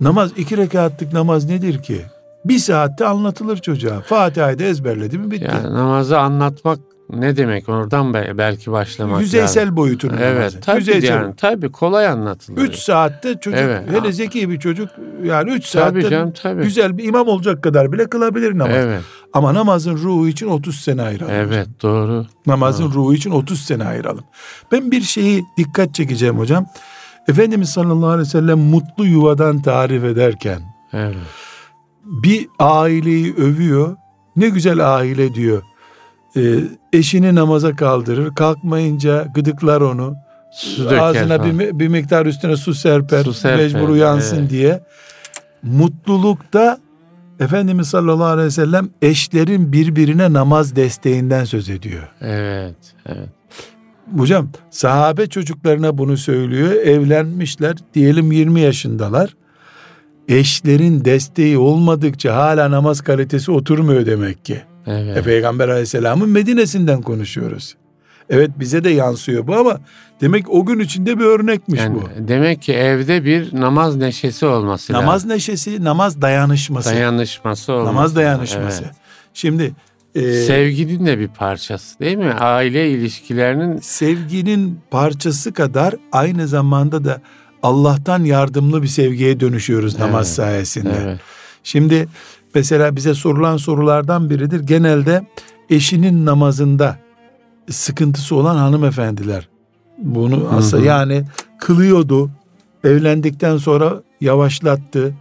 namaz 0.02 0.32
iki 0.38 0.58
rekatlık 0.58 1.14
namaz 1.14 1.46
nedir 1.46 1.84
ki 1.84 2.02
bir 2.46 2.60
saatte 2.60 3.06
anlatılır 3.06 3.58
çocuğa. 3.58 4.02
Fatiha'yı 4.02 4.60
da 4.60 4.64
ezberledi 4.64 5.18
mi 5.18 5.32
bitti. 5.32 5.48
Yani 5.54 5.74
namazı 5.74 6.20
anlatmak 6.20 6.80
ne 7.10 7.38
demek 7.38 7.70
oradan 7.70 8.14
belki 8.14 8.72
başlamak 8.72 9.22
Yüzeysel 9.22 9.66
yani. 9.66 9.76
boyutunu 9.76 10.14
Evet 10.20 10.38
namazı. 10.38 10.60
tabii 10.60 10.80
Yüzeysel. 10.80 11.08
yani 11.10 11.36
tabii 11.36 11.72
kolay 11.72 12.08
anlatılır. 12.08 12.62
Üç 12.62 12.76
saatte 12.76 13.40
çocuk 13.40 13.60
evet. 13.60 13.84
hele 13.92 14.12
zeki 14.12 14.50
bir 14.50 14.60
çocuk 14.60 14.90
yani 15.24 15.52
üç 15.52 15.72
tabii 15.72 16.02
saatte 16.02 16.10
canım, 16.10 16.34
tabii. 16.42 16.64
güzel 16.64 16.98
bir 16.98 17.04
imam 17.04 17.28
olacak 17.28 17.64
kadar 17.64 17.92
bile 17.92 18.10
kılabilir 18.10 18.58
namaz. 18.58 18.76
Evet. 18.76 19.02
Ama 19.34 19.54
namazın 19.54 19.98
ruhu 19.98 20.28
için 20.28 20.48
30 20.48 20.76
sene 20.80 21.02
ayıralım. 21.02 21.34
Evet 21.34 21.68
doğru. 21.82 22.26
Namazın 22.46 22.86
doğru. 22.86 22.94
ruhu 22.94 23.14
için 23.14 23.32
30 23.32 23.62
sene 23.62 23.86
ayıralım. 23.86 24.24
Ben 24.72 24.92
bir 24.92 25.02
şeyi 25.02 25.46
dikkat 25.58 25.96
çekeceğim 25.96 26.38
hocam. 26.38 26.66
Efendimiz 27.28 27.70
sallallahu 27.70 28.10
aleyhi 28.10 28.28
ve 28.28 28.32
sellem 28.32 28.60
mutlu 28.60 29.06
yuvadan 29.06 29.62
tarif 29.62 30.04
ederken 30.04 30.62
evet 30.94 31.16
bir 32.10 32.48
aileyi 32.60 33.36
övüyor. 33.36 33.96
Ne 34.36 34.50
güzel 34.50 34.96
aile 34.96 35.34
diyor. 35.34 35.64
E, 36.36 36.42
eşini 36.94 37.36
namaza 37.36 37.76
kaldırır. 37.76 38.36
Kalkmayınca 38.36 39.28
gıdıklar 39.36 39.82
onu. 39.82 40.16
Su 40.54 40.90
Ağzına 41.02 41.44
bir, 41.44 41.80
bir 41.80 41.88
miktar 41.88 42.26
üstüne 42.26 42.58
su 42.58 42.74
serper. 42.74 43.24
Su 43.24 43.34
serper 43.34 43.64
mecbur 43.64 43.90
uyansın 43.90 44.40
evet. 44.40 44.50
diye. 44.50 44.84
Mutlulukta 45.64 46.78
Efendimiz 47.40 47.88
sallallahu 47.88 48.26
aleyhi 48.26 48.48
ve 48.48 48.52
sellem 48.52 48.90
eşlerin 49.02 49.72
birbirine 49.72 50.34
namaz 50.34 50.76
desteğinden 50.76 51.44
söz 51.44 51.70
ediyor. 51.70 52.08
Evet, 52.22 52.76
evet. 53.06 53.30
Hocam 54.18 54.50
sahabe 54.70 55.28
çocuklarına 55.28 55.98
bunu 55.98 56.18
söylüyor. 56.18 56.72
Evlenmişler 56.72 57.76
diyelim 57.94 58.32
20 58.32 58.62
yaşındalar 58.62 59.36
eşlerin 60.28 61.06
desteği 61.06 61.58
olmadıkça 61.58 62.36
hala 62.36 62.72
namaz 62.72 63.02
kalitesi 63.02 63.52
oturmuyor 63.52 64.06
demek 64.06 64.46
ki. 64.46 64.62
Evet. 64.88 65.18
E, 65.18 65.22
Peygamber 65.22 65.70
aleyhisselamın 65.70 66.30
Medine'sinden 66.30 67.02
konuşuyoruz. 67.02 67.76
Evet 68.30 68.52
bize 68.60 68.84
de 68.84 68.90
yansıyor 68.90 69.48
bu 69.48 69.56
ama 69.56 69.80
demek 70.22 70.50
o 70.50 70.66
gün 70.66 70.80
içinde 70.80 71.20
bir 71.20 71.26
örnekmiş 71.26 71.80
yani, 71.80 71.96
bu. 71.96 72.28
Demek 72.28 72.62
ki 72.62 72.74
evde 72.74 73.26
bir 73.26 73.62
namaz 73.62 73.96
neşesi 73.96 74.46
olması 74.46 74.94
namaz 74.94 75.06
lazım. 75.06 75.08
Namaz 75.08 75.26
neşesi, 75.26 75.84
namaz 75.84 76.22
dayanışması. 76.22 76.90
Dayanışması 76.90 77.74
olması. 77.74 77.88
Namaz 77.88 78.16
dayanışması. 78.16 78.84
Evet. 78.84 78.96
Şimdi 79.34 79.74
e, 80.16 80.34
sevginin 80.34 81.06
de 81.06 81.20
bir 81.20 81.28
parçası 81.28 82.00
değil 82.00 82.18
mi? 82.18 82.34
Aile 82.34 82.90
ilişkilerinin 82.90 83.78
sevginin 83.78 84.80
parçası 84.92 85.54
kadar 85.54 85.96
aynı 86.12 86.48
zamanda 86.48 87.06
da 87.06 87.22
Allah'tan 87.64 88.24
yardımlı 88.24 88.84
bir 88.84 88.88
sevgiye 88.88 89.40
dönüşüyoruz 89.40 89.96
evet, 89.96 90.06
namaz 90.06 90.36
sayesinde. 90.36 90.98
Evet. 91.04 91.20
Şimdi 91.64 92.08
mesela 92.56 92.96
bize 92.96 93.14
sorulan 93.14 93.58
sorulardan 93.58 94.30
biridir. 94.30 94.60
Genelde 94.60 95.28
eşinin 95.70 96.26
namazında 96.26 96.98
sıkıntısı 97.72 98.36
olan 98.36 98.56
hanımefendiler 98.56 99.50
bunu 100.04 100.50
aslında 100.52 100.86
yani 100.86 101.24
kılıyordu. 101.60 102.30
Evlendikten 102.84 103.58
sonra 103.58 104.02
yavaşlattı. 104.22 105.14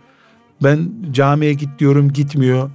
Ben 0.62 0.88
camiye 1.11 1.53
git 1.53 1.78
diyorum 1.78 2.12
gitmiyor. 2.12 2.70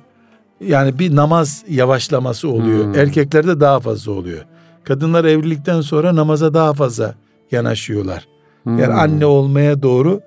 Yani 0.62 1.00
bir 1.00 1.16
namaz 1.16 1.64
yavaşlaması 1.70 2.50
oluyor. 2.50 2.86
Hmm. 2.86 2.96
Erkeklerde 2.96 3.60
daha 3.60 3.80
fazla 3.80 4.12
oluyor. 4.12 4.46
Kadınlar 4.84 5.26
evlilikten 5.26 5.82
sonra 5.82 6.16
namaza 6.16 6.54
daha 6.54 6.74
fazla 6.74 7.16
yanaşıyorlar. 7.52 8.28
Hmm. 8.64 8.80
Yani 8.80 8.94
anne 8.94 9.26
olmaya 9.26 9.82
doğru 9.82 10.22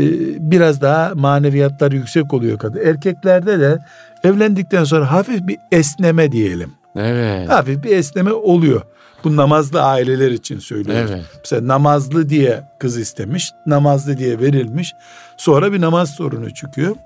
e, 0.00 0.04
biraz 0.50 0.80
daha 0.80 1.12
maneviyatlar 1.14 1.92
yüksek 1.92 2.34
oluyor 2.34 2.58
kadın. 2.58 2.80
Erkeklerde 2.84 3.60
de 3.60 3.78
evlendikten 4.24 4.84
sonra 4.84 5.12
hafif 5.12 5.46
bir 5.46 5.56
esneme 5.72 6.32
diyelim. 6.32 6.70
Evet. 6.96 7.48
Hafif 7.48 7.84
bir 7.84 7.96
esneme 7.96 8.32
oluyor. 8.32 8.82
Bu 9.24 9.36
namazlı 9.36 9.82
aileler 9.82 10.30
için 10.30 10.58
söylüyoruz. 10.58 11.10
Evet. 11.10 11.24
Mesela 11.38 11.68
namazlı 11.68 12.28
diye 12.28 12.62
kız 12.80 12.98
istemiş, 12.98 13.50
namazlı 13.66 14.18
diye 14.18 14.40
verilmiş. 14.40 14.92
Sonra 15.36 15.72
bir 15.72 15.80
namaz 15.80 16.10
sorunu 16.10 16.54
çıkıyor. 16.54 16.96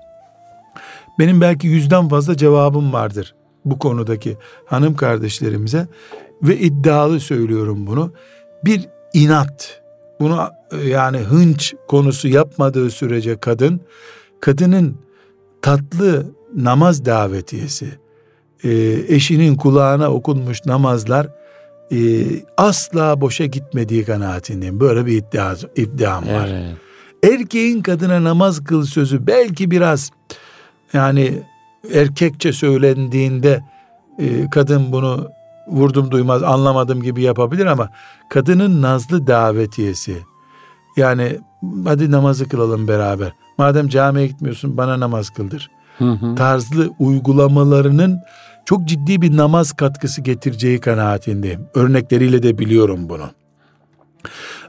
Benim 1.19 1.41
belki 1.41 1.67
yüzden 1.67 2.09
fazla 2.09 2.37
cevabım 2.37 2.93
vardır 2.93 3.35
bu 3.65 3.79
konudaki 3.79 4.37
hanım 4.65 4.95
kardeşlerimize 4.95 5.87
ve 6.43 6.57
iddialı 6.57 7.19
söylüyorum 7.19 7.87
bunu. 7.87 8.13
Bir 8.65 8.89
inat, 9.13 9.81
bunu 10.19 10.49
e, 10.71 10.77
yani 10.77 11.17
hınç 11.17 11.75
konusu 11.87 12.27
yapmadığı 12.27 12.91
sürece 12.91 13.39
kadın 13.39 13.81
kadının 14.39 14.97
tatlı 15.61 16.25
namaz 16.55 17.05
davetiyesi 17.05 17.99
e, 18.63 18.69
eşinin 19.07 19.55
kulağına 19.55 20.11
okunmuş 20.11 20.65
namazlar 20.65 21.27
e, 21.91 21.97
asla 22.57 23.21
boşa 23.21 23.45
gitmediği 23.45 24.05
kanaatindeyim. 24.05 24.79
Böyle 24.79 25.05
bir 25.05 25.17
iddia, 25.17 25.55
iddiam 25.75 26.27
var. 26.27 26.47
Evet. 26.47 27.33
Erkeğin 27.33 27.81
kadına 27.81 28.23
namaz 28.23 28.63
kıl 28.63 28.85
sözü 28.85 29.27
belki 29.27 29.71
biraz 29.71 30.11
yani 30.93 31.43
erkekçe 31.93 32.53
söylendiğinde 32.53 33.63
e, 34.19 34.49
kadın 34.49 34.91
bunu 34.91 35.29
vurdum 35.67 36.11
duymaz 36.11 36.43
anlamadım 36.43 37.01
gibi 37.01 37.21
yapabilir 37.21 37.65
ama 37.65 37.89
kadının 38.29 38.81
nazlı 38.81 39.27
davetiyesi 39.27 40.17
yani 40.97 41.39
hadi 41.85 42.11
namazı 42.11 42.49
kılalım 42.49 42.87
beraber. 42.87 43.33
Madem 43.57 43.87
camiye 43.87 44.27
gitmiyorsun 44.27 44.77
bana 44.77 44.99
namaz 44.99 45.29
kıldır. 45.29 45.71
Hı 45.97 46.11
hı. 46.11 46.35
Tarzlı 46.35 46.89
uygulamalarının 46.99 48.19
çok 48.65 48.85
ciddi 48.85 49.21
bir 49.21 49.37
namaz 49.37 49.73
katkısı 49.73 50.21
getireceği 50.21 50.79
kanaatindeyim. 50.79 51.61
Örnekleriyle 51.73 52.43
de 52.43 52.57
biliyorum 52.57 53.09
bunu. 53.09 53.29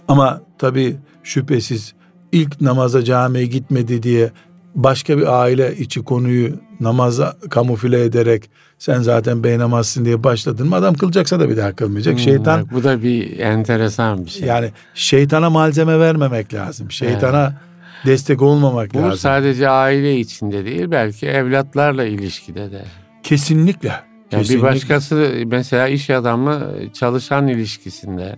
Ama 0.09 0.41
tabii 0.59 0.97
şüphesiz 1.23 1.95
ilk 2.33 2.61
namaza 2.61 3.05
camiye 3.05 3.47
gitmedi 3.47 4.03
diye 4.03 4.31
başka 4.75 5.19
bir 5.19 5.41
aile 5.43 5.77
içi 5.77 6.05
konuyu 6.05 6.57
namaza 6.81 7.37
kamufle 7.51 8.05
ederek 8.05 8.51
sen 8.79 9.03
zaten 9.03 9.45
beynamazsın 9.45 10.05
diye 10.05 10.25
başladın 10.25 10.69
mı 10.69 10.75
adam 10.75 10.95
kılacaksa 10.95 11.41
da 11.41 11.49
bir 11.49 11.57
daha 11.57 11.73
kılmayacak. 11.77 12.15
Hmm, 12.15 12.19
Şeytan 12.21 12.69
bu 12.73 12.85
da 12.85 13.03
bir 13.03 13.39
enteresan 13.39 14.25
bir 14.25 14.31
şey. 14.31 14.49
Yani 14.49 14.71
şeytana 14.95 15.51
malzeme 15.51 15.99
vermemek 15.99 16.55
lazım. 16.55 16.91
Şeytana 16.91 17.43
evet. 17.43 17.53
Destek 18.07 18.43
olmamak 18.43 18.95
bu 18.95 18.99
lazım. 18.99 19.11
Bu 19.11 19.17
sadece 19.17 19.69
aile 19.69 20.19
içinde 20.19 20.65
değil 20.65 20.91
belki 20.91 21.27
evlatlarla 21.27 22.05
ilişkide 22.05 22.73
de. 22.73 22.85
Kesinlikle. 23.23 23.93
Yani 24.33 24.49
bir 24.49 24.63
başkası 24.63 25.43
mesela 25.47 25.89
iş 25.89 26.11
adamı 26.11 26.73
çalışan 26.93 27.49
ilişkisinde 27.49 28.37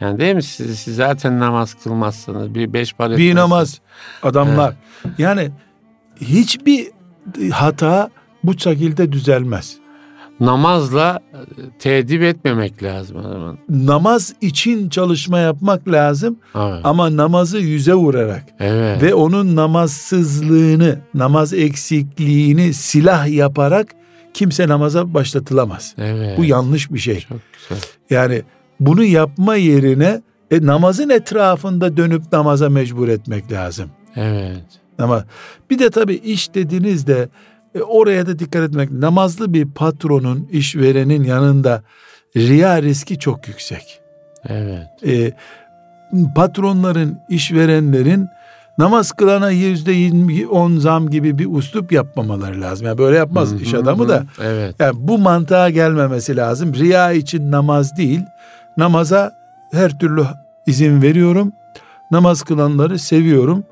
yani 0.00 0.20
değil 0.20 0.34
mi 0.34 0.42
siz, 0.42 0.78
siz 0.78 0.96
zaten 0.96 1.40
namaz 1.40 1.74
kılmazsınız 1.74 2.54
bir 2.54 2.72
beş 2.72 2.92
para 2.92 3.16
bir 3.16 3.34
namaz 3.34 3.80
adamlar 4.22 4.74
evet. 5.04 5.18
yani 5.18 5.50
hiçbir 6.20 6.90
hata 7.52 8.10
bu 8.44 8.58
şekilde 8.58 9.12
düzelmez. 9.12 9.76
Namazla 10.40 11.20
e, 11.32 11.38
tedip 11.78 12.22
etmemek 12.22 12.82
lazım 12.82 13.16
adamın. 13.16 13.58
Namaz 13.68 14.34
için 14.40 14.88
çalışma 14.88 15.38
yapmak 15.38 15.88
lazım 15.88 16.36
evet. 16.54 16.80
ama 16.84 17.16
namazı 17.16 17.58
yüze 17.58 17.94
vurarak 17.94 18.44
evet. 18.60 19.02
ve 19.02 19.14
onun 19.14 19.56
namazsızlığını, 19.56 20.98
namaz 21.14 21.52
eksikliğini 21.52 22.74
silah 22.74 23.28
yaparak 23.28 23.88
kimse 24.34 24.68
namaza 24.68 25.14
başlatılamaz. 25.14 25.94
Evet. 25.98 26.38
Bu 26.38 26.44
yanlış 26.44 26.92
bir 26.92 26.98
şey. 26.98 27.20
Çok 27.20 27.38
güzel. 27.52 27.84
Yani 28.10 28.42
bunu 28.80 29.04
yapma 29.04 29.56
yerine 29.56 30.22
e, 30.50 30.66
namazın 30.66 31.08
etrafında 31.10 31.96
dönüp 31.96 32.22
namaza 32.32 32.70
mecbur 32.70 33.08
etmek 33.08 33.52
lazım. 33.52 33.90
Evet. 34.16 34.64
Ama 34.98 35.24
bir 35.70 35.78
de 35.78 35.90
tabii 35.90 36.14
iş 36.14 36.54
dediğinizde 36.54 37.28
e, 37.74 37.82
oraya 37.82 38.26
da 38.26 38.38
dikkat 38.38 38.62
etmek. 38.62 38.90
Namazlı 38.90 39.52
bir 39.52 39.70
patronun, 39.70 40.48
işverenin 40.52 41.24
yanında 41.24 41.82
riya 42.36 42.82
riski 42.82 43.18
çok 43.18 43.48
yüksek. 43.48 44.00
Evet. 44.48 44.86
E, 45.06 45.32
patronların, 46.34 47.18
işverenlerin 47.28 48.28
namaz 48.78 49.12
kılana 49.12 49.50
yüzde 49.50 49.92
yirmi 49.92 50.46
on 50.46 50.76
zam 50.76 51.10
gibi 51.10 51.38
bir 51.38 51.46
uslup 51.50 51.92
yapmamaları 51.92 52.60
lazım. 52.60 52.86
Yani 52.86 52.98
böyle 52.98 53.16
yapmaz 53.16 53.50
hı 53.50 53.56
hı, 53.56 53.60
iş 53.60 53.74
adamı 53.74 54.08
da. 54.08 54.24
Evet. 54.42 54.74
Yani 54.78 54.94
bu 54.96 55.18
mantığa 55.18 55.70
gelmemesi 55.70 56.36
lazım. 56.36 56.74
Riya 56.74 57.12
için 57.12 57.50
namaz 57.50 57.96
değil. 57.96 58.20
Namaza 58.76 59.32
her 59.72 59.98
türlü 59.98 60.24
izin 60.66 61.02
veriyorum. 61.02 61.52
Namaz 62.10 62.42
kılanları 62.42 62.98
seviyorum. 62.98 63.64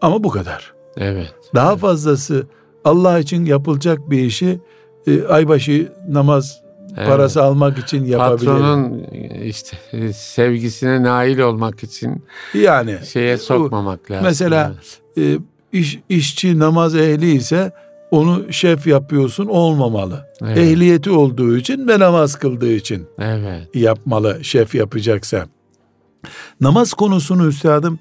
Ama 0.00 0.24
bu 0.24 0.30
kadar. 0.30 0.72
Evet. 0.96 1.34
Daha 1.54 1.70
evet. 1.70 1.80
fazlası 1.80 2.46
Allah 2.84 3.18
için 3.18 3.44
yapılacak 3.44 4.10
bir 4.10 4.24
işi 4.24 4.60
e, 5.06 5.22
aybaşı 5.24 5.92
namaz 6.08 6.60
evet. 6.96 7.08
parası 7.08 7.42
almak 7.42 7.78
için 7.78 8.04
yapabilir. 8.04 8.46
Patronun 8.46 9.04
işte 9.44 9.76
sevgisine 10.12 11.02
nail 11.02 11.38
olmak 11.38 11.82
için 11.82 12.24
yani 12.54 12.98
şeye 13.12 13.38
sokmamak 13.38 14.10
lazım. 14.10 14.24
Mesela 14.24 14.74
evet. 15.16 15.40
e, 15.72 15.78
iş, 15.78 15.98
işçi 16.08 16.58
namaz 16.58 16.96
ehli 16.96 17.30
ise 17.30 17.72
onu 18.10 18.52
şef 18.52 18.86
yapıyorsun 18.86 19.46
olmamalı. 19.46 20.26
Evet. 20.42 20.58
Ehliyeti 20.58 21.10
olduğu 21.10 21.56
için 21.56 21.88
ve 21.88 21.98
namaz 21.98 22.34
kıldığı 22.34 22.72
için 22.72 23.06
evet. 23.18 23.68
yapmalı 23.74 24.38
şef 24.42 24.74
yapacaksa. 24.74 25.46
Namaz 26.60 26.94
konusunu 26.94 27.46
üstadım 27.46 27.98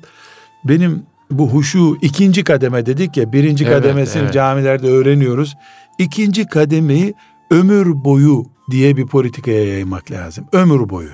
benim 0.63 1.03
bu 1.32 1.49
huşu 1.49 1.97
ikinci 2.01 2.43
kademe 2.43 2.86
dedik 2.86 3.17
ya 3.17 3.34
birinci 3.34 3.65
evet, 3.65 3.73
kademesini 3.73 4.23
evet. 4.23 4.34
camilerde 4.34 4.88
öğreniyoruz. 4.88 5.55
İkinci 5.97 6.45
kademeyi 6.45 7.13
ömür 7.51 8.03
boyu 8.03 8.45
diye 8.71 8.97
bir 8.97 9.07
politikaya 9.07 9.67
yaymak 9.67 10.11
lazım. 10.11 10.45
Ömür 10.51 10.89
boyu. 10.89 11.11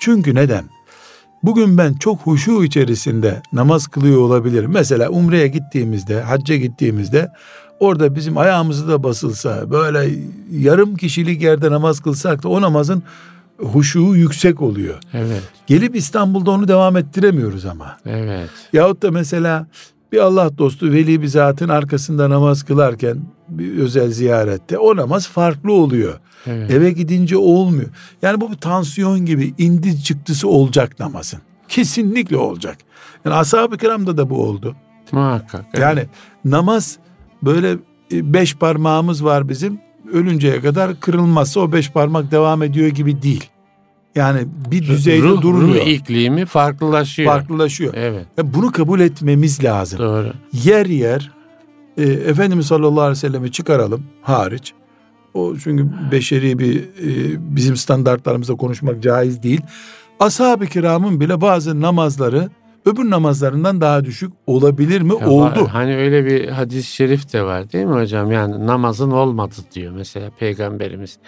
Çünkü 0.00 0.34
neden? 0.34 0.64
Bugün 1.42 1.78
ben 1.78 1.94
çok 1.94 2.20
huşu 2.20 2.64
içerisinde 2.64 3.42
namaz 3.52 3.86
kılıyor 3.86 4.20
olabilirim. 4.20 4.70
Mesela 4.74 5.08
umreye 5.08 5.48
gittiğimizde, 5.48 6.22
hacca 6.22 6.56
gittiğimizde 6.56 7.28
orada 7.80 8.14
bizim 8.14 8.38
ayağımızı 8.38 8.88
da 8.88 9.02
basılsa, 9.02 9.70
böyle 9.70 10.14
yarım 10.50 10.96
kişilik 10.96 11.42
yerde 11.42 11.70
namaz 11.70 12.00
kılsak 12.00 12.42
da 12.42 12.48
o 12.48 12.60
namazın 12.60 13.02
huşu 13.62 14.00
yüksek 14.00 14.62
oluyor. 14.62 14.98
Evet. 15.12 15.42
Gelip 15.66 15.96
İstanbul'da 15.96 16.50
onu 16.50 16.68
devam 16.68 16.96
ettiremiyoruz 16.96 17.66
ama. 17.66 17.96
Evet. 18.06 18.50
Yahut 18.72 19.02
da 19.02 19.10
mesela 19.10 19.66
bir 20.12 20.18
Allah 20.18 20.58
dostu 20.58 20.92
veli 20.92 21.22
bir 21.22 21.26
zatın 21.26 21.68
arkasında 21.68 22.30
namaz 22.30 22.62
kılarken 22.62 23.18
bir 23.48 23.78
özel 23.78 24.10
ziyarette 24.10 24.78
o 24.78 24.96
namaz 24.96 25.28
farklı 25.28 25.72
oluyor. 25.72 26.20
Evet. 26.46 26.70
Eve 26.70 26.90
gidince 26.92 27.36
olmuyor. 27.36 27.88
Yani 28.22 28.40
bu 28.40 28.50
bir 28.50 28.56
tansiyon 28.56 29.26
gibi 29.26 29.54
indi 29.58 30.02
çıktısı 30.02 30.48
olacak 30.48 31.00
namazın. 31.00 31.40
Kesinlikle 31.68 32.36
olacak. 32.36 32.78
Yani 33.24 33.34
ashab-ı 33.36 33.78
kiramda 33.78 34.16
da 34.16 34.30
bu 34.30 34.42
oldu. 34.42 34.76
Muhakkak. 35.12 35.64
Evet. 35.74 35.82
Yani 35.82 36.06
namaz 36.44 36.98
böyle 37.42 37.70
e, 38.12 38.32
beş 38.32 38.56
parmağımız 38.56 39.24
var 39.24 39.48
bizim 39.48 39.80
ölünceye 40.12 40.60
kadar 40.60 41.00
kırılmazsa 41.00 41.60
o 41.60 41.72
beş 41.72 41.90
parmak 41.90 42.30
devam 42.30 42.62
ediyor 42.62 42.88
gibi 42.88 43.22
değil. 43.22 43.50
Yani 44.14 44.40
bir 44.70 44.86
düzeyde 44.86 45.22
ruh, 45.22 45.42
durmuyor. 45.42 45.86
Ruh 45.86 45.90
iklimi 45.90 46.46
farklılaşıyor. 46.46 47.32
Farklılaşıyor. 47.32 47.94
Evet. 47.96 48.26
Yani 48.38 48.54
bunu 48.54 48.72
kabul 48.72 49.00
etmemiz 49.00 49.64
lazım. 49.64 49.98
Doğru. 49.98 50.32
Yer 50.52 50.86
yer 50.86 51.30
e, 51.96 52.02
Efendimiz 52.02 52.66
sallallahu 52.66 53.00
aleyhi 53.00 53.16
ve 53.16 53.28
sellem'i 53.28 53.52
çıkaralım 53.52 54.04
hariç. 54.22 54.72
O 55.34 55.56
çünkü 55.56 55.86
beşeri 56.12 56.58
bir 56.58 56.76
e, 56.76 57.56
bizim 57.56 57.76
standartlarımızda 57.76 58.54
konuşmak 58.54 59.02
caiz 59.02 59.42
değil. 59.42 59.60
Ashab-ı 60.20 60.66
kiramın 60.66 61.20
bile 61.20 61.40
bazı 61.40 61.80
namazları 61.80 62.50
öbür 62.86 63.10
namazlarından 63.10 63.80
daha 63.80 64.04
düşük 64.04 64.32
olabilir 64.46 65.00
mi? 65.00 65.12
Ya 65.20 65.28
Oldu. 65.28 65.60
Var, 65.60 65.68
hani 65.68 65.96
öyle 65.96 66.26
bir 66.26 66.48
hadis-i 66.48 66.92
şerif 66.92 67.32
de 67.32 67.42
var 67.42 67.72
değil 67.72 67.84
mi 67.84 67.94
hocam? 67.94 68.32
Yani 68.32 68.66
namazın 68.66 69.10
olmadı 69.10 69.54
diyor 69.74 69.92
mesela 69.96 70.30
peygamberimiz. 70.38 71.18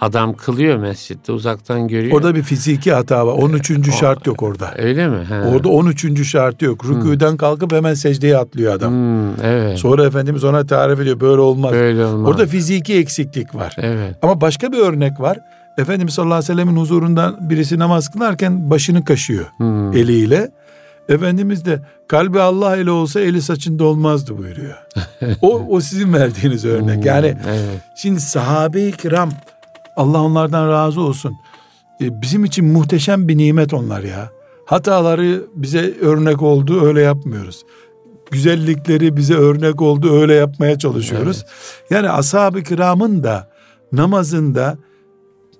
Adam 0.00 0.32
kılıyor 0.32 0.76
mescitte 0.76 1.32
uzaktan 1.32 1.88
görüyor. 1.88 2.16
Orada 2.16 2.34
bir 2.34 2.42
fiziki 2.42 2.92
hata 2.92 3.26
var. 3.26 3.32
13. 3.32 3.70
O, 3.70 3.92
şart 3.92 4.26
yok 4.26 4.42
orada. 4.42 4.74
Öyle 4.78 5.08
mi? 5.08 5.24
He. 5.28 5.34
Orada 5.34 5.68
13. 5.68 6.26
şart 6.28 6.62
yok. 6.62 6.84
Rüküden 6.84 7.30
hmm. 7.30 7.36
kalkıp 7.36 7.72
hemen 7.72 7.94
secdeye 7.94 8.36
atlıyor 8.36 8.74
adam. 8.74 8.92
Hmm, 8.92 9.44
evet. 9.44 9.78
Sonra 9.78 10.04
Efendimiz 10.06 10.44
ona 10.44 10.66
tarif 10.66 11.00
ediyor. 11.00 11.20
Böyle 11.20 11.40
olmaz. 11.40 11.72
Böyle 11.72 12.04
olmaz. 12.04 12.30
Orada 12.30 12.46
fiziki 12.46 12.94
eksiklik 12.94 13.54
var. 13.54 13.76
Evet. 13.78 14.16
Ama 14.22 14.40
başka 14.40 14.72
bir 14.72 14.78
örnek 14.78 15.20
var. 15.20 15.38
Efendimiz 15.78 16.14
sallallahu 16.14 16.34
aleyhi 16.34 16.52
ve 16.52 16.54
sellemin 16.54 16.76
huzurundan 16.80 17.50
birisi 17.50 17.78
namaz 17.78 18.08
kılarken 18.12 18.70
başını 18.70 19.04
kaşıyor 19.04 19.46
hmm. 19.56 19.92
eliyle. 19.92 20.50
Efendimiz 21.08 21.64
de 21.64 21.82
kalbi 22.08 22.40
Allah 22.40 22.76
ile 22.76 22.90
olsa 22.90 23.20
eli 23.20 23.42
saçında 23.42 23.84
olmazdı 23.84 24.38
buyuruyor. 24.38 24.74
o, 25.42 25.66
o 25.68 25.80
sizin 25.80 26.12
verdiğiniz 26.12 26.64
örnek. 26.64 26.96
Hmm, 26.96 27.06
yani 27.06 27.26
evet. 27.48 27.80
şimdi 27.96 28.20
sahabe-i 28.20 28.92
kiram 28.92 29.30
Allah 29.96 30.22
onlardan 30.22 30.68
razı 30.68 31.00
olsun. 31.00 31.32
E, 32.00 32.22
bizim 32.22 32.44
için 32.44 32.64
muhteşem 32.64 33.28
bir 33.28 33.38
nimet 33.38 33.74
onlar 33.74 34.02
ya. 34.02 34.30
Hataları 34.66 35.44
bize 35.54 35.94
örnek 36.00 36.42
oldu 36.42 36.86
öyle 36.86 37.00
yapmıyoruz. 37.00 37.62
Güzellikleri 38.30 39.16
bize 39.16 39.34
örnek 39.34 39.82
oldu 39.82 40.20
öyle 40.20 40.34
yapmaya 40.34 40.78
çalışıyoruz. 40.78 41.44
Evet. 41.44 41.84
Yani 41.90 42.10
ashab-ı 42.10 42.62
kiramın 42.62 43.22
da 43.22 43.50
namazında 43.92 44.78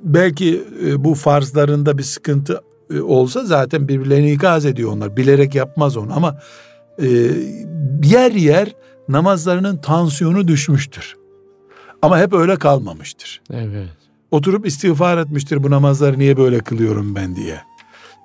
belki 0.01 0.65
e, 0.85 1.05
bu 1.05 1.15
farzlarında 1.15 1.99
bir 1.99 2.03
sıkıntı 2.03 2.61
olsa 3.03 3.45
zaten 3.45 3.89
birbirlerini 3.89 4.33
ikaz 4.33 4.67
ediyor 4.67 4.93
onlar. 4.93 5.17
Bilerek 5.17 5.55
yapmaz 5.55 5.97
onu 5.97 6.17
ama 6.17 6.39
e, 7.03 7.07
yer 8.05 8.33
yer 8.33 8.75
namazlarının 9.09 9.77
tansiyonu 9.77 10.49
düşmüştür. 10.49 11.17
Ama 12.03 12.19
hep 12.19 12.33
öyle 12.33 12.57
kalmamıştır. 12.57 13.41
Evet. 13.53 13.89
Oturup 14.31 14.67
istiğfar 14.67 15.19
etmiştir 15.19 15.63
bu 15.63 15.71
namazları 15.71 16.19
niye 16.19 16.37
böyle 16.37 16.59
kılıyorum 16.59 17.15
ben 17.15 17.37
diye. 17.37 17.61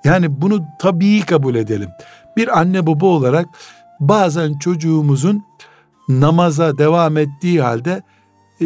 Yani 0.03 0.41
bunu 0.41 0.65
tabii 0.79 1.21
kabul 1.21 1.55
edelim. 1.55 1.89
Bir 2.37 2.59
anne 2.59 2.87
baba 2.87 3.05
olarak 3.05 3.47
bazen 3.99 4.57
çocuğumuzun 4.59 5.43
namaza 6.09 6.77
devam 6.77 7.17
ettiği 7.17 7.61
halde 7.61 8.03
e, 8.61 8.65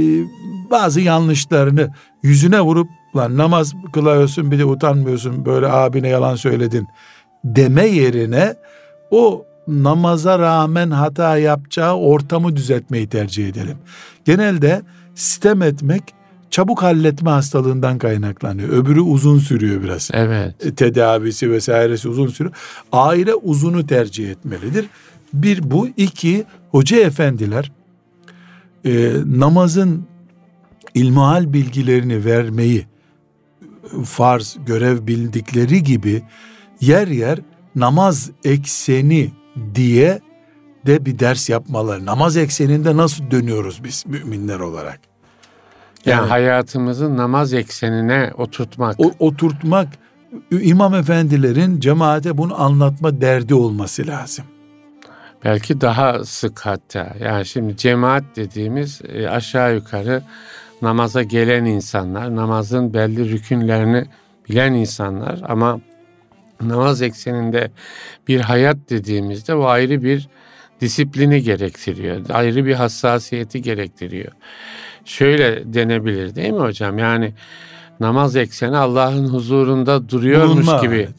bazı 0.71 1.01
yanlışlarını 1.01 1.93
yüzüne 2.23 2.61
vurup 2.61 2.87
lan 3.17 3.37
namaz 3.37 3.73
kılıyorsun 3.93 4.51
bir 4.51 4.59
de 4.59 4.65
utanmıyorsun 4.65 5.45
böyle 5.45 5.67
abine 5.67 6.07
yalan 6.07 6.35
söyledin 6.35 6.87
deme 7.43 7.87
yerine 7.87 8.55
o 9.11 9.45
namaza 9.67 10.39
rağmen 10.39 10.91
hata 10.91 11.37
yapacağı 11.37 11.95
ortamı 11.95 12.55
düzeltmeyi 12.55 13.07
tercih 13.07 13.47
edelim. 13.47 13.77
Genelde 14.25 14.81
sistem 15.15 15.61
etmek 15.61 16.03
çabuk 16.49 16.83
halletme 16.83 17.29
hastalığından 17.29 17.97
kaynaklanıyor. 17.97 18.69
Öbürü 18.69 18.99
uzun 18.99 19.39
sürüyor 19.39 19.83
biraz. 19.83 20.09
Evet. 20.13 20.65
E, 20.65 20.75
tedavisi 20.75 21.51
vesairesi 21.51 22.09
uzun 22.09 22.27
sürüyor. 22.27 22.55
Aile 22.91 23.35
uzunu 23.35 23.87
tercih 23.87 24.31
etmelidir. 24.31 24.85
Bir 25.33 25.71
bu, 25.71 25.87
iki 25.97 26.45
hoca 26.71 26.97
efendiler 26.97 27.71
e, 28.85 29.13
namazın 29.25 30.07
ilmihal 30.93 31.53
bilgilerini 31.53 32.25
vermeyi 32.25 32.85
farz 34.05 34.57
görev 34.65 35.07
bildikleri 35.07 35.83
gibi 35.83 36.23
yer 36.81 37.07
yer 37.07 37.39
namaz 37.75 38.31
ekseni 38.43 39.31
diye 39.75 40.19
de 40.85 41.05
bir 41.05 41.19
ders 41.19 41.49
yapmaları. 41.49 42.05
Namaz 42.05 42.37
ekseninde 42.37 42.97
nasıl 42.97 43.31
dönüyoruz 43.31 43.83
biz 43.83 44.05
müminler 44.07 44.59
olarak? 44.59 44.99
Yani, 46.05 46.19
yani 46.19 46.29
hayatımızı 46.29 47.17
namaz 47.17 47.53
eksenine 47.53 48.31
oturtmak. 48.37 48.99
O, 48.99 49.11
oturtmak 49.19 49.87
imam 50.51 50.95
efendilerin 50.95 51.79
cemaate 51.79 52.37
bunu 52.37 52.61
anlatma 52.61 53.21
derdi 53.21 53.53
olması 53.53 54.07
lazım. 54.07 54.45
Belki 55.45 55.81
daha 55.81 56.25
sık 56.25 56.59
hatta. 56.59 57.15
Yani 57.19 57.45
şimdi 57.45 57.77
cemaat 57.77 58.23
dediğimiz 58.35 59.01
e, 59.13 59.29
aşağı 59.29 59.75
yukarı 59.75 60.23
namaza 60.81 61.23
gelen 61.23 61.65
insanlar, 61.65 62.35
namazın 62.35 62.93
belli 62.93 63.29
rükünlerini 63.29 64.05
bilen 64.49 64.73
insanlar 64.73 65.41
ama 65.47 65.79
namaz 66.61 67.01
ekseninde 67.01 67.71
bir 68.27 68.39
hayat 68.39 68.77
dediğimizde 68.89 69.55
o 69.55 69.65
ayrı 69.65 70.03
bir 70.03 70.29
disiplini 70.81 71.43
gerektiriyor. 71.43 72.21
Ayrı 72.29 72.65
bir 72.65 72.73
hassasiyeti 72.73 73.61
gerektiriyor. 73.61 74.31
Şöyle 75.05 75.73
denebilir 75.73 76.35
değil 76.35 76.51
mi 76.51 76.59
hocam? 76.59 76.97
Yani 76.97 77.33
namaz 77.99 78.35
ekseni 78.35 78.77
Allah'ın 78.77 79.27
huzurunda 79.27 80.09
duruyormuş 80.09 80.67
Bulunma, 80.67 80.81
gibi. 80.81 80.95
Evet. 80.95 81.09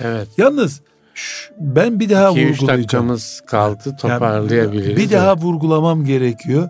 evet. 0.00 0.28
Yalnız 0.36 0.80
ben 1.58 2.00
bir 2.00 2.10
daha 2.10 2.30
2 2.30 2.40
vurgulayacağım. 2.40 2.68
dakikamız 2.68 3.42
kaldı 3.46 3.96
toparlayabiliriz. 4.00 4.88
Yani 4.88 4.96
bir 4.96 5.10
daha 5.10 5.36
vurgulamam 5.36 6.04
gerekiyor. 6.04 6.68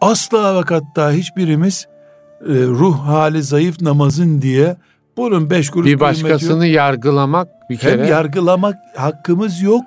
Asla 0.00 0.54
vakatta 0.54 1.12
hiçbirimiz 1.12 1.86
e, 2.40 2.52
ruh 2.52 2.98
hali 2.98 3.42
zayıf 3.42 3.80
namazın 3.80 4.42
diye 4.42 4.76
bunun 5.16 5.50
beş 5.50 5.70
kuruş 5.70 5.86
bir 5.86 6.00
başkasını 6.00 6.66
yok. 6.66 6.76
yargılamak 6.76 7.48
bir 7.70 7.76
kere. 7.76 8.02
Hem 8.02 8.10
yargılamak 8.10 8.76
hakkımız 8.96 9.62
yok. 9.62 9.84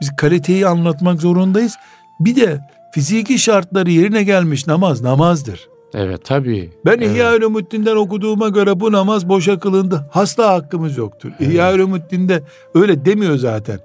Biz 0.00 0.16
kaliteyi 0.16 0.66
anlatmak 0.66 1.20
zorundayız. 1.20 1.76
Bir 2.20 2.36
de 2.36 2.60
fiziki 2.92 3.38
şartları 3.38 3.90
yerine 3.90 4.22
gelmiş 4.22 4.66
namaz 4.66 5.02
namazdır. 5.02 5.68
Evet 5.94 6.24
tabii. 6.24 6.70
Ben 6.84 6.98
evet. 6.98 7.10
İhya 7.10 7.36
Ulumuddin'den 7.36 7.96
okuduğuma 7.96 8.48
göre 8.48 8.80
bu 8.80 8.92
namaz 8.92 9.28
boşa 9.28 9.58
kılındı. 9.58 10.06
Hasta 10.10 10.50
hakkımız 10.50 10.96
yoktur. 10.96 11.30
Evet. 11.40 11.52
İhya 11.52 11.74
Ulumuddin'de 11.74 12.42
öyle 12.74 13.04
demiyor 13.04 13.36
zaten. 13.36 13.78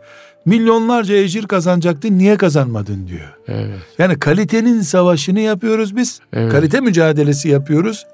Milyonlarca 0.48 1.16
ecir 1.16 1.48
kazanacaktın 1.48 2.18
niye 2.18 2.38
kazanmadın 2.38 3.08
diyor. 3.08 3.38
Evet. 3.48 3.80
Yani 4.00 4.20
kalitenin 4.20 4.82
savaşını 4.82 5.40
yapıyoruz 5.40 5.96
biz. 5.96 6.20
Evet. 6.34 6.52
Kalite 6.52 6.80
mücadelesi 6.80 7.50
yapıyoruz. 7.50 8.06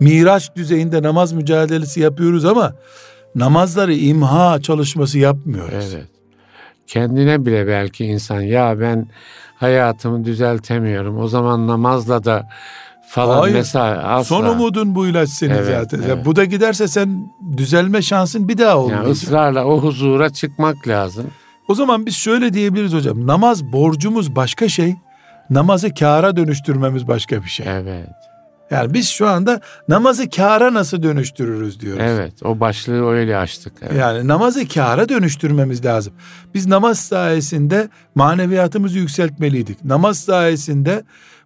Miraç 0.00 0.56
düzeyinde 0.56 1.02
namaz 1.02 1.32
mücadelesi 1.32 2.00
yapıyoruz 2.00 2.44
ama 2.44 2.72
namazları 3.34 3.94
imha 3.94 4.60
çalışması 4.62 5.18
yapmıyoruz. 5.18 5.94
Evet. 5.94 6.06
Kendine 6.86 7.46
bile 7.46 7.66
belki 7.66 8.04
insan 8.04 8.40
ya 8.40 8.80
ben 8.80 9.08
hayatımı 9.56 10.24
düzeltemiyorum. 10.24 11.18
O 11.18 11.28
zaman 11.28 11.68
namazla 11.68 12.24
da 12.24 12.48
falan 13.08 13.40
Hayır. 13.40 13.54
mesela 13.54 14.02
asla. 14.02 14.24
Son 14.24 14.44
umudun 14.44 14.94
bu 14.94 15.06
ilaç 15.06 15.28
senin 15.28 15.54
evet, 15.54 15.66
zaten. 15.66 15.98
Evet. 15.98 16.08
Ya 16.08 16.24
bu 16.24 16.36
da 16.36 16.44
giderse 16.44 16.88
sen 16.88 17.32
düzelme 17.56 18.02
şansın 18.02 18.48
bir 18.48 18.58
daha 18.58 18.78
olmayacak. 18.78 19.02
Yani 19.04 19.12
ısrarla 19.12 19.64
o 19.64 19.80
huzura 19.80 20.30
çıkmak 20.30 20.88
lazım. 20.88 21.26
O 21.68 21.74
zaman 21.74 22.06
biz 22.06 22.14
şöyle 22.14 22.52
diyebiliriz 22.52 22.92
hocam. 22.92 23.26
Namaz 23.26 23.64
borcumuz 23.64 24.36
başka 24.36 24.68
şey. 24.68 24.94
Namazı 25.50 25.94
kâra 25.94 26.36
dönüştürmemiz 26.36 27.08
başka 27.08 27.42
bir 27.42 27.48
şey. 27.48 27.66
Evet. 27.68 28.08
Yani 28.70 28.94
biz 28.94 29.08
şu 29.08 29.28
anda 29.28 29.60
namazı 29.88 30.30
kâra 30.30 30.74
nasıl 30.74 31.02
dönüştürürüz 31.02 31.80
diyoruz. 31.80 32.02
Evet 32.06 32.32
o 32.44 32.60
başlığı 32.60 33.06
öyle 33.06 33.36
açtık. 33.36 33.72
Evet. 33.82 33.96
Yani 33.96 34.28
namazı 34.28 34.68
kâra 34.68 35.08
dönüştürmemiz 35.08 35.84
lazım. 35.84 36.12
Biz 36.54 36.66
namaz 36.66 36.98
sayesinde 37.00 37.88
maneviyatımızı 38.14 38.98
yükseltmeliydik. 38.98 39.84
Namaz 39.84 40.18
sayesinde 40.18 41.02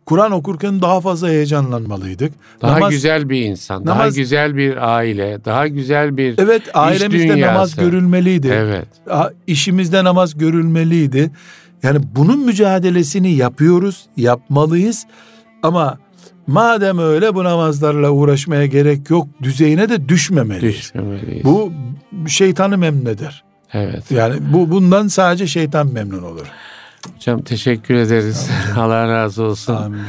Kur'an 0.07 0.33
okurken 0.33 0.83
daha 0.83 1.01
fazla 1.01 1.29
heyecanlanmalıydık. 1.29 2.33
Daha 2.63 2.75
namaz, 2.77 2.91
güzel 2.91 3.29
bir 3.29 3.41
insan, 3.43 3.85
namaz, 3.85 3.99
daha 3.99 4.09
güzel 4.09 4.57
bir 4.57 4.97
aile, 4.97 5.45
daha 5.45 5.67
güzel 5.69 6.17
bir 6.17 6.35
Evet 6.39 6.63
ailemizde 6.75 7.29
dünyası. 7.29 7.55
namaz 7.55 7.77
görülmeliydi. 7.77 8.49
Evet. 8.49 8.89
İşimizde 9.47 10.05
namaz 10.05 10.39
görülmeliydi. 10.39 11.31
Yani 11.83 11.99
bunun 12.17 12.39
mücadelesini 12.39 13.33
yapıyoruz, 13.33 14.07
yapmalıyız. 14.17 15.07
Ama 15.63 15.99
madem 16.47 16.99
öyle 16.99 17.35
bu 17.35 17.45
namazlarla 17.45 18.11
uğraşmaya 18.11 18.67
gerek 18.67 19.11
yok 19.11 19.29
düzeyine 19.43 19.89
de 19.89 20.09
düşmemeliyiz. 20.09 20.77
Düşmemeliyiz. 20.77 21.45
Bu 21.45 21.73
şeytanı 22.29 22.79
memnun 22.79 23.07
eder. 23.07 23.45
Evet. 23.73 24.11
Yani 24.11 24.35
bu 24.53 24.71
bundan 24.71 25.09
sadece 25.09 25.47
şeytan 25.47 25.93
memnun 25.93 26.23
olur. 26.23 26.47
Hocam 27.15 27.43
teşekkür 27.43 27.95
ederiz. 27.95 28.51
Allah 28.77 29.09
razı 29.09 29.43
olsun. 29.43 29.75
Amin. 29.75 30.01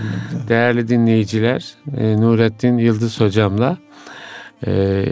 Değerli 0.47 0.87
dinleyiciler, 0.87 1.73
e, 1.97 2.21
Nurettin 2.21 2.77
Yıldız 2.77 3.19
hocamla 3.19 3.77
e, 4.67 5.05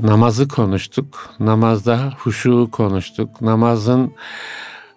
namazı 0.00 0.48
konuştuk. 0.48 1.34
Namazda 1.40 2.12
huşu 2.18 2.68
konuştuk. 2.72 3.40
Namazın 3.40 4.14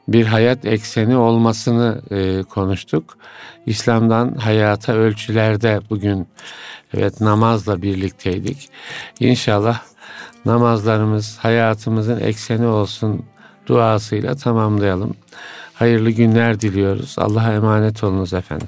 bir 0.07 0.25
hayat 0.25 0.65
ekseni 0.65 1.17
olmasını 1.17 2.01
e, 2.11 2.43
konuştuk. 2.43 3.17
İslam'dan 3.65 4.35
hayata 4.35 4.93
ölçülerde 4.93 5.79
bugün 5.89 6.27
evet 6.93 7.21
namazla 7.21 7.81
birlikteydik. 7.81 8.69
İnşallah 9.19 9.81
namazlarımız 10.45 11.37
hayatımızın 11.37 12.19
ekseni 12.19 12.65
olsun 12.65 13.25
duasıyla 13.67 14.35
tamamlayalım. 14.35 15.15
Hayırlı 15.81 16.11
günler 16.11 16.61
diliyoruz. 16.61 17.15
Allah'a 17.17 17.53
emanet 17.53 18.03
olunuz 18.03 18.33
efendim. 18.33 18.67